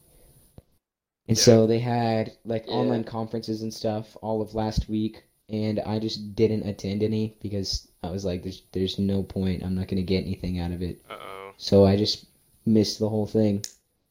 And 1.28 1.38
Yeah. 1.38 1.44
so 1.44 1.68
they 1.68 1.80
had 1.80 2.34
like 2.46 2.66
Yeah. 2.68 2.74
online 2.74 3.04
conferences 3.04 3.62
and 3.62 3.74
stuff 3.74 4.18
all 4.22 4.42
of 4.42 4.56
last 4.56 4.90
week, 4.90 5.24
and 5.50 5.80
I 5.82 6.00
just 6.00 6.36
didn't 6.36 6.68
attend 6.68 7.04
any 7.04 7.36
because 7.42 7.88
I 8.04 8.10
was 8.10 8.26
like, 8.26 8.42
there's 8.44 8.64
there's 8.72 8.98
no 8.98 9.22
point. 9.24 9.64
I'm 9.64 9.76
not 9.76 9.88
gonna 9.88 10.02
get 10.14 10.26
anything 10.26 10.58
out 10.60 10.72
of 10.72 10.82
it. 10.82 11.02
Uh 11.10 11.14
oh. 11.22 11.52
So 11.58 11.86
I 11.86 11.96
just 11.96 12.26
missed 12.66 12.98
the 13.00 13.10
whole 13.10 13.28
thing. 13.28 13.64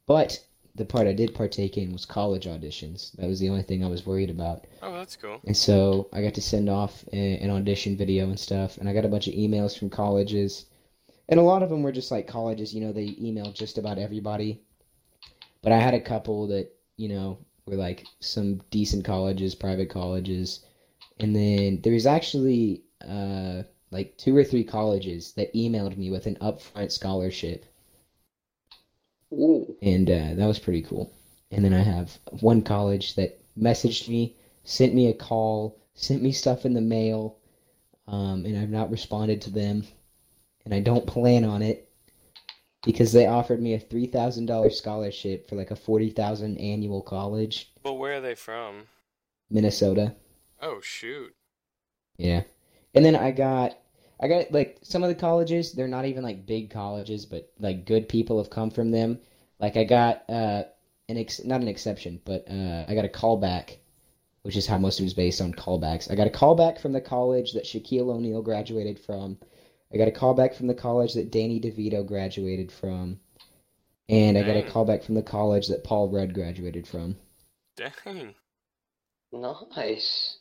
But 0.06 0.30
the 0.76 0.84
part 0.84 1.08
I 1.08 1.12
did 1.12 1.34
partake 1.34 1.76
in 1.76 1.92
was 1.92 2.06
college 2.06 2.46
auditions. 2.46 3.12
That 3.16 3.26
was 3.28 3.40
the 3.40 3.48
only 3.48 3.62
thing 3.64 3.84
I 3.84 3.88
was 3.88 4.06
worried 4.06 4.30
about. 4.30 4.66
Oh, 4.82 4.92
that's 4.92 5.16
cool. 5.16 5.40
And 5.44 5.56
so 5.56 6.08
I 6.12 6.22
got 6.22 6.34
to 6.34 6.40
send 6.40 6.68
off 6.68 7.04
a, 7.12 7.38
an 7.38 7.50
audition 7.50 7.96
video 7.96 8.26
and 8.28 8.38
stuff, 8.38 8.78
and 8.78 8.88
I 8.88 8.92
got 8.94 9.04
a 9.04 9.08
bunch 9.14 9.26
of 9.26 9.34
emails 9.34 9.76
from 9.76 9.90
colleges. 9.90 10.66
And 11.28 11.40
a 11.40 11.42
lot 11.42 11.62
of 11.64 11.70
them 11.70 11.82
were 11.82 11.92
just 11.92 12.10
like 12.12 12.26
colleges, 12.28 12.72
you 12.74 12.80
know, 12.80 12.92
they 12.92 13.16
email 13.20 13.50
just 13.52 13.78
about 13.78 13.98
everybody. 13.98 14.62
But 15.62 15.72
I 15.72 15.78
had 15.78 15.94
a 15.94 16.00
couple 16.00 16.46
that, 16.48 16.70
you 16.96 17.08
know, 17.08 17.38
were 17.66 17.76
like 17.76 18.06
some 18.20 18.60
decent 18.70 19.04
colleges, 19.04 19.54
private 19.54 19.90
colleges. 19.90 20.64
And 21.18 21.36
then 21.36 21.80
there 21.82 21.92
was 21.92 22.06
actually 22.06 22.82
uh, 23.06 23.62
like 23.90 24.16
two 24.16 24.36
or 24.36 24.44
three 24.44 24.64
colleges 24.64 25.32
that 25.32 25.54
emailed 25.54 25.96
me 25.96 26.10
with 26.10 26.26
an 26.26 26.36
upfront 26.36 26.92
scholarship. 26.92 27.66
Ooh. 29.32 29.76
and 29.80 30.10
uh, 30.10 30.34
that 30.34 30.46
was 30.46 30.58
pretty 30.58 30.82
cool. 30.82 31.12
And 31.52 31.64
then 31.64 31.72
I 31.72 31.82
have 31.82 32.18
one 32.40 32.62
college 32.62 33.14
that 33.14 33.40
messaged 33.56 34.08
me, 34.08 34.34
sent 34.64 34.94
me 34.94 35.08
a 35.08 35.14
call, 35.14 35.78
sent 35.94 36.22
me 36.22 36.32
stuff 36.32 36.64
in 36.64 36.74
the 36.74 36.80
mail, 36.80 37.36
um, 38.08 38.44
and 38.44 38.58
I've 38.58 38.70
not 38.70 38.90
responded 38.90 39.42
to 39.42 39.50
them, 39.50 39.84
and 40.64 40.74
I 40.74 40.80
don't 40.80 41.06
plan 41.06 41.44
on 41.44 41.62
it 41.62 41.89
because 42.84 43.12
they 43.12 43.26
offered 43.26 43.60
me 43.60 43.74
a 43.74 43.78
three 43.80 44.06
thousand 44.06 44.46
dollar 44.46 44.70
scholarship 44.70 45.48
for 45.48 45.56
like 45.56 45.70
a 45.70 45.76
forty 45.76 46.10
thousand 46.10 46.58
annual 46.58 47.02
college, 47.02 47.72
But 47.82 47.94
where 47.94 48.14
are 48.14 48.20
they 48.20 48.34
from? 48.34 48.86
Minnesota. 49.50 50.14
Oh 50.62 50.80
shoot. 50.80 51.34
Yeah. 52.18 52.42
And 52.94 53.04
then 53.04 53.16
I 53.16 53.30
got 53.30 53.78
I 54.20 54.28
got 54.28 54.52
like 54.52 54.78
some 54.82 55.02
of 55.02 55.08
the 55.08 55.14
colleges, 55.14 55.72
they're 55.72 55.88
not 55.88 56.04
even 56.04 56.22
like 56.22 56.46
big 56.46 56.70
colleges, 56.70 57.26
but 57.26 57.52
like 57.58 57.86
good 57.86 58.08
people 58.08 58.38
have 58.38 58.50
come 58.50 58.70
from 58.70 58.90
them. 58.90 59.18
Like 59.58 59.76
I 59.76 59.84
got 59.84 60.28
uh 60.28 60.64
an 61.08 61.16
ex 61.18 61.42
not 61.44 61.60
an 61.62 61.68
exception, 61.68 62.20
but 62.24 62.44
uh 62.50 62.84
I 62.88 62.94
got 62.94 63.04
a 63.04 63.08
callback, 63.08 63.76
which 64.42 64.56
is 64.56 64.66
how 64.66 64.78
most 64.78 64.98
of 64.98 65.04
it 65.04 65.08
is 65.08 65.14
based 65.14 65.40
on 65.40 65.52
callbacks. 65.54 66.10
I 66.10 66.14
got 66.14 66.26
a 66.26 66.30
callback 66.30 66.80
from 66.80 66.92
the 66.92 67.00
college 67.00 67.52
that 67.52 67.64
Shaquille 67.64 68.10
O'Neal 68.10 68.42
graduated 68.42 68.98
from. 68.98 69.38
I 69.92 69.96
got 69.96 70.08
a 70.08 70.12
call 70.12 70.34
back 70.34 70.54
from 70.54 70.66
the 70.66 70.74
college 70.74 71.14
that 71.14 71.30
Danny 71.30 71.60
DeVito 71.60 72.06
graduated 72.06 72.70
from. 72.70 73.20
And 74.08 74.36
I 74.36 74.42
got 74.42 74.56
a 74.56 74.62
call 74.62 74.84
back 74.84 75.04
from 75.04 75.14
the 75.14 75.22
college 75.22 75.68
that 75.68 75.84
Paul 75.84 76.08
Rudd 76.08 76.34
graduated 76.34 76.86
from. 76.86 77.16
Dang. 77.76 78.34
Nice. 79.32 80.38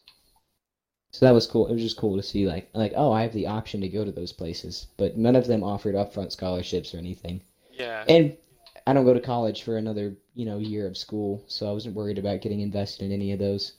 So 1.12 1.26
that 1.26 1.34
was 1.34 1.48
cool. 1.48 1.68
It 1.68 1.74
was 1.74 1.82
just 1.82 1.98
cool 1.98 2.18
to 2.18 2.24
see 2.24 2.48
like 2.48 2.70
like 2.74 2.94
oh, 2.96 3.12
I 3.12 3.22
have 3.24 3.34
the 3.34 3.48
option 3.48 3.82
to 3.82 3.88
go 3.88 4.04
to 4.04 4.12
those 4.12 4.32
places, 4.32 4.88
but 4.98 5.18
none 5.18 5.36
of 5.36 5.48
them 5.48 5.64
offered 5.64 5.96
upfront 5.96 6.32
scholarships 6.32 6.94
or 6.94 6.98
anything. 6.98 7.42
Yeah. 7.72 8.06
And 8.08 8.38
I 8.86 8.94
don't 8.94 9.06
go 9.06 9.14
to 9.14 9.20
college 9.20 9.64
for 9.64 9.78
another, 9.78 10.18
you 10.34 10.46
know, 10.46 10.58
year 10.58 10.88
of 10.88 10.98
school, 10.98 11.44
so 11.48 11.70
I 11.70 11.74
wasn't 11.74 11.96
worried 11.96 12.18
about 12.18 12.42
getting 12.42 12.62
invested 12.62 13.06
in 13.06 13.12
any 13.12 13.32
of 13.32 13.40
those. 13.40 13.74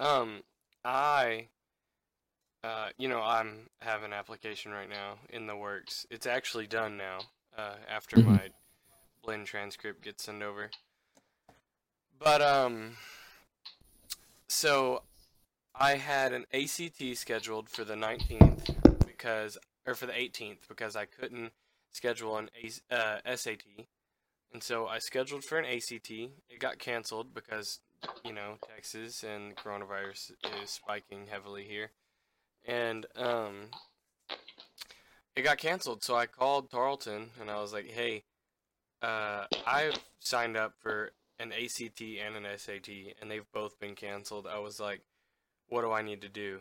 Um, 0.00 0.42
I, 0.84 1.48
uh, 2.64 2.88
you 2.96 3.08
know, 3.08 3.20
I'm 3.20 3.68
have 3.82 4.02
an 4.02 4.12
application 4.14 4.72
right 4.72 4.88
now 4.88 5.18
in 5.28 5.46
the 5.46 5.56
works. 5.56 6.06
It's 6.10 6.26
actually 6.26 6.66
done 6.66 6.96
now. 6.96 7.20
Uh, 7.56 7.76
after 7.88 8.16
Mhm. 8.16 8.24
my 8.24 8.50
Blinn 9.22 9.44
transcript 9.44 10.02
gets 10.02 10.24
sent 10.24 10.42
over. 10.42 10.70
But 12.18 12.40
um, 12.42 12.96
so 14.48 15.02
I 15.74 15.96
had 15.96 16.32
an 16.32 16.46
ACT 16.52 17.16
scheduled 17.16 17.68
for 17.68 17.84
the 17.84 17.94
19th 17.94 19.06
because, 19.06 19.58
or 19.86 19.94
for 19.94 20.06
the 20.06 20.12
18th 20.18 20.66
because 20.68 20.96
I 20.96 21.04
couldn't 21.04 21.52
schedule 21.92 22.38
an 22.38 22.50
A- 22.54 22.94
uh, 22.94 23.36
SAT, 23.36 23.86
and 24.52 24.62
so 24.62 24.86
I 24.86 24.98
scheduled 24.98 25.44
for 25.44 25.58
an 25.58 25.66
ACT. 25.66 26.10
It 26.48 26.58
got 26.58 26.78
canceled 26.78 27.34
because 27.34 27.80
you 28.24 28.32
know, 28.32 28.56
Texas 28.66 29.22
and 29.22 29.54
coronavirus 29.54 30.32
is 30.62 30.70
spiking 30.70 31.26
heavily 31.26 31.64
here. 31.64 31.90
And 32.64 33.06
um 33.16 33.68
it 35.36 35.42
got 35.42 35.58
canceled, 35.58 36.04
so 36.04 36.14
I 36.16 36.26
called 36.26 36.70
Tarleton 36.70 37.30
and 37.40 37.50
I 37.50 37.60
was 37.60 37.72
like, 37.72 37.90
"Hey, 37.90 38.24
uh 39.02 39.46
I've 39.66 39.98
signed 40.20 40.56
up 40.56 40.74
for 40.78 41.12
an 41.38 41.52
ACT 41.52 42.00
and 42.00 42.36
an 42.36 42.46
SAT 42.56 42.88
and 43.20 43.30
they've 43.30 43.50
both 43.52 43.78
been 43.78 43.94
canceled." 43.94 44.46
I 44.46 44.58
was 44.58 44.80
like, 44.80 45.02
"What 45.68 45.82
do 45.82 45.92
I 45.92 46.02
need 46.02 46.22
to 46.22 46.28
do?" 46.28 46.60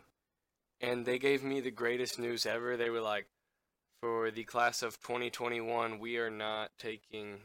And 0.82 1.06
they 1.06 1.20
gave 1.20 1.43
me 1.43 1.62
the 1.62 1.72
greatest 1.72 2.20
news 2.20 2.45
ever. 2.45 2.76
They 2.76 2.89
were 2.89 3.01
like, 3.01 3.28
"For 4.01 4.32
the 4.32 4.43
class 4.43 4.82
of 4.82 4.99
2021, 4.99 5.99
we 5.99 6.18
are 6.18 6.32
not 6.32 6.72
taking 6.78 7.39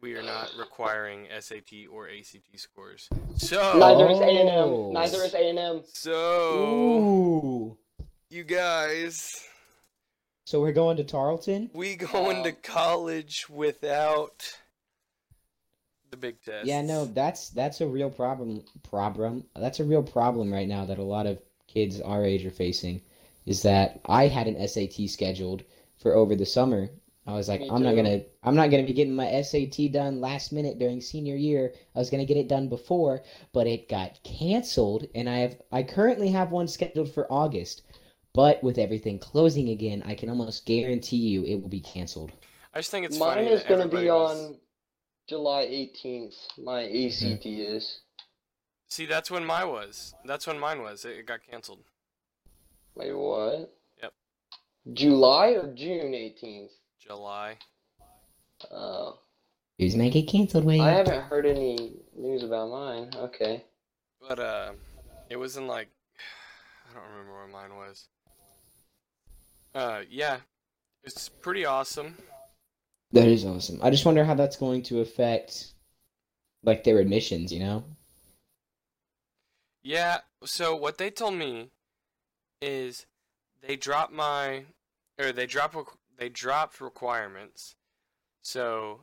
we 0.00 0.14
are 0.14 0.22
not 0.22 0.52
requiring 0.58 1.26
SAT 1.40 1.86
or 1.90 2.08
ACT 2.08 2.56
scores. 2.56 3.08
So, 3.36 3.78
Neither 3.78 4.08
is 4.10 4.20
A 4.20 4.28
and. 4.28 4.48
M. 4.48 4.92
Neither 4.92 5.24
is 5.24 5.34
A 5.34 5.48
and 5.50 5.58
M. 5.58 5.82
so 5.92 6.54
Ooh. 6.54 7.78
You 8.30 8.44
guys, 8.44 9.44
So 10.46 10.60
we're 10.60 10.72
going 10.72 10.96
to 10.96 11.04
Tarleton? 11.04 11.70
we 11.72 11.96
going 11.96 12.42
to 12.44 12.50
Um, 12.50 12.56
college 12.62 13.48
without 13.48 14.58
the 16.10 16.16
big 16.16 16.40
test. 16.42 16.66
Yeah, 16.66 16.82
no, 16.82 17.04
that's 17.04 17.50
that's 17.50 17.80
a 17.80 17.86
real 17.86 18.10
problem 18.10 18.64
problem. 18.82 19.44
That's 19.56 19.80
a 19.80 19.84
real 19.84 20.02
problem 20.02 20.52
right 20.52 20.68
now 20.68 20.84
that 20.86 20.98
a 20.98 21.02
lot 21.04 21.26
of 21.26 21.40
kids 21.66 22.00
our 22.00 22.24
age 22.24 22.44
are 22.46 22.50
facing 22.50 23.02
is 23.46 23.62
that 23.62 24.00
I 24.06 24.26
had 24.28 24.46
an 24.46 24.66
SAT 24.68 25.08
scheduled 25.08 25.64
for 25.98 26.14
over 26.14 26.34
the 26.34 26.46
summer. 26.46 26.88
I 27.26 27.34
was 27.34 27.48
like, 27.48 27.60
Me 27.60 27.68
I'm 27.70 27.82
not 27.82 27.94
gonna 27.94 28.22
I'm 28.42 28.54
not 28.56 28.70
gonna 28.70 28.84
be 28.84 28.94
getting 28.94 29.14
my 29.14 29.42
SAT 29.42 29.92
done 29.92 30.20
last 30.20 30.50
minute 30.52 30.78
during 30.78 31.00
senior 31.00 31.36
year. 31.36 31.72
I 31.94 31.98
was 31.98 32.10
gonna 32.10 32.24
get 32.24 32.36
it 32.38 32.48
done 32.48 32.68
before, 32.68 33.22
but 33.52 33.66
it 33.66 33.88
got 33.88 34.22
canceled 34.24 35.06
and 35.14 35.28
I 35.28 35.38
have 35.38 35.60
I 35.72 35.82
currently 35.82 36.28
have 36.30 36.50
one 36.52 36.68
scheduled 36.68 37.12
for 37.12 37.30
August. 37.32 37.82
But 38.38 38.62
with 38.62 38.78
everything 38.78 39.18
closing 39.18 39.70
again, 39.70 40.00
I 40.06 40.14
can 40.14 40.28
almost 40.28 40.64
guarantee 40.64 41.16
you 41.16 41.42
it 41.42 41.56
will 41.60 41.68
be 41.68 41.80
canceled. 41.80 42.30
I 42.72 42.78
just 42.78 42.92
think 42.92 43.04
it's 43.04 43.18
Mine 43.18 43.34
funny 43.34 43.48
is 43.48 43.64
gonna 43.64 43.88
be 43.88 44.08
was- 44.08 44.30
on 44.30 44.56
July 45.28 45.64
18th. 45.64 46.36
My 46.56 46.84
ACT 46.84 47.46
is. 47.46 48.02
See, 48.86 49.06
that's 49.06 49.28
when 49.28 49.44
mine 49.44 49.68
was. 49.70 50.14
That's 50.24 50.46
when 50.46 50.56
mine 50.60 50.82
was. 50.82 51.04
It, 51.04 51.16
it 51.16 51.26
got 51.26 51.40
canceled. 51.50 51.80
Wait, 52.94 53.12
what? 53.12 53.74
Yep. 54.00 54.12
July 54.92 55.48
or 55.48 55.74
June 55.74 56.12
18th? 56.12 56.70
July. 57.00 57.58
Oh. 58.70 59.18
Who's 59.80 59.96
make 59.96 60.14
it 60.14 60.28
canceled, 60.28 60.64
Wade? 60.64 60.80
I 60.80 60.90
haven't 60.90 61.24
heard 61.24 61.44
any 61.44 61.96
news 62.16 62.44
about 62.44 62.70
mine. 62.70 63.10
Okay. 63.16 63.64
But 64.28 64.38
uh, 64.38 64.72
it 65.28 65.38
was 65.38 65.56
in 65.56 65.66
like 65.66 65.88
I 66.88 66.94
don't 66.94 67.10
remember 67.10 67.32
where 67.32 67.48
mine 67.48 67.76
was. 67.76 68.06
Uh, 69.74 70.02
yeah, 70.10 70.38
it's 71.04 71.28
pretty 71.28 71.64
awesome. 71.64 72.16
That 73.12 73.28
is 73.28 73.44
awesome. 73.44 73.80
I 73.82 73.90
just 73.90 74.04
wonder 74.04 74.24
how 74.24 74.34
that's 74.34 74.56
going 74.56 74.82
to 74.84 75.00
affect 75.00 75.72
like 76.62 76.84
their 76.84 76.98
admissions, 76.98 77.52
you 77.52 77.60
know? 77.60 77.84
Yeah. 79.82 80.18
So 80.44 80.76
what 80.76 80.98
they 80.98 81.10
told 81.10 81.34
me 81.34 81.70
is 82.60 83.06
they 83.62 83.76
dropped 83.76 84.12
my 84.12 84.64
or 85.18 85.32
they 85.32 85.46
dropped 85.46 85.76
they 86.18 86.28
dropped 86.28 86.80
requirements. 86.80 87.76
So 88.42 89.00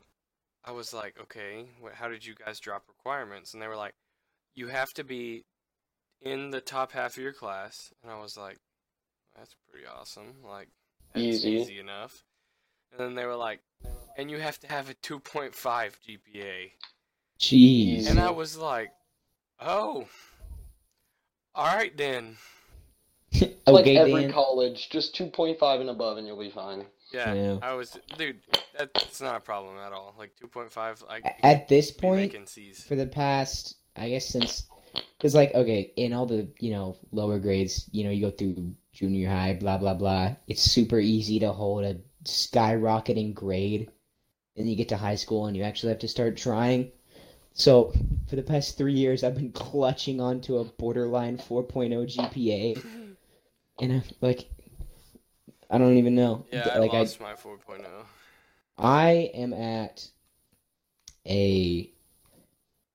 I 0.63 0.71
was 0.71 0.93
like, 0.93 1.15
okay, 1.21 1.65
how 1.93 2.07
did 2.09 2.25
you 2.25 2.35
guys 2.35 2.59
drop 2.59 2.83
requirements? 2.87 3.53
And 3.53 3.61
they 3.61 3.67
were 3.67 3.75
like, 3.75 3.95
you 4.55 4.67
have 4.67 4.93
to 4.93 5.03
be 5.03 5.45
in 6.21 6.49
the 6.51 6.61
top 6.61 6.91
half 6.91 7.17
of 7.17 7.23
your 7.23 7.33
class. 7.33 7.93
And 8.01 8.11
I 8.11 8.19
was 8.19 8.37
like, 8.37 8.57
that's 9.37 9.55
pretty 9.69 9.85
awesome. 9.85 10.33
Like, 10.43 10.69
that's 11.13 11.25
Easy. 11.25 11.51
easy 11.51 11.79
enough. 11.79 12.23
And 12.91 12.99
then 12.99 13.15
they 13.15 13.25
were 13.25 13.35
like, 13.35 13.59
and 14.17 14.29
you 14.31 14.37
have 14.39 14.59
to 14.61 14.67
have 14.67 14.89
a 14.89 14.93
2.5 14.95 15.51
GPA. 16.07 16.71
Jeez. 17.39 18.09
And 18.09 18.19
I 18.19 18.31
was 18.31 18.57
like, 18.57 18.91
oh, 19.59 20.05
all 21.53 21.65
right 21.75 21.95
then. 21.97 22.37
okay, 23.35 23.53
like 23.67 23.87
every 23.87 24.21
Dan. 24.23 24.31
college, 24.31 24.89
just 24.89 25.15
2.5 25.15 25.81
and 25.81 25.89
above, 25.89 26.17
and 26.17 26.25
you'll 26.25 26.39
be 26.39 26.49
fine. 26.49 26.85
Yeah, 27.13 27.33
Yeah. 27.33 27.57
I 27.61 27.73
was, 27.73 27.97
dude. 28.17 28.39
That's 28.77 29.21
not 29.21 29.35
a 29.35 29.39
problem 29.39 29.77
at 29.77 29.91
all. 29.93 30.15
Like 30.17 30.31
2.5, 30.41 31.03
I 31.09 31.17
A- 31.17 31.45
At 31.45 31.67
this 31.67 31.91
point, 31.91 32.33
making 32.33 32.47
C's. 32.47 32.83
for 32.83 32.95
the 32.95 33.05
past, 33.05 33.75
I 33.95 34.09
guess 34.09 34.27
since, 34.27 34.67
because 35.17 35.35
like, 35.35 35.53
okay, 35.53 35.91
in 35.97 36.13
all 36.13 36.25
the, 36.25 36.47
you 36.59 36.71
know, 36.71 36.97
lower 37.11 37.39
grades, 37.39 37.89
you 37.91 38.03
know, 38.05 38.09
you 38.11 38.21
go 38.21 38.31
through 38.31 38.73
junior 38.95 39.29
high, 39.29 39.53
blah, 39.53 39.77
blah, 39.77 39.93
blah. 39.93 40.35
It's 40.47 40.61
super 40.61 40.99
easy 40.99 41.39
to 41.39 41.51
hold 41.51 41.83
a 41.83 41.97
skyrocketing 42.23 43.33
grade. 43.33 43.91
And 44.57 44.69
you 44.69 44.77
get 44.77 44.89
to 44.89 44.97
high 44.97 45.15
school 45.15 45.47
and 45.47 45.55
you 45.55 45.63
actually 45.63 45.89
have 45.89 45.99
to 45.99 46.07
start 46.07 46.37
trying. 46.37 46.91
So, 47.53 47.93
for 48.29 48.37
the 48.37 48.43
past 48.43 48.77
three 48.77 48.93
years, 48.93 49.23
I've 49.23 49.35
been 49.35 49.51
clutching 49.51 50.21
onto 50.21 50.57
a 50.57 50.63
borderline 50.63 51.37
4.0 51.37 52.15
GPA. 52.15 52.83
And 53.81 53.91
I'm 53.91 54.03
like, 54.21 54.49
I 55.69 55.77
don't 55.77 55.97
even 55.97 56.15
know. 56.15 56.45
Yeah, 56.51 56.69
I 56.73 56.79
like 56.79 56.93
I, 56.93 56.99
lost 56.99 57.19
my 57.19 57.33
oh. 57.33 57.57
4.0. 57.69 57.85
I 58.77 59.31
am 59.33 59.53
at 59.53 60.07
a. 61.27 61.91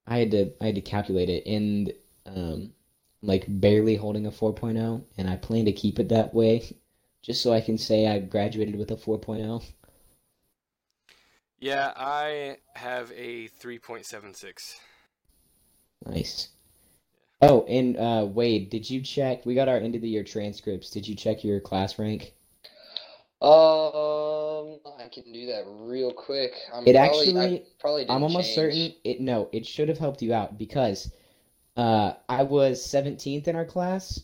I 0.07 0.19
had 0.19 0.31
to 0.33 0.53
I 0.61 0.67
had 0.67 0.75
to 0.75 0.81
calculate 0.81 1.29
it 1.29 1.47
and 1.47 1.93
um 2.27 2.73
like 3.23 3.45
barely 3.49 3.97
holding 3.97 4.27
a 4.27 4.31
4.0 4.31 5.05
and 5.17 5.29
I 5.31 5.37
plan 5.37 5.65
to 5.67 5.73
keep 5.73 5.99
it 5.99 6.09
that 6.11 6.35
way 6.35 6.77
just 7.23 7.43
so 7.43 7.53
I 7.53 7.61
can 7.61 7.79
say 7.79 8.07
I 8.07 8.19
graduated 8.19 8.77
with 8.77 8.91
a 8.91 8.97
oh. 8.97 9.19
4.0. 9.19 9.65
Yeah, 11.61 11.93
I 11.97 12.57
have 12.75 13.13
a 13.13 13.47
3.76. 13.49 14.81
Nice. 16.05 16.49
Oh, 17.43 17.65
and 17.67 17.99
uh 17.99 18.27
Wade, 18.31 18.71
did 18.71 18.89
you 18.89 19.03
check? 19.03 19.45
We 19.45 19.55
got 19.55 19.69
our 19.69 19.77
end 19.77 19.95
of 19.95 20.01
the 20.01 20.09
year 20.09 20.25
transcripts. 20.25 20.91
Did 20.91 21.07
you 21.07 21.15
check 21.15 21.45
your 21.45 21.61
class 21.61 21.99
rank? 21.99 22.33
Um, 23.43 24.81
I 24.99 25.09
can 25.13 25.33
do 25.33 25.47
that 25.47 25.65
real 25.67 26.13
quick. 26.13 26.53
I'm 26.73 26.87
It 26.87 26.95
probably, 26.95 27.37
I 27.37 27.49
actually, 27.49 27.65
probably 27.79 28.05
didn't 28.05 28.17
I'm 28.17 28.23
almost 28.23 28.55
change. 28.55 28.55
certain 28.55 28.95
it. 29.05 29.21
No, 29.21 29.49
it 29.53 29.67
should 29.67 29.89
have 29.89 29.99
helped 29.99 30.23
you 30.23 30.35
out 30.35 30.59
because 30.59 31.11
uh, 31.81 32.15
I 32.29 32.43
was 32.43 32.87
17th 32.87 33.49
in 33.49 33.57
our 33.57 33.65
class, 33.65 34.21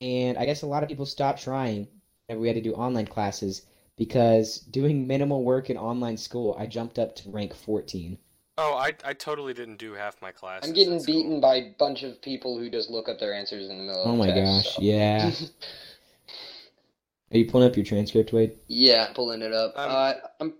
and 0.00 0.38
I 0.38 0.46
guess 0.46 0.62
a 0.62 0.66
lot 0.66 0.82
of 0.82 0.88
people 0.88 1.06
stopped 1.06 1.42
trying, 1.42 1.86
and 2.28 2.40
we 2.40 2.46
had 2.48 2.56
to 2.56 2.62
do 2.62 2.72
online 2.72 3.06
classes 3.06 3.62
because 3.96 4.58
doing 4.60 5.06
minimal 5.06 5.42
work 5.44 5.68
in 5.70 5.76
online 5.76 6.16
school, 6.16 6.56
I 6.58 6.66
jumped 6.66 6.98
up 6.98 7.14
to 7.16 7.30
rank 7.30 7.54
14. 7.54 8.18
Oh, 8.58 8.74
I 8.74 8.94
I 9.04 9.12
totally 9.12 9.52
didn't 9.52 9.76
do 9.76 9.92
half 9.92 10.22
my 10.22 10.32
class. 10.32 10.62
I'm 10.64 10.72
getting 10.72 10.94
at 10.94 11.02
school. 11.02 11.14
beaten 11.14 11.40
by 11.40 11.56
a 11.56 11.70
bunch 11.78 12.02
of 12.04 12.22
people 12.22 12.58
who 12.58 12.70
just 12.70 12.88
look 12.90 13.08
up 13.08 13.18
their 13.18 13.34
answers 13.34 13.68
in 13.68 13.76
the 13.78 13.84
middle 13.84 14.06
Oh 14.06 14.12
of 14.12 14.16
my 14.16 14.30
test, 14.30 14.64
gosh, 14.64 14.76
so. 14.76 14.82
yeah. 14.82 15.30
Are 17.32 17.36
you 17.38 17.44
pulling 17.50 17.68
up 17.68 17.76
your 17.76 17.84
transcript, 17.84 18.32
Wade? 18.32 18.58
Yeah, 18.68 19.12
pulling 19.14 19.42
it 19.42 19.52
up. 19.52 19.72
Um, 19.76 19.90
uh, 19.90 20.14
I'm 20.40 20.54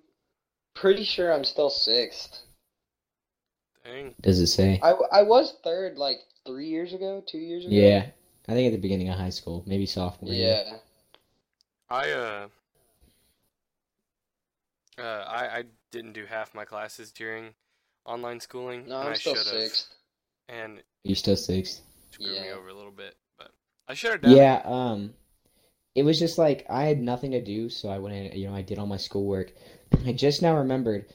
pretty 0.75 1.05
sure 1.05 1.33
I'm 1.33 1.45
still 1.45 1.71
sixth. 1.71 2.46
Dang. 3.87 4.15
Does 4.21 4.41
it 4.41 4.49
say? 4.49 4.81
I, 4.83 4.93
I 5.13 5.23
was 5.23 5.57
third 5.63 5.97
like 5.97 6.19
three 6.45 6.69
years 6.69 6.93
ago, 6.93 7.23
two 7.27 7.39
years 7.39 7.65
ago. 7.65 7.75
Yeah, 7.75 8.07
I 8.49 8.53
think 8.53 8.67
at 8.67 8.77
the 8.77 8.81
beginning 8.83 9.09
of 9.09 9.17
high 9.19 9.31
school, 9.31 9.63
maybe 9.67 9.87
sophomore 9.87 10.33
year. 10.33 10.65
Yeah. 10.67 10.77
I 11.89 12.11
uh 12.11 12.49
uh 14.99 15.03
I 15.29 15.59
I 15.59 15.65
didn't 15.93 16.13
do 16.15 16.25
half 16.27 16.55
my 16.55 16.65
classes 16.65 17.13
during 17.13 17.51
online 18.05 18.41
schooling, 18.41 18.89
No, 18.89 18.99
and 18.99 19.09
I'm 19.09 19.13
I 19.13 19.17
still 19.17 19.35
should 19.37 19.47
sixth. 19.47 19.89
and 20.49 20.83
You're 21.05 21.17
still 21.17 21.37
sixth. 21.37 21.83
screwed 22.11 22.41
me 22.41 22.51
over 22.51 22.69
a 22.69 22.75
little 22.75 22.91
bit, 22.91 23.15
but 23.39 23.51
I 23.89 23.95
should 23.95 24.13
have 24.13 24.23
done. 24.23 24.37
Yeah, 24.37 24.63
um, 24.65 25.15
it 25.95 26.03
was 26.05 26.19
just 26.19 26.39
like 26.39 26.67
I 26.69 26.85
had 26.85 27.01
nothing 27.01 27.31
to 27.33 27.41
do, 27.43 27.69
so 27.69 27.89
I 27.89 27.99
went 27.99 28.17
in, 28.17 28.39
you 28.41 28.49
know, 28.49 28.55
I 28.55 28.63
did 28.63 28.79
all 28.79 28.87
my 28.87 28.97
schoolwork. 28.97 29.53
I 30.05 30.13
just 30.13 30.43
now 30.43 30.57
remembered 30.57 31.07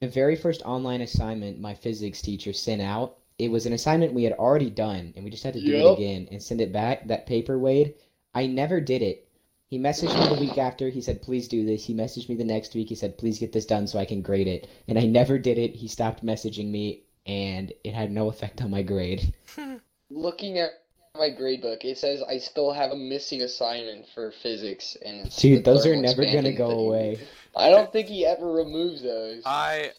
the 0.00 0.08
very 0.08 0.36
first 0.36 0.62
online 0.62 1.00
assignment 1.00 1.60
my 1.60 1.74
physics 1.74 2.22
teacher 2.22 2.52
sent 2.52 2.82
out. 2.82 3.18
It 3.38 3.50
was 3.50 3.66
an 3.66 3.72
assignment 3.72 4.14
we 4.14 4.24
had 4.24 4.32
already 4.32 4.70
done, 4.70 5.12
and 5.14 5.24
we 5.24 5.30
just 5.30 5.44
had 5.44 5.54
to 5.54 5.60
do 5.60 5.74
it 5.74 5.92
again 5.94 6.28
and 6.30 6.42
send 6.42 6.60
it 6.60 6.72
back. 6.72 7.06
That 7.06 7.26
paper, 7.26 7.58
Wade, 7.58 7.94
I 8.34 8.46
never 8.46 8.80
did 8.80 9.02
it. 9.02 9.28
He 9.68 9.78
messaged 9.78 10.18
me 10.18 10.34
the 10.34 10.40
week 10.40 10.58
after. 10.58 10.88
He 10.88 11.00
said, 11.00 11.22
"Please 11.22 11.46
do 11.46 11.64
this." 11.64 11.84
He 11.84 11.94
messaged 11.94 12.28
me 12.28 12.34
the 12.34 12.44
next 12.44 12.74
week. 12.74 12.88
He 12.88 12.94
said, 12.94 13.18
"Please 13.18 13.38
get 13.38 13.52
this 13.52 13.66
done 13.66 13.86
so 13.86 13.98
I 13.98 14.06
can 14.06 14.22
grade 14.22 14.48
it." 14.48 14.66
And 14.88 14.98
I 14.98 15.06
never 15.06 15.38
did 15.38 15.58
it. 15.58 15.76
He 15.76 15.88
stopped 15.88 16.24
messaging 16.24 16.70
me, 16.70 17.04
and 17.26 17.72
it 17.84 17.94
had 17.94 18.10
no 18.10 18.28
effect 18.28 18.62
on 18.62 18.70
my 18.70 18.82
grade. 18.82 19.34
Looking 20.10 20.58
at 20.58 20.70
my 21.18 21.30
grade 21.30 21.60
book, 21.62 21.84
it 21.84 21.98
says 21.98 22.22
I 22.22 22.38
still 22.38 22.72
have 22.72 22.90
a 22.92 22.96
missing 22.96 23.42
assignment 23.42 24.06
for 24.14 24.32
physics, 24.42 24.96
and 25.04 25.26
it's 25.26 25.36
Dude, 25.36 25.64
those 25.64 25.86
are 25.86 25.96
never 25.96 26.24
gonna 26.24 26.52
go 26.52 26.68
thing. 26.70 26.78
away. 26.78 27.28
I 27.56 27.70
don't 27.70 27.92
think 27.92 28.08
he 28.08 28.24
ever 28.24 28.50
removes 28.50 29.02
those. 29.02 29.42
I 29.44 29.92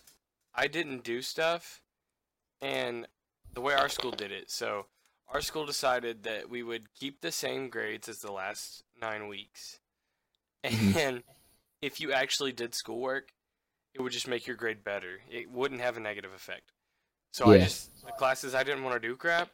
I 0.54 0.68
didn't 0.68 1.04
do 1.04 1.22
stuff, 1.22 1.82
and 2.62 3.08
the 3.54 3.62
way 3.62 3.74
our 3.74 3.90
school 3.90 4.12
did 4.12 4.32
it, 4.32 4.50
so 4.52 4.88
our 5.28 5.42
school 5.42 5.66
decided 5.66 6.24
that 6.24 6.50
we 6.50 6.64
would 6.64 6.94
keep 6.94 7.22
the 7.22 7.32
same 7.32 7.70
grades 7.70 8.10
as 8.10 8.20
the 8.20 8.32
last 8.32 8.84
nine 9.00 9.28
weeks, 9.28 9.80
Mhm. 10.64 10.96
and 10.96 11.24
if 11.82 12.00
you 12.02 12.12
actually 12.12 12.52
did 12.52 12.74
schoolwork, 12.76 13.34
it 13.94 14.02
would 14.02 14.12
just 14.12 14.28
make 14.28 14.48
your 14.48 14.56
grade 14.56 14.84
better. 14.84 15.22
It 15.30 15.50
wouldn't 15.50 15.82
have 15.82 15.98
a 15.98 16.00
negative 16.00 16.34
effect. 16.34 16.72
So 17.32 17.52
I 17.52 17.60
just 17.60 18.06
the 18.06 18.12
classes 18.14 18.56
I 18.56 18.64
didn't 18.64 18.84
want 18.84 19.02
to 19.02 19.08
do 19.08 19.16
crap. 19.16 19.50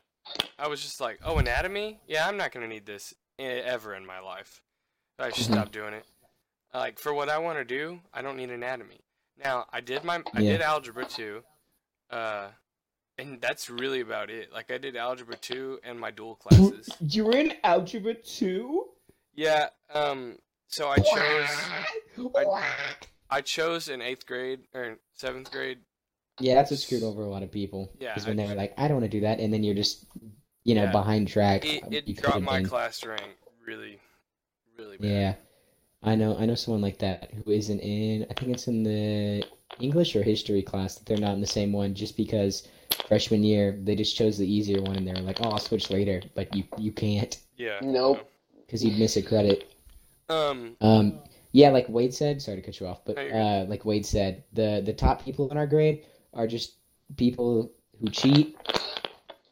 I 0.58 0.68
was 0.68 0.82
just 0.82 1.02
like, 1.02 1.20
oh, 1.24 1.38
anatomy? 1.38 2.00
Yeah, 2.08 2.28
I'm 2.28 2.38
not 2.38 2.52
gonna 2.52 2.68
need 2.68 2.86
this 2.86 3.14
ever 3.38 3.94
in 3.96 4.06
my 4.06 4.20
life. 4.20 4.62
I 5.20 5.30
just 5.30 5.50
Mhm. 5.50 5.54
stopped 5.54 5.72
doing 5.74 5.94
it. 5.94 6.06
Like 6.74 7.00
for 7.00 7.14
what 7.14 7.30
I 7.30 7.38
want 7.38 7.58
to 7.58 7.66
do, 7.66 8.02
I 8.14 8.22
don't 8.22 8.38
need 8.38 8.50
anatomy. 8.52 9.02
Now 9.38 9.66
I 9.72 9.82
did 9.82 10.04
my 10.04 10.24
I 10.34 10.40
Yeah. 10.42 10.54
did 10.54 10.62
algebra 10.62 11.06
two, 11.06 11.44
uh, 12.10 12.52
and 13.18 13.42
that's 13.42 13.70
really 13.70 14.02
about 14.02 14.30
it. 14.30 14.52
Like 14.52 14.72
I 14.72 14.78
did 14.78 14.96
algebra 14.96 15.38
two 15.38 15.80
and 15.84 16.00
my 16.00 16.12
dual 16.12 16.36
classes. 16.36 16.90
You're 17.00 17.36
in 17.36 17.58
algebra 17.64 18.14
two? 18.16 18.94
Yeah. 19.34 19.70
Um. 19.90 20.40
So 20.68 20.90
I 20.90 21.00
chose 21.00 21.50
I 23.30 23.42
chose 23.42 23.90
in 23.90 24.02
eighth 24.02 24.26
grade 24.26 24.68
or 24.74 25.00
seventh 25.14 25.52
grade. 25.52 25.80
Yeah, 26.40 26.56
that's 26.56 26.72
what 26.72 26.80
screwed 26.80 27.04
over 27.04 27.24
a 27.24 27.30
lot 27.30 27.44
of 27.44 27.52
people. 27.52 27.92
Yeah, 28.00 28.14
Because 28.14 28.28
when 28.28 28.36
they 28.38 28.46
were 28.48 28.56
like, 28.56 28.74
I 28.78 28.88
don't 28.88 29.00
want 29.00 29.10
to 29.12 29.18
do 29.18 29.22
that, 29.22 29.40
and 29.40 29.54
then 29.54 29.64
you're 29.64 29.76
just, 29.76 30.06
you 30.64 30.76
know, 30.76 30.84
Yeah. 30.84 30.92
behind 30.92 31.28
track. 31.28 31.66
It, 31.66 31.84
uh, 31.84 31.88
it 31.92 32.18
dropped 32.18 32.42
my 32.42 32.60
been. 32.60 32.68
class 32.68 33.04
rank 33.06 33.24
really, 33.66 34.00
really 34.78 34.98
bad. 34.98 35.08
Yeah, 35.10 35.34
I 36.04 36.16
know. 36.16 36.38
I 36.38 36.46
know 36.46 36.56
someone 36.56 36.82
like 36.82 37.00
that 37.00 37.32
who 37.34 37.52
isn't 37.52 37.80
in. 37.80 38.26
I 38.30 38.34
think 38.34 38.52
it's 38.52 38.68
in 38.68 38.84
the 38.84 39.44
English 39.80 40.16
or 40.16 40.24
history 40.24 40.62
class 40.62 40.96
that 40.96 41.06
they're 41.06 41.18
not 41.18 41.34
in 41.36 41.42
the 41.42 41.48
same 41.48 41.72
one, 41.72 41.94
just 41.94 42.18
because 42.18 42.68
freshman 43.08 43.44
year 43.44 43.80
they 43.84 43.96
just 43.96 44.16
chose 44.16 44.38
the 44.38 44.52
easier 44.52 44.82
one, 44.82 44.96
and 44.98 45.08
they 45.08 45.14
were 45.14 45.20
like, 45.26 45.40
"Oh, 45.42 45.50
I'll 45.52 45.58
switch 45.60 45.90
later," 45.90 46.22
but 46.34 46.54
you 46.56 46.64
you 46.78 46.92
can't 46.92 47.40
Yeah. 47.58 47.80
Nope. 47.82 48.30
because 48.66 48.84
you'd 48.84 49.00
miss 49.00 49.16
a 49.16 49.22
credit. 49.22 49.72
Um. 50.30 50.76
Um, 50.82 51.20
yeah, 51.54 51.70
like 51.70 51.88
Wade 51.88 52.14
said, 52.14 52.42
sorry 52.42 52.58
to 52.58 52.64
cut 52.64 52.80
you 52.80 52.88
off, 52.88 53.06
but 53.06 53.16
No, 53.16 53.22
you're 53.22 53.32
good. 53.32 53.38
uh, 53.40 53.66
like 53.70 53.86
Wade 53.86 54.06
said, 54.06 54.44
the 54.54 54.82
the 54.86 54.94
top 54.94 55.24
people 55.24 55.50
in 55.52 55.58
our 55.58 55.68
grade 55.68 56.06
are 56.36 56.48
just 56.48 56.76
people 57.18 57.72
who 58.00 58.10
cheat, 58.10 58.58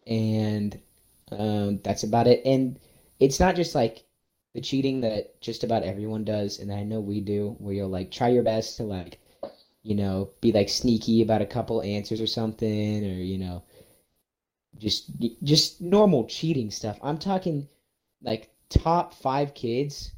and 0.06 0.80
um, 1.32 1.80
that's 1.84 2.04
about 2.04 2.28
it. 2.28 2.42
And 2.46 2.80
it's 3.20 3.40
not 3.40 3.56
just 3.56 3.74
like 3.74 4.04
the 4.54 4.62
cheating 4.62 5.02
that 5.02 5.40
just 5.42 5.64
about 5.64 5.84
everyone 5.84 6.24
does, 6.24 6.60
and 6.60 6.72
I 6.72 6.84
know 6.84 7.00
we 7.00 7.22
do, 7.22 7.56
where 7.60 7.74
you'll 7.74 7.90
like 7.90 8.12
try 8.12 8.30
your 8.30 8.44
best 8.44 8.78
to 8.78 8.84
like, 8.84 9.20
you 9.82 9.96
know, 9.96 10.30
be 10.42 10.52
like 10.52 10.70
sneaky 10.70 11.22
about 11.22 11.42
a 11.42 11.46
couple 11.46 11.82
answers 11.82 12.22
or 12.22 12.28
something, 12.28 13.04
or 13.04 13.16
you 13.16 13.38
know, 13.38 13.64
just 14.78 15.12
just 15.44 15.82
normal 15.82 16.26
cheating 16.26 16.70
stuff. 16.72 17.00
I'm 17.02 17.18
talking 17.18 17.68
like 18.22 18.50
top 18.70 19.14
five 19.14 19.54
kids 19.54 20.12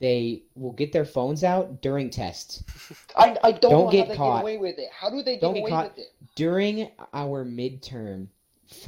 they 0.00 0.42
will 0.54 0.72
get 0.72 0.92
their 0.92 1.04
phones 1.04 1.44
out 1.44 1.82
during 1.82 2.10
tests. 2.10 2.64
I, 3.16 3.36
I 3.44 3.52
don't, 3.52 3.70
Don't 3.70 3.84
know 3.86 3.90
get 3.90 4.06
how 4.06 4.12
they 4.12 4.16
caught. 4.16 4.36
get 4.38 4.42
away 4.42 4.58
with 4.58 4.78
it. 4.78 4.88
How 4.92 5.10
do 5.10 5.22
they 5.22 5.34
get 5.34 5.40
Don't 5.40 5.54
get 5.54 5.60
away 5.60 5.70
caught. 5.70 5.88
with 5.90 5.98
it? 5.98 6.12
During 6.34 6.90
our 7.12 7.44
midterm 7.44 8.28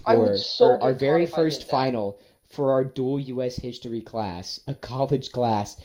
for, 0.04 0.36
so 0.38 0.78
our 0.80 0.92
very 0.94 1.26
caught 1.26 1.32
if 1.32 1.34
I 1.34 1.36
first 1.36 1.64
final 1.68 2.18
for 2.48 2.72
our 2.72 2.84
dual 2.84 3.20
US 3.20 3.56
history 3.56 4.00
class, 4.00 4.60
a 4.66 4.74
college 4.74 5.32
class, 5.32 5.80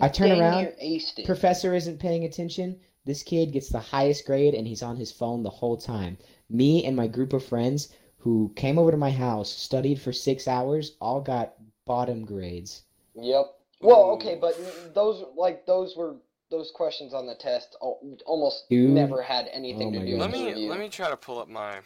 I 0.00 0.08
turn 0.08 0.32
around, 0.32 0.64
near 0.64 0.74
aced 0.82 1.18
it. 1.18 1.26
professor 1.26 1.74
isn't 1.74 1.98
paying 1.98 2.24
attention. 2.24 2.78
This 3.04 3.22
kid 3.22 3.52
gets 3.52 3.70
the 3.70 3.80
highest 3.80 4.26
grade 4.26 4.54
and 4.54 4.66
he's 4.66 4.82
on 4.82 4.96
his 4.96 5.10
phone 5.10 5.42
the 5.42 5.50
whole 5.50 5.76
time. 5.76 6.18
Me 6.50 6.84
and 6.84 6.94
my 6.96 7.06
group 7.06 7.32
of 7.32 7.44
friends 7.44 7.88
who 8.18 8.52
came 8.56 8.78
over 8.78 8.90
to 8.90 8.96
my 8.96 9.10
house, 9.10 9.50
studied 9.50 10.00
for 10.00 10.12
six 10.12 10.46
hours, 10.46 10.96
all 11.00 11.20
got 11.20 11.54
bottom 11.86 12.24
grades. 12.24 12.82
Yep. 13.14 13.57
Well, 13.80 14.10
okay, 14.12 14.36
but 14.36 14.56
those 14.94 15.24
like 15.36 15.66
those 15.66 15.96
were 15.96 16.16
those 16.50 16.70
questions 16.70 17.12
on 17.12 17.26
the 17.26 17.34
test 17.34 17.76
almost 17.80 18.64
Dude. 18.70 18.94
never 18.94 19.22
had 19.22 19.48
anything 19.48 19.88
Oh 19.88 19.90
to 19.92 20.00
do 20.00 20.16
with 20.18 20.20
Let 20.20 20.30
the 20.30 20.32
me 20.32 20.48
review. 20.48 20.68
let 20.68 20.78
me 20.78 20.88
try 20.88 21.10
to 21.10 21.16
pull 21.16 21.38
up 21.40 21.48
my. 21.48 21.80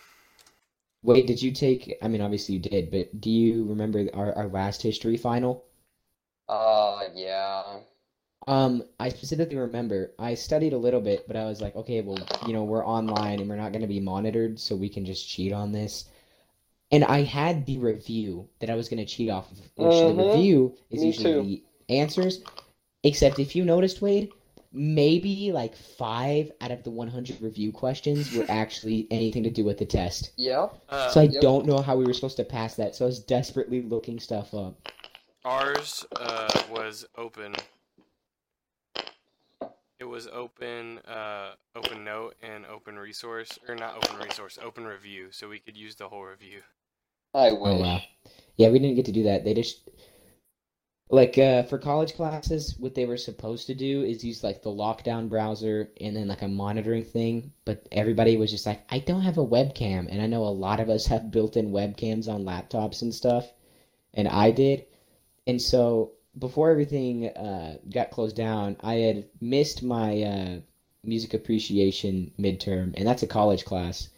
Wait, 1.03 1.29
did 1.29 1.41
you 1.43 1.53
take? 1.53 1.97
I 2.03 2.09
mean, 2.09 2.21
obviously 2.21 2.55
you 2.55 2.61
did, 2.61 2.91
but 2.91 3.21
do 3.21 3.31
you 3.31 3.65
remember 3.67 4.09
our, 4.15 4.33
our 4.35 4.49
last 4.49 4.83
history 4.83 5.17
final? 5.17 5.65
Uh, 6.49 7.09
yeah. 7.15 7.81
Um, 8.47 8.85
I 9.01 9.09
specifically 9.09 9.57
remember 9.57 10.15
I 10.19 10.35
studied 10.35 10.73
a 10.73 10.79
little 10.79 11.01
bit, 11.01 11.27
but 11.27 11.37
I 11.37 11.45
was 11.47 11.61
like, 11.61 11.75
okay, 11.77 12.01
well, 12.03 12.19
you 12.41 12.53
know, 12.53 12.63
we're 12.65 12.87
online 12.87 13.41
and 13.41 13.49
we're 13.49 13.57
not 13.57 13.73
going 13.73 13.83
to 13.83 13.89
be 13.89 13.99
monitored, 14.01 14.59
so 14.61 14.77
we 14.77 14.89
can 14.89 15.05
just 15.05 15.29
cheat 15.29 15.53
on 15.53 15.73
this. 15.73 16.05
And 16.93 17.05
I 17.05 17.23
had 17.23 17.67
the 17.67 17.79
review 17.79 18.49
that 18.61 18.71
I 18.71 18.77
was 18.77 18.89
going 18.89 18.99
to 19.05 19.07
cheat 19.07 19.31
off 19.31 19.51
of, 19.53 19.61
which 19.77 20.03
the 20.03 20.15
Mhm. 20.15 20.15
review 20.15 20.77
is 20.91 21.03
Me 21.03 21.07
usually 21.07 21.33
too. 21.33 21.51
The 21.93 21.99
answers. 22.01 22.43
Except 23.05 23.39
if 23.39 23.55
you 23.57 23.65
noticed, 23.65 24.01
Wade, 24.01 24.33
maybe 24.73 25.53
like 25.53 25.77
five 25.77 26.51
out 26.61 26.71
of 26.71 26.83
the 26.85 26.91
100 26.91 27.41
review 27.41 27.73
questions 27.73 28.33
were 28.33 28.47
actually 28.49 29.07
anything 29.11 29.43
to 29.43 29.51
do 29.51 29.65
with 29.65 29.79
the 29.79 29.85
test. 29.85 30.33
Yeah. 30.37 30.69
Uh, 30.89 31.09
So 31.11 31.21
I 31.21 31.27
Yep. 31.27 31.43
don't 31.43 31.67
know 31.67 31.83
how 31.83 31.97
we 31.97 32.05
were 32.07 32.13
supposed 32.13 32.37
to 32.39 32.45
pass 32.45 32.77
that, 32.77 32.95
so 32.95 33.05
I 33.05 33.09
was 33.09 33.19
desperately 33.19 33.83
looking 33.83 34.19
stuff 34.21 34.55
up. 34.55 34.77
Ours 35.45 36.05
uh, 36.17 36.63
was 36.73 37.05
open. 37.17 37.55
It 39.99 40.05
was 40.05 40.27
open, 40.27 40.99
uh, 40.99 41.55
open 41.77 42.05
note 42.05 42.35
and 42.43 42.67
open 42.67 42.99
resource, 42.99 43.59
or 43.69 43.75
not 43.77 43.97
open 43.97 44.17
resource, 44.17 44.59
open 44.63 44.85
review, 44.85 45.31
so 45.31 45.49
we 45.49 45.59
could 45.61 45.77
use 45.77 45.95
the 45.97 46.09
whole 46.09 46.25
review. 46.25 46.63
I 47.35 47.51
Oh 47.51 47.77
wow. 47.81 48.01
Yeah, 48.57 48.71
we 48.71 48.79
didn't 48.79 48.97
get 48.97 49.07
to 49.07 49.13
do 49.13 49.23
that. 49.25 49.45
They 49.45 49.55
just 49.55 49.89
like 51.13 51.37
uh 51.37 51.63
for 51.65 51.79
college 51.79 52.15
classes, 52.15 52.75
what 52.79 52.95
they 52.95 53.05
were 53.05 53.19
supposed 53.19 53.67
to 53.67 53.75
do 53.75 54.03
is 54.03 54.25
use 54.25 54.43
like 54.43 54.63
the 54.63 54.71
lockdown 54.71 55.29
browser 55.29 55.91
and 56.01 56.17
then 56.17 56.27
like 56.27 56.43
a 56.43 56.49
monitoring 56.49 57.05
thing, 57.05 57.53
but 57.67 57.87
everybody 57.93 58.37
was 58.39 58.51
just 58.51 58.67
like, 58.67 58.81
I 58.91 58.99
don't 58.99 59.21
have 59.21 59.39
a 59.39 59.47
webcam, 59.47 60.09
and 60.11 60.23
I 60.23 60.27
know 60.27 60.45
a 60.45 60.61
lot 60.67 60.81
of 60.81 60.89
us 60.89 61.07
have 61.07 61.31
built-in 61.31 61.71
webcams 61.71 62.29
on 62.29 62.45
laptops 62.45 63.03
and 63.03 63.15
stuff, 63.15 63.53
and 64.15 64.27
I 64.27 64.51
did. 64.53 64.87
And 65.47 65.61
so 65.61 66.13
before 66.39 66.71
everything 66.71 67.29
uh, 67.29 67.77
got 67.93 68.11
closed 68.11 68.37
down, 68.37 68.77
I 68.81 68.95
had 68.95 69.27
missed 69.41 69.83
my 69.83 70.23
uh, 70.23 70.61
music 71.05 71.35
appreciation 71.35 72.33
midterm, 72.41 72.95
and 72.97 73.07
that's 73.07 73.23
a 73.23 73.27
college 73.27 73.67
class. 73.67 74.09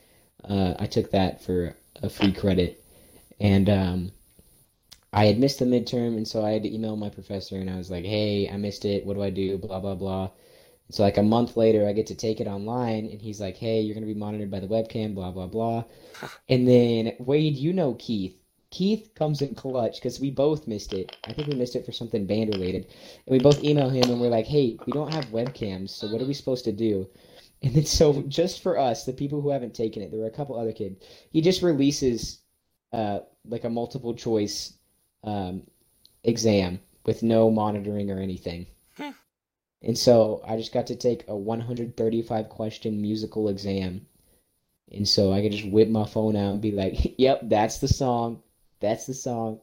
Uh, 0.45 0.75
I 0.79 0.87
took 0.87 1.11
that 1.11 1.43
for 1.43 1.75
a 2.03 2.09
free 2.09 2.33
credit, 2.33 2.85
and 3.41 3.69
um, 3.69 4.13
I 5.15 5.27
had 5.27 5.39
missed 5.39 5.61
the 5.61 5.65
midterm, 5.65 6.17
and 6.17 6.27
so 6.27 6.45
I 6.45 6.51
had 6.51 6.65
to 6.65 6.75
email 6.75 6.97
my 6.97 7.09
professor, 7.09 7.57
and 7.57 7.71
I 7.71 7.77
was 7.77 7.89
like, 7.89 8.05
"Hey, 8.05 8.49
I 8.49 8.57
missed 8.57 8.85
it. 8.85 9.07
What 9.07 9.15
do 9.15 9.23
I 9.23 9.31
do?" 9.31 9.57
Blah 9.59 9.79
blah 9.79 9.95
blah. 9.95 10.31
So 10.91 11.05
like 11.05 11.19
a 11.19 11.23
month 11.23 11.57
later, 11.57 11.87
I 11.87 11.93
get 11.93 12.09
to 12.09 12.17
take 12.17 12.41
it 12.41 12.49
online, 12.49 13.07
and 13.07 13.23
he's 13.23 13.41
like, 13.41 13.57
"Hey, 13.57 13.81
you're 13.81 13.95
gonna 13.95 14.07
be 14.07 14.15
monitored 14.15 14.51
by 14.51 14.59
the 14.59 14.67
webcam." 14.67 15.15
Blah 15.15 15.31
blah 15.31 15.47
blah. 15.47 15.85
And 16.49 16.67
then 16.67 17.15
Wade, 17.21 17.57
you 17.57 17.73
know 17.73 17.95
Keith. 17.95 18.37
Keith 18.71 19.15
comes 19.15 19.41
in 19.41 19.55
clutch 19.55 20.01
because 20.01 20.19
we 20.19 20.33
both 20.33 20.67
missed 20.67 20.93
it. 20.93 21.17
I 21.23 21.33
think 21.33 21.47
we 21.47 21.55
missed 21.55 21.77
it 21.77 21.87
for 21.87 21.93
something 21.93 22.27
band 22.27 22.53
related, 22.53 22.87
and 23.27 23.33
we 23.33 23.39
both 23.39 23.63
email 23.63 23.91
him 23.91 24.11
and 24.11 24.21
we're 24.21 24.29
like, 24.29 24.47
"Hey, 24.47 24.77
we 24.85 24.93
don't 24.93 25.15
have 25.15 25.27
webcams, 25.27 25.91
so 25.91 26.09
what 26.09 26.23
are 26.23 26.27
we 26.27 26.35
supposed 26.35 26.65
to 26.65 26.73
do?" 26.73 27.09
And 27.63 27.73
then 27.73 27.85
so 27.85 28.23
just 28.23 28.63
for 28.63 28.77
us, 28.81 29.05
the 29.05 29.13
people 29.13 29.41
who 29.41 29.51
haven't 29.51 29.75
taken 29.75 30.03
it, 30.03 30.11
there 30.11 30.21
were 30.21 30.27
a 30.27 30.39
couple 30.39 30.59
other 30.59 30.73
kids. 30.73 30.97
He 31.31 31.41
just 31.41 31.63
releases 31.63 32.41
uh 32.93 33.21
like 33.47 33.65
a 33.65 33.71
multiple 33.71 34.15
choice 34.15 34.75
um 35.25 35.63
exam 36.23 36.81
with 37.05 37.23
no 37.23 37.51
monitoring 37.51 38.11
or 38.11 38.19
anything. 38.19 38.67
Hmm. 38.97 39.11
And 39.83 39.99
so 39.99 40.43
I 40.47 40.57
just 40.57 40.73
got 40.73 40.87
to 40.89 40.97
take 40.97 41.29
a 41.29 41.37
135 41.37 42.49
question 42.49 43.03
musical 43.03 43.49
exam. 43.49 44.07
And 44.93 45.07
so 45.07 45.33
I 45.33 45.43
could 45.43 45.53
just 45.53 45.69
whip 45.69 45.89
my 45.89 46.07
phone 46.07 46.37
out 46.37 46.53
and 46.53 46.63
be 46.63 46.73
like, 46.73 47.15
"Yep, 47.19 47.41
that's 47.45 47.79
the 47.79 47.89
song. 47.89 48.43
That's 48.81 49.07
the 49.07 49.15
song." 49.15 49.61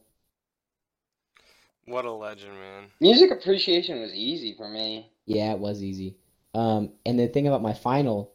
What 1.85 2.05
a 2.05 2.11
legend, 2.11 2.53
man. 2.53 2.85
Music 2.99 3.31
appreciation 3.31 4.01
was 4.01 4.13
easy 4.13 4.53
for 4.53 4.69
me. 4.69 5.11
Yeah, 5.25 5.53
it 5.53 5.59
was 5.59 5.83
easy. 5.83 6.17
Um, 6.53 6.91
and 7.05 7.19
the 7.19 7.27
thing 7.27 7.47
about 7.47 7.61
my 7.61 7.73
final 7.73 8.33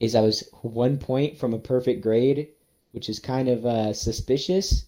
is 0.00 0.14
I 0.14 0.20
was 0.20 0.48
one 0.62 0.98
point 0.98 1.38
from 1.38 1.54
a 1.54 1.58
perfect 1.58 2.02
grade, 2.02 2.48
which 2.90 3.08
is 3.08 3.18
kind 3.18 3.48
of 3.48 3.64
uh, 3.64 3.92
suspicious. 3.92 4.86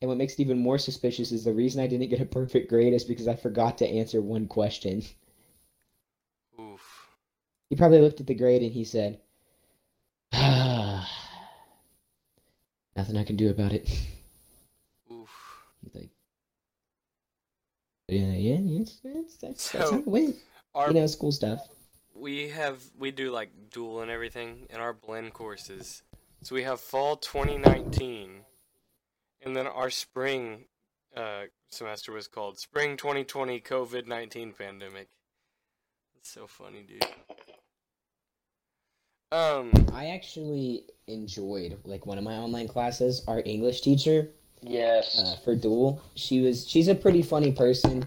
And 0.00 0.08
what 0.08 0.18
makes 0.18 0.34
it 0.34 0.40
even 0.40 0.58
more 0.58 0.78
suspicious 0.78 1.32
is 1.32 1.44
the 1.44 1.52
reason 1.52 1.82
I 1.82 1.88
didn't 1.88 2.08
get 2.08 2.20
a 2.20 2.24
perfect 2.24 2.68
grade 2.68 2.92
is 2.92 3.04
because 3.04 3.26
I 3.26 3.34
forgot 3.34 3.78
to 3.78 3.88
answer 3.88 4.20
one 4.22 4.46
question. 4.46 5.02
Oof. 6.60 7.08
He 7.68 7.76
probably 7.76 8.00
looked 8.00 8.20
at 8.20 8.26
the 8.26 8.34
grade 8.34 8.62
and 8.62 8.72
he 8.72 8.84
said, 8.84 9.20
ah, 10.32 11.08
"Nothing 12.96 13.16
I 13.16 13.24
can 13.24 13.36
do 13.36 13.50
about 13.50 13.72
it." 13.72 13.88
Oof. 15.10 15.30
He's 15.82 15.94
like, 15.94 16.10
"Yeah, 18.08 18.32
yeah, 18.32 18.58
yes, 18.60 19.00
that's 19.02 19.36
that's, 19.36 19.70
that's 19.72 19.84
So, 19.88 19.92
how 19.92 19.98
it 19.98 20.06
went." 20.06 20.36
Our 20.74 20.88
You 20.88 20.94
know, 20.94 21.06
school 21.06 21.32
stuff. 21.32 21.66
we 22.14 22.48
have 22.50 22.82
we 22.98 23.10
do 23.10 23.30
like 23.32 23.50
dual 23.72 24.00
and 24.02 24.10
everything 24.10 24.66
in 24.70 24.78
our 24.80 24.92
Blinn 24.92 25.30
courses. 25.30 26.02
So 26.42 26.54
we 26.54 26.62
have 26.62 26.80
fall 26.80 27.16
2019, 27.16 28.44
and 29.42 29.56
then 29.56 29.66
our 29.66 29.90
spring 29.90 30.64
uh, 31.16 31.42
semester 31.70 32.12
was 32.12 32.28
called 32.28 32.58
spring 32.58 32.96
2020 32.96 33.60
COVID 33.60 34.06
19 34.06 34.52
pandemic. 34.52 35.08
That's 36.14 36.30
so 36.30 36.46
funny, 36.46 36.82
dude. 36.86 37.04
Um, 39.30 39.70
I 39.92 40.06
actually 40.06 40.84
enjoyed 41.06 41.78
like 41.84 42.06
one 42.06 42.16
of 42.18 42.24
my 42.24 42.36
online 42.36 42.68
classes. 42.68 43.22
Our 43.28 43.42
English 43.44 43.82
teacher 43.82 44.28
Yes. 44.62 45.18
uh, 45.22 45.36
for 45.44 45.54
dual, 45.54 46.02
she 46.14 46.40
was 46.40 46.66
she's 46.68 46.88
a 46.88 46.94
pretty 46.94 47.22
funny 47.22 47.52
person, 47.52 48.04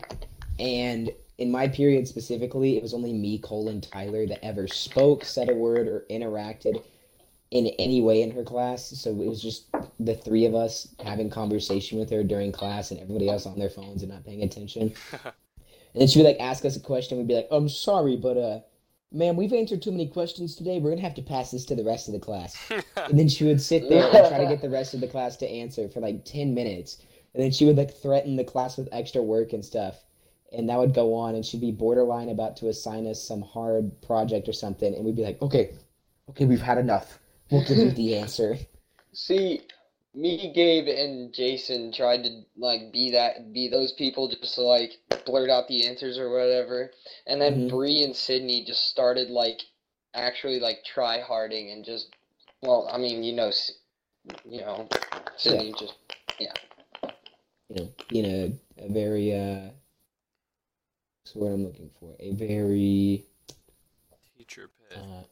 and 0.59 1.11
in 1.37 1.49
my 1.51 1.67
period 1.67 2.07
specifically, 2.07 2.75
it 2.77 2.83
was 2.83 2.93
only 2.93 3.13
me, 3.13 3.37
Colin, 3.37 3.81
Tyler 3.81 4.27
that 4.27 4.43
ever 4.43 4.67
spoke, 4.67 5.23
said 5.23 5.49
a 5.49 5.53
word, 5.53 5.87
or 5.87 6.05
interacted 6.09 6.83
in 7.51 7.67
any 7.77 8.01
way 8.01 8.21
in 8.21 8.31
her 8.31 8.43
class. 8.43 8.89
So 8.89 9.09
it 9.09 9.27
was 9.27 9.41
just 9.41 9.67
the 9.99 10.15
three 10.15 10.45
of 10.45 10.55
us 10.55 10.87
having 11.03 11.29
conversation 11.29 11.99
with 11.99 12.09
her 12.09 12.23
during 12.23 12.51
class, 12.51 12.91
and 12.91 12.99
everybody 12.99 13.29
else 13.29 13.45
on 13.45 13.59
their 13.59 13.69
phones 13.69 14.01
and 14.01 14.11
not 14.11 14.25
paying 14.25 14.43
attention. 14.43 14.93
And 15.93 15.99
then 15.99 16.07
she 16.07 16.19
would 16.19 16.25
like 16.25 16.39
ask 16.39 16.63
us 16.63 16.77
a 16.77 16.79
question. 16.79 17.17
We'd 17.17 17.27
be 17.27 17.35
like, 17.35 17.49
"I'm 17.51 17.67
sorry, 17.67 18.15
but 18.15 18.37
uh, 18.37 18.59
ma'am, 19.11 19.35
we've 19.35 19.51
answered 19.51 19.81
too 19.81 19.91
many 19.91 20.07
questions 20.07 20.55
today. 20.55 20.79
We're 20.79 20.91
gonna 20.91 21.01
have 21.01 21.15
to 21.15 21.21
pass 21.21 21.51
this 21.51 21.65
to 21.65 21.75
the 21.75 21.83
rest 21.83 22.07
of 22.07 22.13
the 22.13 22.19
class." 22.19 22.55
And 22.95 23.19
then 23.19 23.27
she 23.27 23.43
would 23.43 23.61
sit 23.61 23.89
there 23.89 24.05
and 24.05 24.29
try 24.29 24.37
to 24.37 24.47
get 24.47 24.61
the 24.61 24.69
rest 24.69 24.93
of 24.93 25.01
the 25.01 25.07
class 25.07 25.35
to 25.37 25.49
answer 25.49 25.89
for 25.89 25.99
like 25.99 26.23
10 26.23 26.53
minutes. 26.53 27.03
And 27.33 27.43
then 27.43 27.51
she 27.51 27.65
would 27.65 27.75
like 27.75 27.93
threaten 27.93 28.37
the 28.37 28.43
class 28.43 28.77
with 28.77 28.87
extra 28.93 29.21
work 29.21 29.51
and 29.51 29.65
stuff. 29.65 30.03
And 30.53 30.69
that 30.69 30.77
would 30.77 30.93
go 30.93 31.13
on, 31.13 31.35
and 31.35 31.45
she'd 31.45 31.61
be 31.61 31.71
borderline 31.71 32.29
about 32.29 32.55
to 32.57 32.69
assign 32.69 33.07
us 33.07 33.21
some 33.21 33.41
hard 33.41 34.01
project 34.01 34.47
or 34.47 34.53
something. 34.53 34.93
And 34.93 35.03
we'd 35.03 35.15
be 35.15 35.23
like, 35.23 35.41
okay, 35.41 35.71
okay, 36.29 36.45
we've 36.45 36.61
had 36.61 36.77
enough. 36.77 37.19
We'll 37.51 37.61
give 37.61 37.77
you 37.77 37.91
the 37.95 38.15
answer. 38.17 38.57
See, 39.13 39.61
me, 40.13 40.51
Gabe, 40.53 40.87
and 40.87 41.33
Jason 41.33 41.91
tried 41.91 42.23
to 42.23 42.41
like 42.57 42.91
be 42.91 43.11
that, 43.11 43.53
be 43.53 43.67
those 43.69 43.93
people, 43.93 44.29
just 44.29 44.55
to 44.55 44.61
like 44.61 44.93
blurt 45.25 45.49
out 45.49 45.67
the 45.67 45.85
answers 45.87 46.17
or 46.17 46.29
whatever. 46.31 46.91
And 47.27 47.41
then 47.41 47.67
Mhm. 47.67 47.69
Bree 47.69 48.03
and 48.03 48.15
Sydney 48.15 48.63
just 48.65 48.85
started 48.89 49.29
like 49.29 49.61
actually 50.13 50.59
like 50.59 50.83
try 50.85 51.21
harding 51.21 51.71
and 51.71 51.85
just, 51.85 52.15
well, 52.61 52.87
I 52.91 52.97
mean, 52.97 53.23
you 53.23 53.33
know, 53.33 53.51
you 54.45 54.61
know, 54.61 54.87
Sydney 55.37 55.73
just 55.79 55.95
yeah. 56.39 56.53
You 57.69 57.75
know, 57.75 57.89
being 58.09 58.25
a, 58.25 58.59
a 58.85 58.89
very, 58.89 59.33
uh, 59.33 59.69
what's 61.21 61.33
the 61.33 61.39
word 61.39 61.53
I'm 61.53 61.63
looking 61.63 61.89
for? 61.99 62.15
A 62.19 62.31
very, 62.31 63.25
teacher 64.37 64.69
pet. 64.89 64.97
uh, 64.99 65.23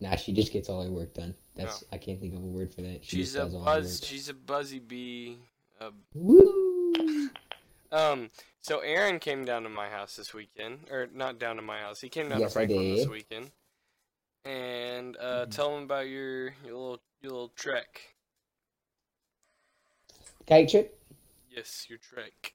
nah, 0.00 0.16
she 0.16 0.32
just 0.32 0.52
gets 0.52 0.68
all 0.68 0.82
her 0.82 0.90
work 0.90 1.14
done. 1.14 1.34
That's, 1.54 1.84
I 1.92 1.98
can't 1.98 2.20
think 2.20 2.34
of 2.34 2.42
a 2.42 2.46
word 2.46 2.72
for 2.72 2.82
that. 2.82 3.04
She 3.04 3.18
she's 3.18 3.34
a 3.34 3.44
does 3.44 3.54
all 3.54 3.60
her 3.60 3.80
buzz. 3.80 4.00
She's 4.04 4.28
a 4.28 4.34
buzzy 4.34 4.78
bee. 4.78 5.38
Uh, 5.80 5.90
Woo! 6.14 7.30
um. 7.92 8.30
So 8.62 8.80
Aaron 8.80 9.18
came 9.18 9.44
down 9.44 9.62
to 9.62 9.68
my 9.68 9.88
house 9.88 10.16
this 10.16 10.34
weekend, 10.34 10.90
or 10.90 11.08
not 11.14 11.38
down 11.38 11.56
to 11.56 11.62
my 11.62 11.78
house. 11.80 12.00
He 12.00 12.08
came 12.08 12.28
down 12.28 12.40
Yes, 12.40 12.50
to 12.50 12.54
Franklin 12.54 12.94
this 12.96 13.08
weekend. 13.08 13.50
And 14.44 15.16
uh, 15.16 15.46
Mhm. 15.46 15.50
tell 15.50 15.76
him 15.76 15.84
about 15.84 16.08
your 16.08 16.46
your 16.64 16.72
little 16.74 17.00
your 17.20 17.32
little 17.32 17.48
trek. 17.50 18.00
Kite 20.46 20.68
trip? 20.68 20.98
Yes, 21.50 21.86
your 21.88 21.98
trek. 21.98 22.54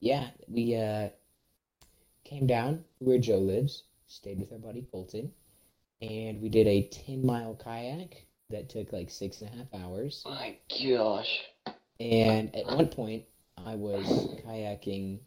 Yeah, 0.00 0.30
we 0.48 0.76
uh 0.76 1.08
came 2.24 2.46
down 2.46 2.84
where 2.98 3.18
Joe 3.18 3.38
lives, 3.38 3.84
stayed 4.06 4.38
with 4.38 4.52
our 4.52 4.58
buddy 4.58 4.86
Colton, 4.92 5.32
and 6.02 6.40
we 6.40 6.48
did 6.48 6.66
a 6.66 6.88
10 6.88 7.24
mile 7.24 7.54
kayak 7.54 8.26
that 8.50 8.68
took 8.68 8.92
like 8.92 9.10
six 9.10 9.40
and 9.40 9.50
a 9.52 9.56
half 9.56 9.74
hours. 9.74 10.22
my 10.26 10.56
gosh. 10.68 11.40
And 11.98 12.54
at 12.56 12.66
one 12.66 12.88
point, 12.88 13.24
I 13.56 13.74
was 13.74 14.06
kayaking, 14.46 15.20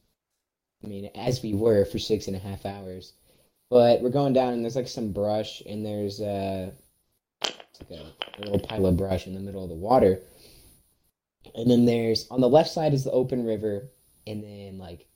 I 0.84 0.88
mean, 0.88 1.09
as 1.15 1.41
we 1.41 1.53
were 1.53 1.86
for 1.86 1.99
six 1.99 2.28
and 2.28 2.36
a 2.36 2.39
half 2.39 2.65
hours. 2.65 3.13
But 3.69 4.01
we're 4.01 4.09
going 4.09 4.34
down, 4.34 4.53
and 4.53 4.63
there's 4.63 4.76
like 4.76 4.88
some 4.88 5.11
brush, 5.11 5.61
and 5.65 5.86
there's 5.86 6.19
uh, 6.19 6.71
like 7.43 7.89
a, 7.91 8.13
a 8.38 8.41
little 8.41 8.59
pile 8.59 8.86
of 8.86 8.97
brush 8.97 9.26
in 9.26 9.34
the 9.34 9.39
middle 9.39 9.63
of 9.63 9.69
the 9.69 9.76
water. 9.76 10.19
And 11.55 11.69
then 11.69 11.86
there's 11.86 12.28
on 12.30 12.41
the 12.41 12.49
left 12.49 12.71
side 12.71 12.93
is 12.93 13.03
the 13.03 13.11
open 13.11 13.45
river, 13.45 13.88
and 14.28 14.43
then 14.43 14.78
like 14.78 15.07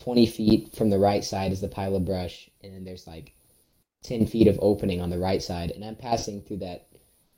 20 0.00 0.26
feet 0.26 0.76
from 0.76 0.90
the 0.90 0.98
right 0.98 1.24
side 1.24 1.52
is 1.52 1.60
the 1.60 1.68
pile 1.68 1.96
of 1.96 2.04
brush, 2.04 2.50
and 2.62 2.74
then 2.74 2.84
there's 2.84 3.06
like 3.06 3.34
10 4.04 4.26
feet 4.26 4.46
of 4.46 4.58
opening 4.62 5.00
on 5.00 5.10
the 5.10 5.18
right 5.18 5.42
side. 5.42 5.70
And 5.72 5.84
I'm 5.84 5.96
passing 5.96 6.40
through 6.40 6.58
that 6.58 6.86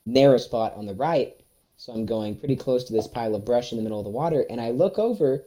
narrow 0.05 0.37
spot 0.37 0.73
on 0.75 0.85
the 0.85 0.93
right. 0.93 1.35
So 1.77 1.93
I'm 1.93 2.05
going 2.05 2.35
pretty 2.35 2.55
close 2.55 2.83
to 2.85 2.93
this 2.93 3.07
pile 3.07 3.35
of 3.35 3.45
brush 3.45 3.71
in 3.71 3.77
the 3.77 3.83
middle 3.83 3.99
of 3.99 4.03
the 4.03 4.09
water, 4.09 4.45
and 4.49 4.59
I 4.59 4.71
look 4.71 4.97
over, 4.97 5.45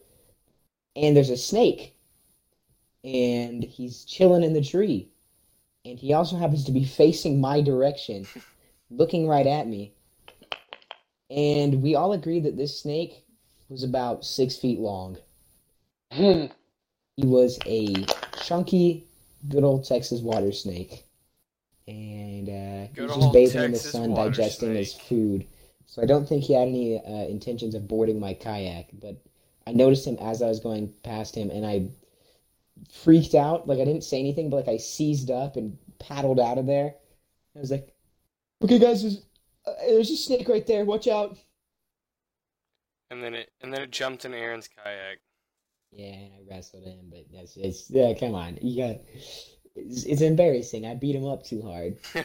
and 0.95 1.17
there's 1.17 1.31
a 1.31 1.37
snake, 1.37 1.97
and 3.03 3.65
he's 3.65 4.05
chilling 4.05 4.45
in 4.45 4.53
the 4.53 4.63
tree, 4.63 5.09
and 5.85 5.99
he 5.99 6.13
also 6.13 6.37
happens 6.37 6.65
to 6.65 6.73
be 6.73 6.85
facing 6.85 7.41
my 7.41 7.61
direction, 7.61 8.29
looking 8.91 9.27
right 9.27 9.47
at 9.47 9.67
me. 9.67 9.93
And 11.31 11.83
we 11.83 11.97
all 11.97 12.13
agreed 12.13 12.45
that 12.45 12.57
this 12.57 12.79
snake 12.79 13.25
was 13.69 13.83
about 13.83 14.25
six 14.25 14.57
feet 14.57 14.79
long. 14.79 15.19
Hmm. 16.13 16.47
He 17.17 17.27
was 17.27 17.59
a 17.67 18.07
chunky, 18.41 19.05
good 19.49 19.65
old 19.65 19.85
Texas 19.85 20.21
water 20.21 20.53
snake. 20.53 21.05
And 21.91 22.49
uh, 22.49 22.89
he 22.95 23.01
was 23.01 23.11
just 23.11 23.23
old 23.23 23.33
bathing 23.33 23.63
in 23.63 23.73
the 23.73 23.79
sun, 23.79 24.13
water 24.13 24.31
digesting 24.31 24.75
his 24.75 24.95
food. 24.95 25.47
So 25.87 26.03
I 26.03 26.07
don't 26.07 26.29
think 26.29 26.45
he 26.45 26.55
had 26.55 26.69
any 26.69 26.99
uh, 26.99 27.27
intentions 27.27 27.75
of 27.75 27.89
boarding 27.89 28.21
my 28.21 28.35
kayak. 28.35 28.91
But 29.01 29.17
I 29.67 29.73
noticed 29.73 30.07
him 30.07 30.17
as 30.21 30.41
I 30.41 30.47
was 30.47 30.61
going 30.61 30.93
past 31.03 31.35
him, 31.35 31.51
and 31.51 31.67
I 31.67 31.89
freaked 32.93 33.35
out. 33.35 33.67
Like 33.67 33.81
I 33.81 33.85
didn't 33.85 34.05
say 34.05 34.21
anything, 34.21 34.51
but 34.51 34.57
like 34.57 34.69
I 34.69 34.77
seized 34.77 35.31
up 35.31 35.57
and 35.57 35.77
paddled 35.99 36.39
out 36.39 36.59
of 36.59 36.67
there. 36.67 36.95
I 37.57 37.61
was 37.61 37.73
like, 37.73 37.93
"Okay, 38.63 38.79
guys, 38.79 39.03
there's, 39.03 39.23
uh, 39.67 39.73
there's 39.89 40.11
a 40.11 40.17
snake 40.17 40.49
right 40.49 40.67
there. 40.67 40.85
Watch 40.85 41.09
out!" 41.09 41.37
And 43.11 43.23
then 43.23 43.35
it 43.35 43.51
and 43.61 43.75
then 43.75 43.83
it 43.83 43.91
jumped 43.91 44.25
in 44.25 44.33
Aaron's 44.33 44.69
kayak. 44.69 45.19
Yeah, 45.91 46.15
and 46.15 46.33
I 46.35 46.55
wrestled 46.55 46.85
him, 46.85 47.11
but 47.11 47.25
that's 47.33 47.57
it's 47.57 47.91
yeah. 47.91 48.15
Come 48.15 48.37
on, 48.37 48.59
you 48.63 48.81
got. 48.81 49.01
It's, 49.87 50.05
it's 50.05 50.23
embarrassing. 50.23 50.87
I 50.87 50.95
beat 50.95 51.17
him 51.17 51.27
up 51.27 51.45
too 51.45 51.63
hard. 51.63 51.97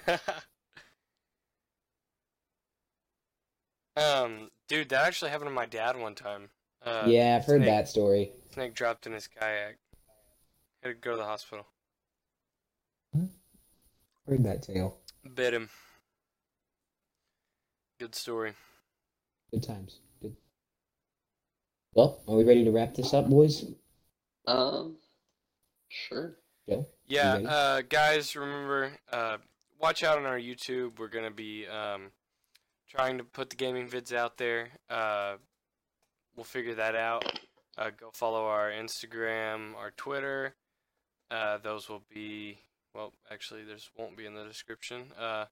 um, 3.97 4.49
dude, 4.67 4.89
that 4.89 5.07
actually 5.07 5.31
happened 5.31 5.49
to 5.49 5.53
my 5.53 5.65
dad 5.65 5.97
one 5.97 6.15
time. 6.15 6.49
Uh, 6.83 7.05
yeah, 7.07 7.37
I've 7.37 7.45
heard 7.45 7.61
snake, 7.61 7.69
that 7.69 7.87
story. 7.87 8.31
Snake 8.51 8.73
dropped 8.73 9.07
in 9.07 9.13
his 9.13 9.27
kayak. 9.27 9.77
Had 10.83 10.89
to 10.89 10.93
go 10.95 11.11
to 11.11 11.17
the 11.17 11.23
hospital. 11.23 11.65
Heard 14.27 14.43
that 14.43 14.63
tale. 14.63 14.97
Bit 15.35 15.53
him. 15.53 15.69
Good 17.99 18.15
story. 18.15 18.53
Good 19.51 19.63
times. 19.63 19.99
Good. 20.21 20.35
Well, 21.93 22.21
are 22.27 22.35
we 22.35 22.43
ready 22.43 22.65
to 22.65 22.71
wrap 22.71 22.93
this 22.93 23.13
up, 23.13 23.29
boys? 23.29 23.65
Um, 24.47 24.97
sure. 25.89 26.35
Joe? 26.67 26.85
Yeah, 27.07 27.35
uh, 27.35 27.81
guys, 27.87 28.35
remember, 28.35 28.91
uh, 29.11 29.37
watch 29.79 30.03
out 30.03 30.17
on 30.17 30.25
our 30.25 30.39
YouTube. 30.39 30.97
We're 30.97 31.07
gonna 31.07 31.31
be 31.31 31.67
um, 31.67 32.11
trying 32.89 33.17
to 33.19 33.23
put 33.23 33.49
the 33.49 33.55
gaming 33.55 33.87
vids 33.87 34.13
out 34.13 34.37
there. 34.37 34.69
Uh, 34.89 35.35
we'll 36.35 36.45
figure 36.45 36.75
that 36.75 36.95
out. 36.95 37.39
Uh, 37.77 37.91
go 37.99 38.09
follow 38.13 38.45
our 38.45 38.71
Instagram, 38.71 39.75
our 39.75 39.91
Twitter. 39.91 40.55
Uh, 41.29 41.57
those 41.57 41.89
will 41.89 42.03
be 42.11 42.59
well, 42.95 43.13
actually, 43.29 43.63
there's 43.63 43.89
won't 43.97 44.15
be 44.15 44.25
in 44.25 44.33
the 44.33 44.45
description. 44.45 45.03
Uh, 45.19 45.45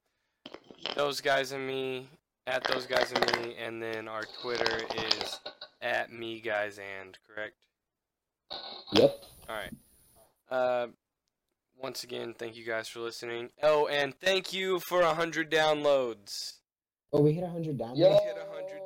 those 0.95 1.19
guys 1.21 1.51
and 1.51 1.67
me 1.67 2.07
at 2.47 2.63
those 2.63 2.85
guys 2.85 3.11
and 3.11 3.45
me, 3.45 3.55
and 3.63 3.81
then 3.81 4.07
our 4.07 4.23
Twitter 4.41 4.79
is 4.95 5.39
at 5.81 6.11
me 6.11 6.39
guys 6.39 6.79
and 6.79 7.17
correct. 7.27 7.55
Yep. 8.93 9.23
All 9.49 9.55
right. 9.55 9.73
Uh, 10.49 10.87
once 11.81 12.03
again, 12.03 12.33
thank 12.37 12.55
you 12.55 12.65
guys 12.65 12.87
for 12.87 12.99
listening. 12.99 13.49
Oh, 13.61 13.87
and 13.87 14.13
thank 14.19 14.53
you 14.53 14.79
for 14.87 15.01
100 15.01 15.51
downloads. 15.51 16.29
Oh, 17.11 17.21
we 17.21 17.33
hit 17.33 17.43
100 17.43 17.77
downloads? 17.77 17.97
Yeah. 17.97 18.09
We 18.09 18.25
hit 18.25 18.37
100 18.37 18.82